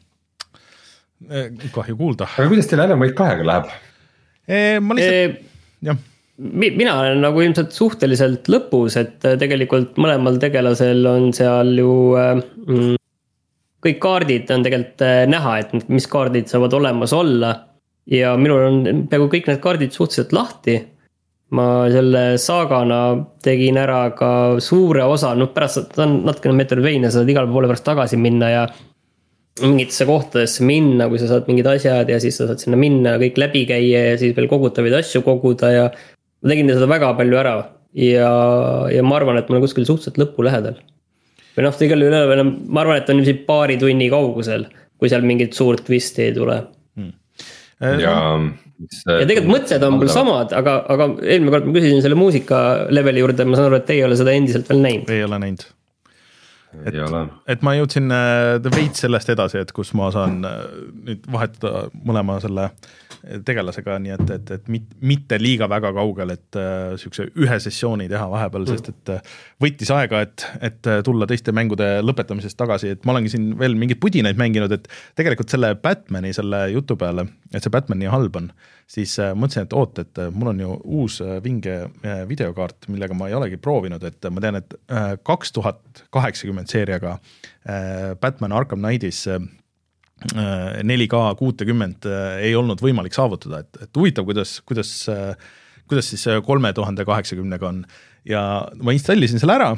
[1.74, 2.28] kahju kuulda.
[2.32, 3.70] aga kuidas teil Alan Wake kahega läheb?
[4.46, 5.40] Ma lihtsalt,
[5.86, 5.98] jah
[6.36, 12.96] mina olen nagu ilmselt suhteliselt lõpus, et äh, tegelikult mõlemal tegelasel on seal ju mm,
[13.86, 17.54] kõik kaardid on tegelikult äh, näha, et mis kaardid saavad olemas olla.
[18.06, 20.76] ja minul on peaaegu kõik need kaardid suhteliselt lahti.
[21.56, 23.00] ma selle saagana
[23.42, 27.70] tegin ära ka suure osa, noh pärast ta on natukene Metroidvania, sa saad igale poole
[27.70, 28.66] pärast tagasi minna ja
[29.62, 33.22] mingitesse kohtadesse minna, kui sa saad mingid asjad ja siis sa saad sinna minna ja
[33.22, 37.40] kõik läbi käia ja siis veel kogutavaid asju koguda ja ma tegin seda väga palju
[37.40, 37.56] ära.
[37.96, 38.28] Ja,
[38.92, 40.76] ja ma arvan, et ma olen kuskil suhteliselt lõpu lähedal.
[41.56, 44.66] või noh, igal juhul, ma arvan, et on siin paari tunni kaugusel,
[45.00, 46.58] kui seal mingit suurt twisti ei tule.
[46.98, 47.14] Hmm..
[47.80, 48.16] ja,
[49.08, 52.60] ja tegelikult mõtted on mul samad, aga, aga eelmine kord ma küsisin selle muusika
[52.92, 55.16] leveli juurde, ma saan aru, et teie ei ole seda endiselt veel näinud.
[55.16, 55.64] ei ole näinud
[56.84, 56.98] et,
[57.54, 60.62] et ma jõudsin äh, veits sellest edasi, et kus ma saan äh,
[61.08, 62.70] nüüd vahetada mõlema selle
[63.46, 68.08] tegelasega, nii et, et, et mit, mitte liiga väga kaugel, et äh, sihukese ühe sessiooni
[68.10, 72.58] teha vahepeal mm., sest et äh, võttis aega, et, et äh, tulla teiste mängude lõpetamisest
[72.58, 74.88] tagasi, et ma olengi siin veel mingeid pudinaid mänginud, et
[75.18, 78.50] tegelikult selle Batman'i selle jutu peale, et see Batman nii halb on,
[78.90, 82.88] siis äh, mõtlesin, et oot, et äh, mul on ju uus äh, vinge äh, videokaart,
[82.92, 84.76] millega ma ei olegi proovinud, et ma tean, et
[85.26, 89.40] kaks tuhat kaheksakümmend seeriaga äh, Batman Arkham Knightis äh,
[90.16, 92.06] 4K kuutekümmend
[92.40, 94.92] ei olnud võimalik saavutada, et, et huvitav, kuidas, kuidas,
[95.84, 97.82] kuidas siis kolme tuhande kaheksakümnega on.
[98.24, 98.40] ja
[98.80, 99.74] ma installisin selle ära,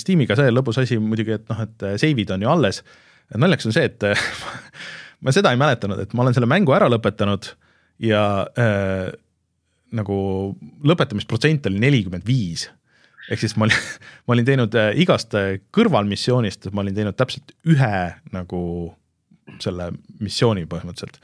[0.00, 2.80] Steamiga see lõbus asi muidugi, et noh, et save'id on ju alles.
[3.36, 4.06] naljakas on see, et
[5.24, 7.50] ma seda ei mäletanud, et ma olen selle mängu ära lõpetanud
[8.08, 8.24] ja
[8.56, 9.12] äh,
[9.94, 10.16] nagu
[10.88, 12.66] lõpetamisprotsent oli nelikümmend viis
[13.30, 13.86] ehk siis ma olin,
[14.26, 15.36] ma olin teinud igast
[15.74, 17.96] kõrvalmissioonist, ma olin teinud täpselt ühe
[18.34, 18.60] nagu
[19.62, 19.90] selle
[20.22, 21.18] missiooni põhimõtteliselt.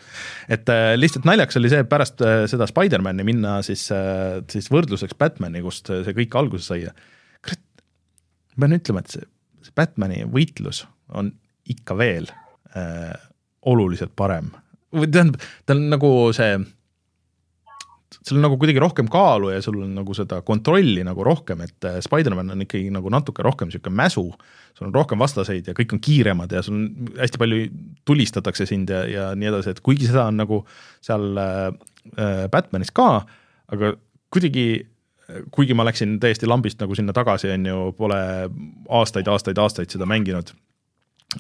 [0.52, 5.16] et äh, lihtsalt naljakas oli see, pärast äh, seda Spider-man'i minna siis äh,, siis võrdluseks
[5.18, 6.88] Batman'i, kust see kõik alguse sai.
[7.44, 7.64] kurat,
[8.56, 9.30] ma pean ütlema, et see,
[9.66, 10.84] see Batman'i võitlus
[11.16, 11.32] on
[11.70, 12.28] ikka veel
[12.76, 13.14] äh,
[13.70, 14.52] oluliselt parem.
[14.94, 16.58] või tähendab, ta on nagu see
[18.20, 21.88] seal on nagu kuidagi rohkem kaalu ja sul on nagu seda kontrolli nagu rohkem, et
[21.88, 24.26] äh, Spider-man on ikkagi nagu natuke rohkem niisugune mäsu,
[24.76, 27.64] sul on rohkem vastaseid ja kõik on kiiremad ja sul on hästi palju
[28.08, 30.62] tulistatakse sind ja, ja nii edasi, et kuigi seda on nagu
[31.04, 31.66] seal äh,
[32.16, 33.10] äh Batmanis ka,
[33.72, 33.94] aga
[34.30, 34.66] kuidagi
[35.54, 38.18] kuigi ma läksin täiesti lambist nagu sinna tagasi, on ju, pole
[39.00, 40.52] aastaid, aastaid, aastaid seda mänginud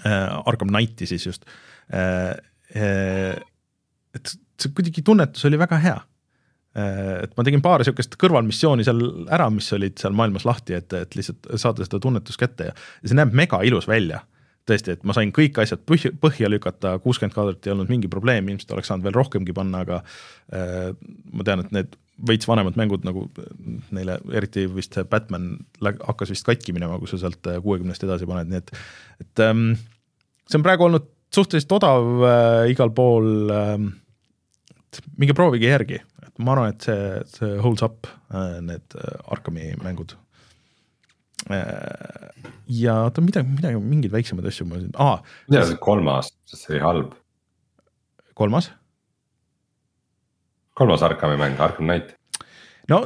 [0.04, 1.44] äh,, Arkham Knighti siis just
[1.92, 2.36] äh,,
[2.76, 3.34] äh,
[4.14, 5.98] et see kuidagi tunnetus oli väga hea
[6.70, 9.00] et ma tegin paar niisugust kõrvalmissiooni seal
[9.32, 13.18] ära, mis olid seal maailmas lahti, et, et lihtsalt saada seda tunnetust kätte ja see
[13.18, 14.22] näeb mega ilus välja.
[14.70, 18.46] tõesti, et ma sain kõik asjad põhja, põhja lükata, kuuskümmend kaadrit ei olnud mingi probleem,
[18.52, 19.98] ilmselt oleks saanud veel rohkemgi panna, aga
[20.54, 20.92] äh,
[21.32, 21.96] ma tean, et need
[22.28, 23.24] veits vanemad mängud nagu
[23.94, 28.50] neile, eriti vist see Batman hakkas vist katki minema, kui sa sealt kuuekümnest edasi paned,
[28.52, 28.72] nii et,
[29.24, 29.72] et ähm,
[30.46, 33.74] see on praegu olnud suhteliselt odav äh, igal pool äh,.
[35.16, 36.00] minge proovige järgi,
[36.40, 40.16] ma arvan, et see, see holds up, äh, need äh, Arkami mängud.
[41.50, 42.30] Äh,
[42.68, 45.18] ja oota, midagi, midagi, mingeid väiksemaid asju ma siin, aa.
[45.52, 47.16] ja see kolmas, see oli halb.
[48.36, 48.70] kolmas?
[50.80, 52.16] kolmas Arkami mäng, Arkham Knight
[52.90, 53.00] no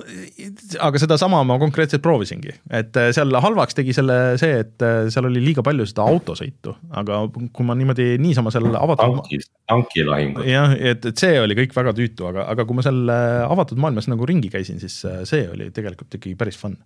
[0.85, 5.29] aga sedasama ma konkreetselt proovisingi, et äh, seal halvaks tegi selle see, et äh, seal
[5.29, 7.25] oli liiga palju seda autosõitu, aga
[7.55, 9.21] kui ma niimoodi niisama seal avatud.
[9.21, 10.47] tankis, tankilahingut.
[10.49, 13.81] jah, et, et see oli kõik väga tüütu, aga, aga kui ma seal äh, avatud
[13.85, 16.79] maailmas nagu ringi käisin, siis see oli tegelikult ikkagi päris fun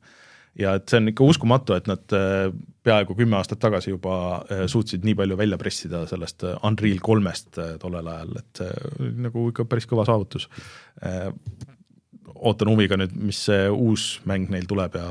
[0.59, 2.03] ja et see on ikka uskumatu, et nad
[2.89, 8.39] peaaegu kümme aastat tagasi juba suutsid nii palju välja pressida sellest Unreal kolmest tollel ajal,
[8.41, 8.63] et
[9.29, 10.49] nagu ikka päris kõva saavutus
[12.39, 15.11] ootan huviga nüüd, mis see uus mäng neil tuleb ja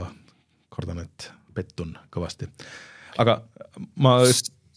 [0.74, 2.50] kardan, et pettun kõvasti.
[3.18, 3.40] aga
[3.96, 4.20] ma.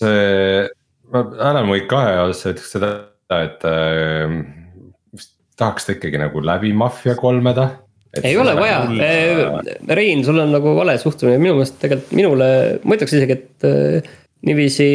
[0.00, 0.64] see,
[1.12, 2.90] ma Alan Wake kahe osas ütleks seda,
[3.36, 4.40] et äh,
[5.60, 7.68] tahaks ta ikkagi nagu läbi Mafia kolmeda.
[8.22, 12.48] ei ole vaja, äh, Rein, sul on nagu vale suhtumine, minu meelest tegelikult minule,
[12.82, 14.10] ma ütleks isegi, et äh,
[14.48, 14.88] niiviisi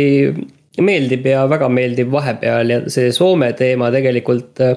[0.84, 4.76] meeldib ja väga meeldib vahepeal ja see Soome teema tegelikult äh,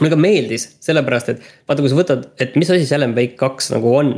[0.00, 3.38] mulle ka meeldis, sellepärast et vaata, kui sa võtad, et mis asi see Alan Wake
[3.40, 4.16] kaks nagu on.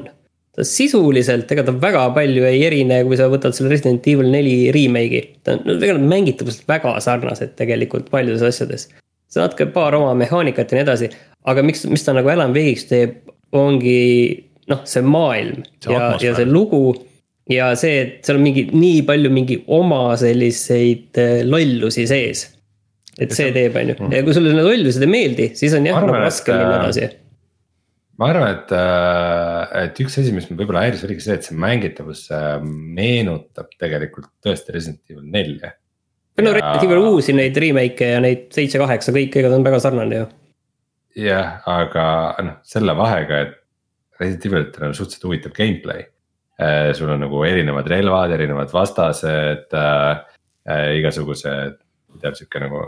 [0.59, 4.73] ta sisuliselt, ega ta väga palju ei erine, kui sa võtad selle Resident Evil neli
[4.75, 5.23] remake'i.
[5.47, 8.89] ta on, no tegelikult mängitavuselt väga sarnased tegelikult paljudes asjades.
[9.29, 11.11] see natuke paar oma mehaanikat ja nii edasi,
[11.45, 13.19] aga miks, mis ta nagu Alan Wake'iks teeb,
[13.57, 13.99] ongi
[14.69, 16.83] noh, see maailm see ja, ja see lugu
[17.49, 22.47] ja see, et seal on mingi nii palju mingi oma selliseid äh, lollusi sees
[23.19, 24.13] et see teeb, on ju, mhm.
[24.15, 27.09] ja kui sulle need lollused ei meeldi, siis on jah, nagu raske minna äh, edasi.
[28.19, 31.59] ma arvan, et, äh, et üks asi, mis mind võib-olla häiris, oligi see, et see
[31.59, 35.73] mängitavus äh, meenutab tegelikult tõesti Resident Evil nelja.
[36.39, 36.59] no ja...
[36.61, 40.29] Resident Evil uusi neid remake'e ja neid seitse-kaheksa, kõik, ega ta on väga sarnane ju.
[41.25, 42.05] jah, aga
[42.47, 43.59] noh, selle vahega, et
[44.23, 46.07] Resident Evilitel on suhteliselt huvitav gameplay.
[46.99, 50.25] sul on nagu erinevad relvad, erinevad vastased äh,,
[50.99, 51.77] igasugused
[52.23, 52.85] teab sihuke nagu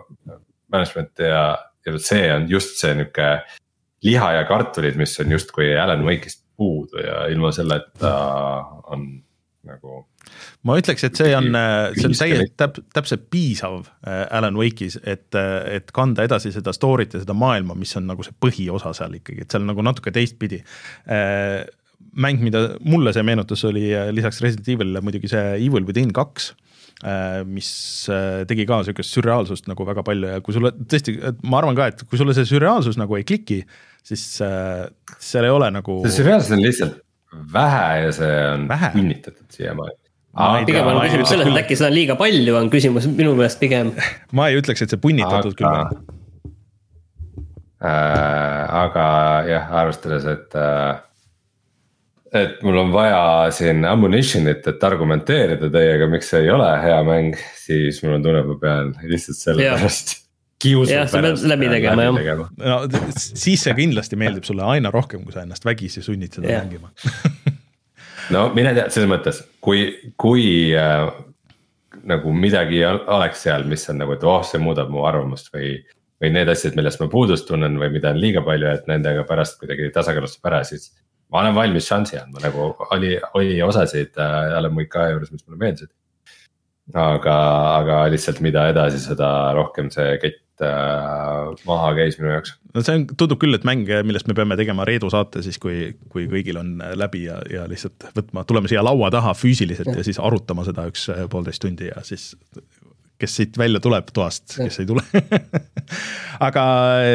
[0.72, 1.42] management ja,
[1.86, 3.32] ja see on just see nihuke
[4.06, 8.12] liha ja kartulid, mis on justkui Alan Wake'ist puudu ja ilma selleta
[8.92, 9.08] on
[9.66, 10.04] nagu.
[10.64, 11.50] ma ütleks, et see on,
[11.96, 15.28] see on täiesti täp-, täpselt piisav äh, Alan Wake'is, et,
[15.68, 19.44] et kanda edasi seda story't ja seda maailma, mis on nagu see põhiosa seal ikkagi,
[19.44, 21.66] et seal nagu natuke teistpidi äh,
[22.16, 26.52] mäng, mida mulle see meenutas, oli äh, lisaks Resident Evilile muidugi see Evil within kaks
[26.52, 26.69] Äh,
[27.48, 27.70] mis
[28.12, 31.16] äh, tegi ka sihukest sürreaalsust nagu väga palju ja kui sulle tõesti,
[31.48, 33.62] ma arvan ka, et kui sulle see sürreaalsus nagu ei kliki,
[34.04, 34.84] siis äh,
[35.16, 36.02] seal ei ole nagu.
[36.04, 37.00] see sürreaalsus on lihtsalt
[37.54, 39.96] vähe ja see on kinnitatud siiamaani.
[40.68, 43.94] pigem on küsimus selles, et äkki seda on liiga palju, on küsimus minu meelest pigem.
[44.36, 46.00] ma ei ütleks, et see punnitatud küll on.
[47.80, 49.06] aga
[49.48, 51.00] jah, arvestades, et äh,
[52.36, 57.38] et mul on vaja siin ammunition'it, et argumenteerida teiega, miks see ei ole hea mäng,
[57.58, 59.76] siis mul on tunne, et ma pean lihtsalt selle ja.
[59.78, 60.16] pärast.
[60.92, 62.44] jah, sa pead läbi tegema jah.
[62.60, 62.76] no
[63.16, 66.62] siis see kindlasti meeldib sulle aina rohkem, kui sa ennast vägisi sunnid seda ja.
[66.62, 66.92] mängima
[68.34, 69.88] no mine tea, selles mõttes, kui,
[70.20, 70.44] kui
[70.76, 71.08] äh,
[72.06, 75.80] nagu midagi oleks seal, mis on nagu, et oh, see muudab mu arvamust või.
[76.20, 79.56] või need asjad, millest ma puudust tunnen või mida on liiga palju, et nendega pärast
[79.56, 80.90] kuidagi tasakaalustab ära, siis
[81.30, 85.46] ma olen valmis šansi andma, nagu oli, oli osasid äh, Alan Wake kahe juures, mis
[85.46, 85.92] mulle meeldisid.
[86.94, 87.34] aga,
[87.78, 92.56] aga lihtsalt mida edasi, seda rohkem see kett äh, maha käis minu jaoks.
[92.74, 95.92] no see on, tundub küll, et mäng, millest me peame tegema Reedu saate siis, kui,
[96.10, 100.06] kui kõigil on läbi ja, ja lihtsalt võtma, tuleme siia laua taha füüsiliselt ja, ja
[100.10, 102.32] siis arutama seda üks äh, poolteist tundi ja siis
[103.20, 105.04] kes siit välja tuleb toast, kes ei tule
[106.46, 106.64] aga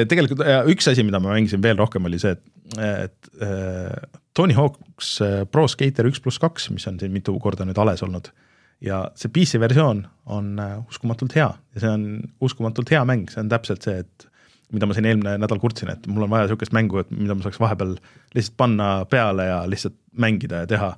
[0.09, 4.57] tegelikult äh, üks asi, mida ma mängisin veel rohkem, oli see, et, et äh, Tony
[4.57, 8.31] Hawk's äh, Pro Skater üks pluss kaks, mis on siin mitu korda nüüd alles olnud.
[8.83, 10.59] ja see PC versioon on
[10.91, 11.47] uskumatult hea.
[11.73, 12.07] Ja see on
[12.43, 14.27] uskumatult hea mäng, see on täpselt see, et
[14.75, 17.45] mida ma siin eelmine nädal kurtsin, et mul on vaja niisugust mängu, et mida ma
[17.45, 17.95] saaks vahepeal
[18.35, 20.91] lihtsalt panna peale ja lihtsalt mängida ja teha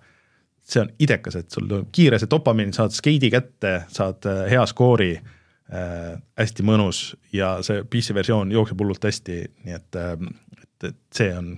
[0.68, 4.65] see on idekas, et sul tuleb kiire see dopamiin, saad skeidi kätte, saad äh, hea
[4.69, 10.18] skoori äh,, hästi mõnus ja see PC versioon jookseb hullult hästi, nii et äh,,
[10.61, 11.56] et, et see on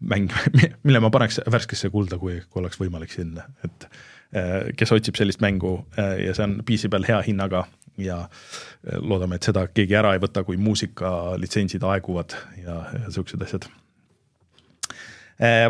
[0.00, 0.30] mäng,
[0.86, 5.42] mille ma paneks värskesse kulda, kui, kui oleks võimalik sinna, et äh, kes otsib sellist
[5.44, 7.66] mängu äh, ja see on PC peal hea hinnaga
[7.98, 13.42] ja äh, loodame, et seda keegi ära ei võta, kui muusikalitsentsid aeguvad ja, ja siuksed
[13.42, 13.68] asjad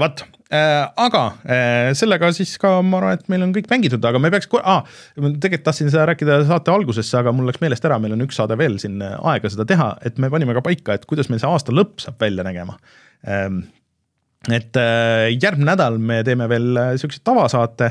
[0.00, 0.20] vot,
[0.50, 1.22] aga
[1.98, 4.84] sellega siis ka ma arvan, et meil on kõik mängitud, aga me peaks ah,,
[5.16, 8.58] tegelikult tahtsin seda rääkida saate algusesse, aga mul läks meelest ära, meil on üks saade
[8.60, 11.74] veel siin aega seda teha, et me panime ka paika, et kuidas meil see aasta
[11.74, 12.78] lõpp saab välja nägema.
[14.54, 14.78] Et
[15.34, 17.90] järgmine nädal me teeme veel siukse tavasaate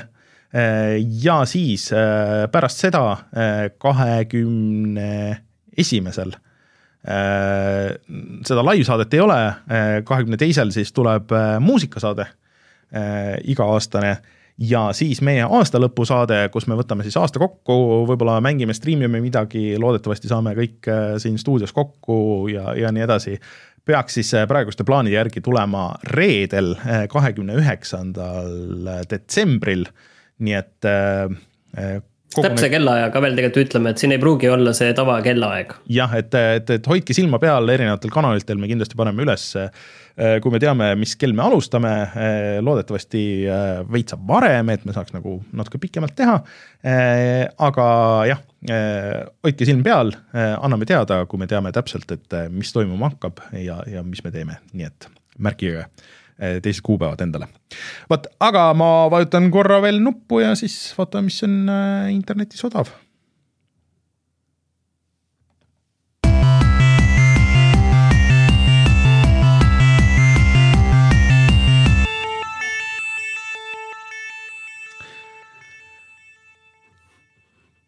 [1.26, 1.90] ja siis
[2.54, 3.04] pärast seda
[3.84, 5.12] kahekümne
[5.76, 6.32] esimesel
[7.06, 9.42] seda laivsaadet ei ole,
[10.06, 11.30] kahekümne teisel siis tuleb
[11.62, 12.26] muusikasaade
[13.46, 14.16] iga-aastane.
[14.56, 17.76] Ja siis meie aastalõpusaade, kus me võtame siis aasta kokku,
[18.08, 20.88] võib-olla mängime, striimime midagi, loodetavasti saame kõik
[21.20, 23.36] siin stuudios kokku ja, ja nii edasi.
[23.86, 26.72] peaks siis praeguste plaanide järgi tulema reedel,
[27.12, 29.86] kahekümne üheksandal detsembril,
[30.40, 30.90] nii et
[32.36, 35.76] täpse kellaaja ka veel tegelikult ütleme, et siin ei pruugi olla see tavakellaaeg.
[35.96, 39.52] jah, et, et, et hoidke silma peal erinevatel kanalitel, me kindlasti paneme üles.
[40.16, 41.92] kui me teame, mis kell me alustame,
[42.64, 43.24] loodetavasti
[43.92, 46.38] veitsa varem, et me saaks nagu natuke pikemalt teha.
[47.70, 47.88] aga
[48.32, 48.44] jah,
[49.46, 54.04] hoidke silm peal, anname teada, kui me teame täpselt, et mis toimuma hakkab ja, ja
[54.08, 55.90] mis me teeme, nii et märkige
[56.36, 57.48] teised kuupäevad endale.
[58.10, 62.92] vot, aga ma vajutan korra veel nuppu ja siis vaatame, mis on eh, internetis odav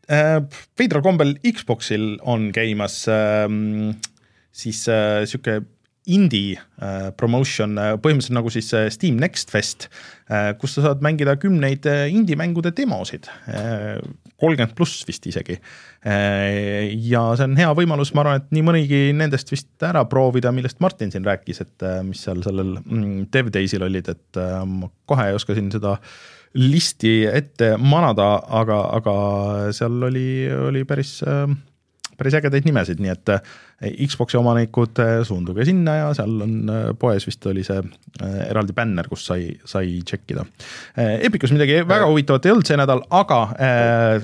[0.08, 0.40] eh,
[0.80, 3.50] veidral kombel Xboxil on käimas äh,
[4.52, 5.62] siis äh, sihuke
[6.08, 9.90] indie äh, promotion, äh, põhimõtteliselt nagu siis äh, Steam Next Fest,
[10.60, 13.30] kus sa saad mängida kümneid indie-mängude demosid,
[14.36, 15.56] kolmkümmend pluss vist isegi.
[16.04, 20.84] ja see on hea võimalus, ma arvan, et nii mõnigi nendest vist ära proovida, millest
[20.84, 25.40] Martin siin rääkis, et mis seal sellel mm, Dev Daysil olid, et ma kohe ei
[25.40, 25.96] oska siin seda
[26.60, 29.18] listi ette manada, aga, aga
[29.80, 30.28] seal oli,
[30.68, 31.22] oli päris
[32.18, 33.54] päris ägedaid nimesid, nii et äh,
[34.10, 37.80] Xbox'i omanikud, äh, suunduge sinna ja seal on äh, poes vist oli see
[38.48, 40.46] eraldi bänner, kus sai, sai tšekkida.
[41.28, 43.42] Epicus midagi väga huvitavat ei olnud see nädal, aga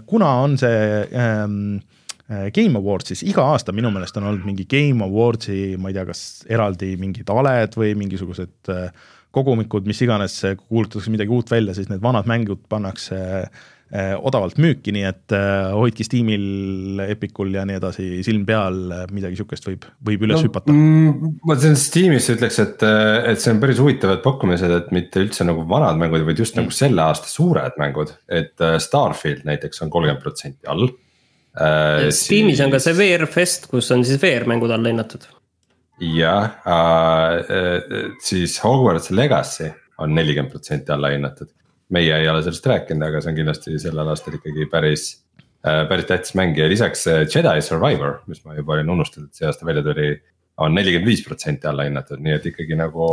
[0.10, 0.78] kuna on see
[1.14, 1.58] ähm,
[2.56, 6.08] Game Awards, siis iga aasta minu meelest on olnud mingi Game Awardsi, ma ei tea,
[6.10, 8.74] kas eraldi mingid aled või mingisugused
[9.34, 14.58] kogumikud, mis iganes, kuulutatakse midagi uut välja, siis need vanad mängud pannakse äh, Eh, odavalt
[14.58, 18.80] müüki, nii et eh, hoidke Steamil, Epicul ja nii edasi silm peal,
[19.14, 21.36] midagi sihukest võib, võib üles no, hüpata mm,.
[21.46, 22.86] ma siin Steamis ütleks, et,
[23.30, 26.64] et see on päris huvitavad pakkumised, et mitte üldse nagu vanad mängud, vaid just mm.
[26.64, 30.90] nagu selle aasta suured mängud, et eh, Starfield näiteks on kolmkümmend protsenti all.
[31.54, 32.66] Steamis siis...
[32.66, 35.30] on ka see VR Fest, kus on siis VR mängud alla hinnatud.
[36.02, 39.70] jah äh,, siis Hogwarts Legacy
[40.02, 41.54] on nelikümmend protsenti alla hinnatud
[41.94, 45.08] meie ei ole sellest rääkinud, aga see on kindlasti sellel aastal ikkagi päris,
[45.66, 49.42] äh, päris tähtis mäng ja lisaks äh, Jedi Survivor, mis ma juba olin unustanud, et
[49.42, 50.16] see aasta välja tuli
[50.64, 53.08] on nelikümmend viis protsenti alla hinnatud, nii et ikkagi nagu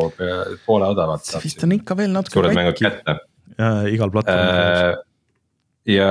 [0.66, 1.24] poole odavalt.
[1.24, 2.42] see vist on ikka veel natuke.
[2.76, 3.16] kätte.
[3.92, 4.98] igal platvormil äh,.
[5.88, 6.10] ja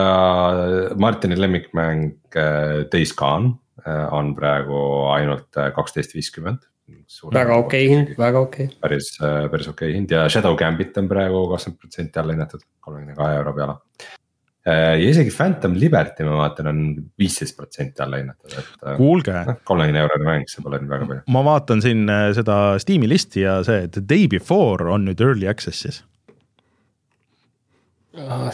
[0.98, 2.18] Martini lemmikmäng
[2.92, 3.54] Days Gone
[4.12, 4.80] on praegu
[5.14, 6.66] ainult kaksteist viiskümmend
[7.34, 8.80] väga okei okay hind, väga okei okay..
[8.82, 13.18] päris, päris okei okay hind ja Shadow Gambit on praegu kakskümmend protsenti alla hinnatud, kolmekümne
[13.18, 13.78] kahe euro peale.
[14.70, 16.82] ja isegi Phantom Liberty ma vaatan, on
[17.20, 18.76] viisteist protsenti alla hinnatud, et.
[18.98, 19.56] kuulge no,.
[19.66, 21.26] kolmekümne eurone mäng, see pole nüüd väga palju.
[21.36, 25.50] ma vaatan siin äh, seda Steam'i listi ja see The Day Before on nüüd early
[25.52, 26.04] access'is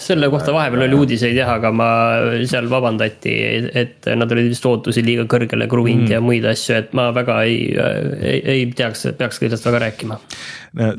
[0.01, 1.87] selle kohta vahepeal oli uudiseid jah, aga ma,
[2.49, 3.33] seal vabandati,
[3.81, 6.13] et nad olid vist ootusi liiga kõrgele kruvinud mm.
[6.15, 10.19] ja muid asju, et ma väga ei, ei, ei teaks, peaks sellest väga rääkima.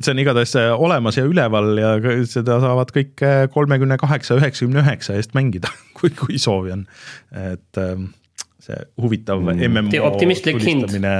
[0.00, 1.96] see on igatahes olemas ja üleval ja
[2.28, 3.24] seda saavad kõik
[3.54, 6.86] kolmekümne kaheksa, üheksakümne üheksa eest mängida, kui, kui soovi on,
[7.52, 8.10] et ähm,
[8.66, 9.60] see huvitav Mm.
[9.62, 9.90] mm.
[9.92, 11.16] MMO tulistamine,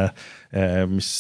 [0.91, 1.11] mis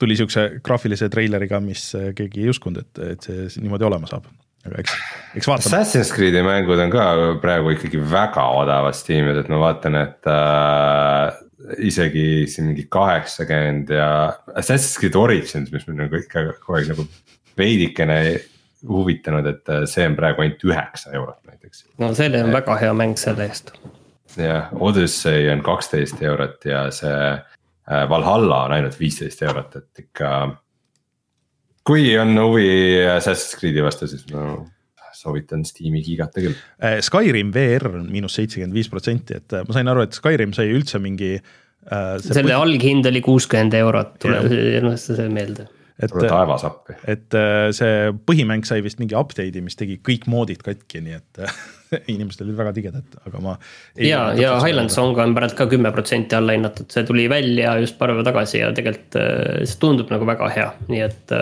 [0.00, 4.26] tuli siukse graafilise treileriga, mis keegi ei uskunud, et, et see niimoodi olema saab.
[4.68, 4.94] Aga eks,
[5.38, 5.70] eks vaatame.
[5.70, 7.06] Assassin's Creed'i mängud on ka
[7.42, 11.40] praegu ikkagi väga odavad Steamis, et ma vaatan, et äh,
[11.84, 14.08] isegi siin mingi kaheksakümmend ja
[14.54, 17.06] Assassin's Creed Origins, mis mind nagu ikka kogu aeg nagu
[17.58, 18.18] veidikene
[18.88, 21.86] huvitanud, et äh, see on praegu ainult üheksa eurot näiteks.
[22.02, 23.74] no see on väga hea mäng selle eest.
[24.36, 30.34] jah, Odyssey on kaksteist eurot ja see äh, Valhalla on ainult viisteist eurot, et ikka.
[31.86, 32.68] Kui on huvi
[33.12, 34.56] Assassin's Creed'i vastu, siis ma
[35.14, 36.56] soovitan Steam'i kiigata küll.
[36.82, 40.54] Äh, Skyrim VR on miinus seitsekümmend viis protsenti, et äh, ma sain aru, et Skyrim
[40.56, 42.18] sai üldse mingi äh,.
[42.24, 42.58] selle põhi...
[42.58, 44.42] alghind oli kuuskümmend eurot, tule
[45.00, 45.68] see meelde
[46.02, 46.10] et,
[47.06, 51.44] et äh, see põhimäng sai vist mingi update'i, mis tegi kõik moodid katki, nii et
[52.14, 53.56] inimesed olid väga tigedad, aga ma.
[54.00, 57.98] ja, ja Highland Song on praegu ka kümme protsenti alla hinnatud, see tuli välja just
[57.98, 59.18] paar päeva tagasi ja tegelikult
[59.64, 61.36] see tundub nagu väga hea, nii et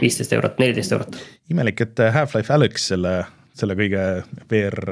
[0.00, 1.20] viisteist eurot, neliteist eurot.
[1.52, 3.16] imelik, et Half-Life Alyx selle,
[3.58, 4.04] selle kõige
[4.50, 4.82] VR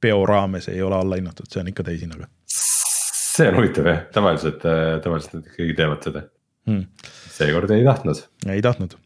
[0.00, 2.28] peo raames ei ole alla hinnatud, see on ikka täishinnaga.
[2.48, 4.64] see on huvitav jah, tavaliselt,
[5.04, 6.24] tavaliselt nad ikkagi teevad seda
[6.68, 6.84] hmm..
[7.36, 8.26] seekord ei tahtnud.
[8.48, 8.98] ei tahtnud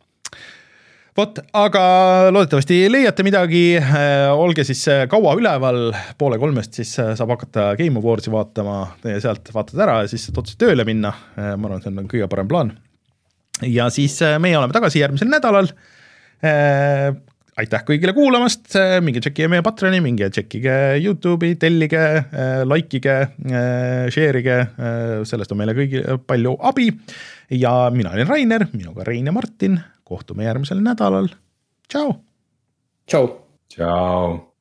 [1.14, 1.82] vot, aga
[2.34, 8.32] loodetavasti leiate midagi äh,, olge siis kaua üleval, poole kolmest siis saab hakata Game Awards'i
[8.34, 8.80] vaatama,
[9.22, 11.54] sealt vaatad ära ja siis saad otse tööle minna äh,.
[11.54, 12.74] ma arvan, see on kõige parem plaan.
[13.62, 15.70] ja siis äh, meie oleme tagasi järgmisel nädalal
[16.42, 17.14] äh,.
[17.62, 18.74] aitäh kõigile kuulamast,
[19.06, 25.54] minge tšekkige meie Patreoni, minge tšekkige Youtube'i, tellige äh,, likeige äh,, share ige äh,, sellest
[25.54, 26.90] on meile kõigile palju abi.
[27.54, 31.28] ja mina olin Rainer, minuga Rein ja Martin kohtume järgmisel nädalal,
[31.88, 32.18] tšau.
[33.06, 33.28] tšau.
[33.68, 34.53] tšau.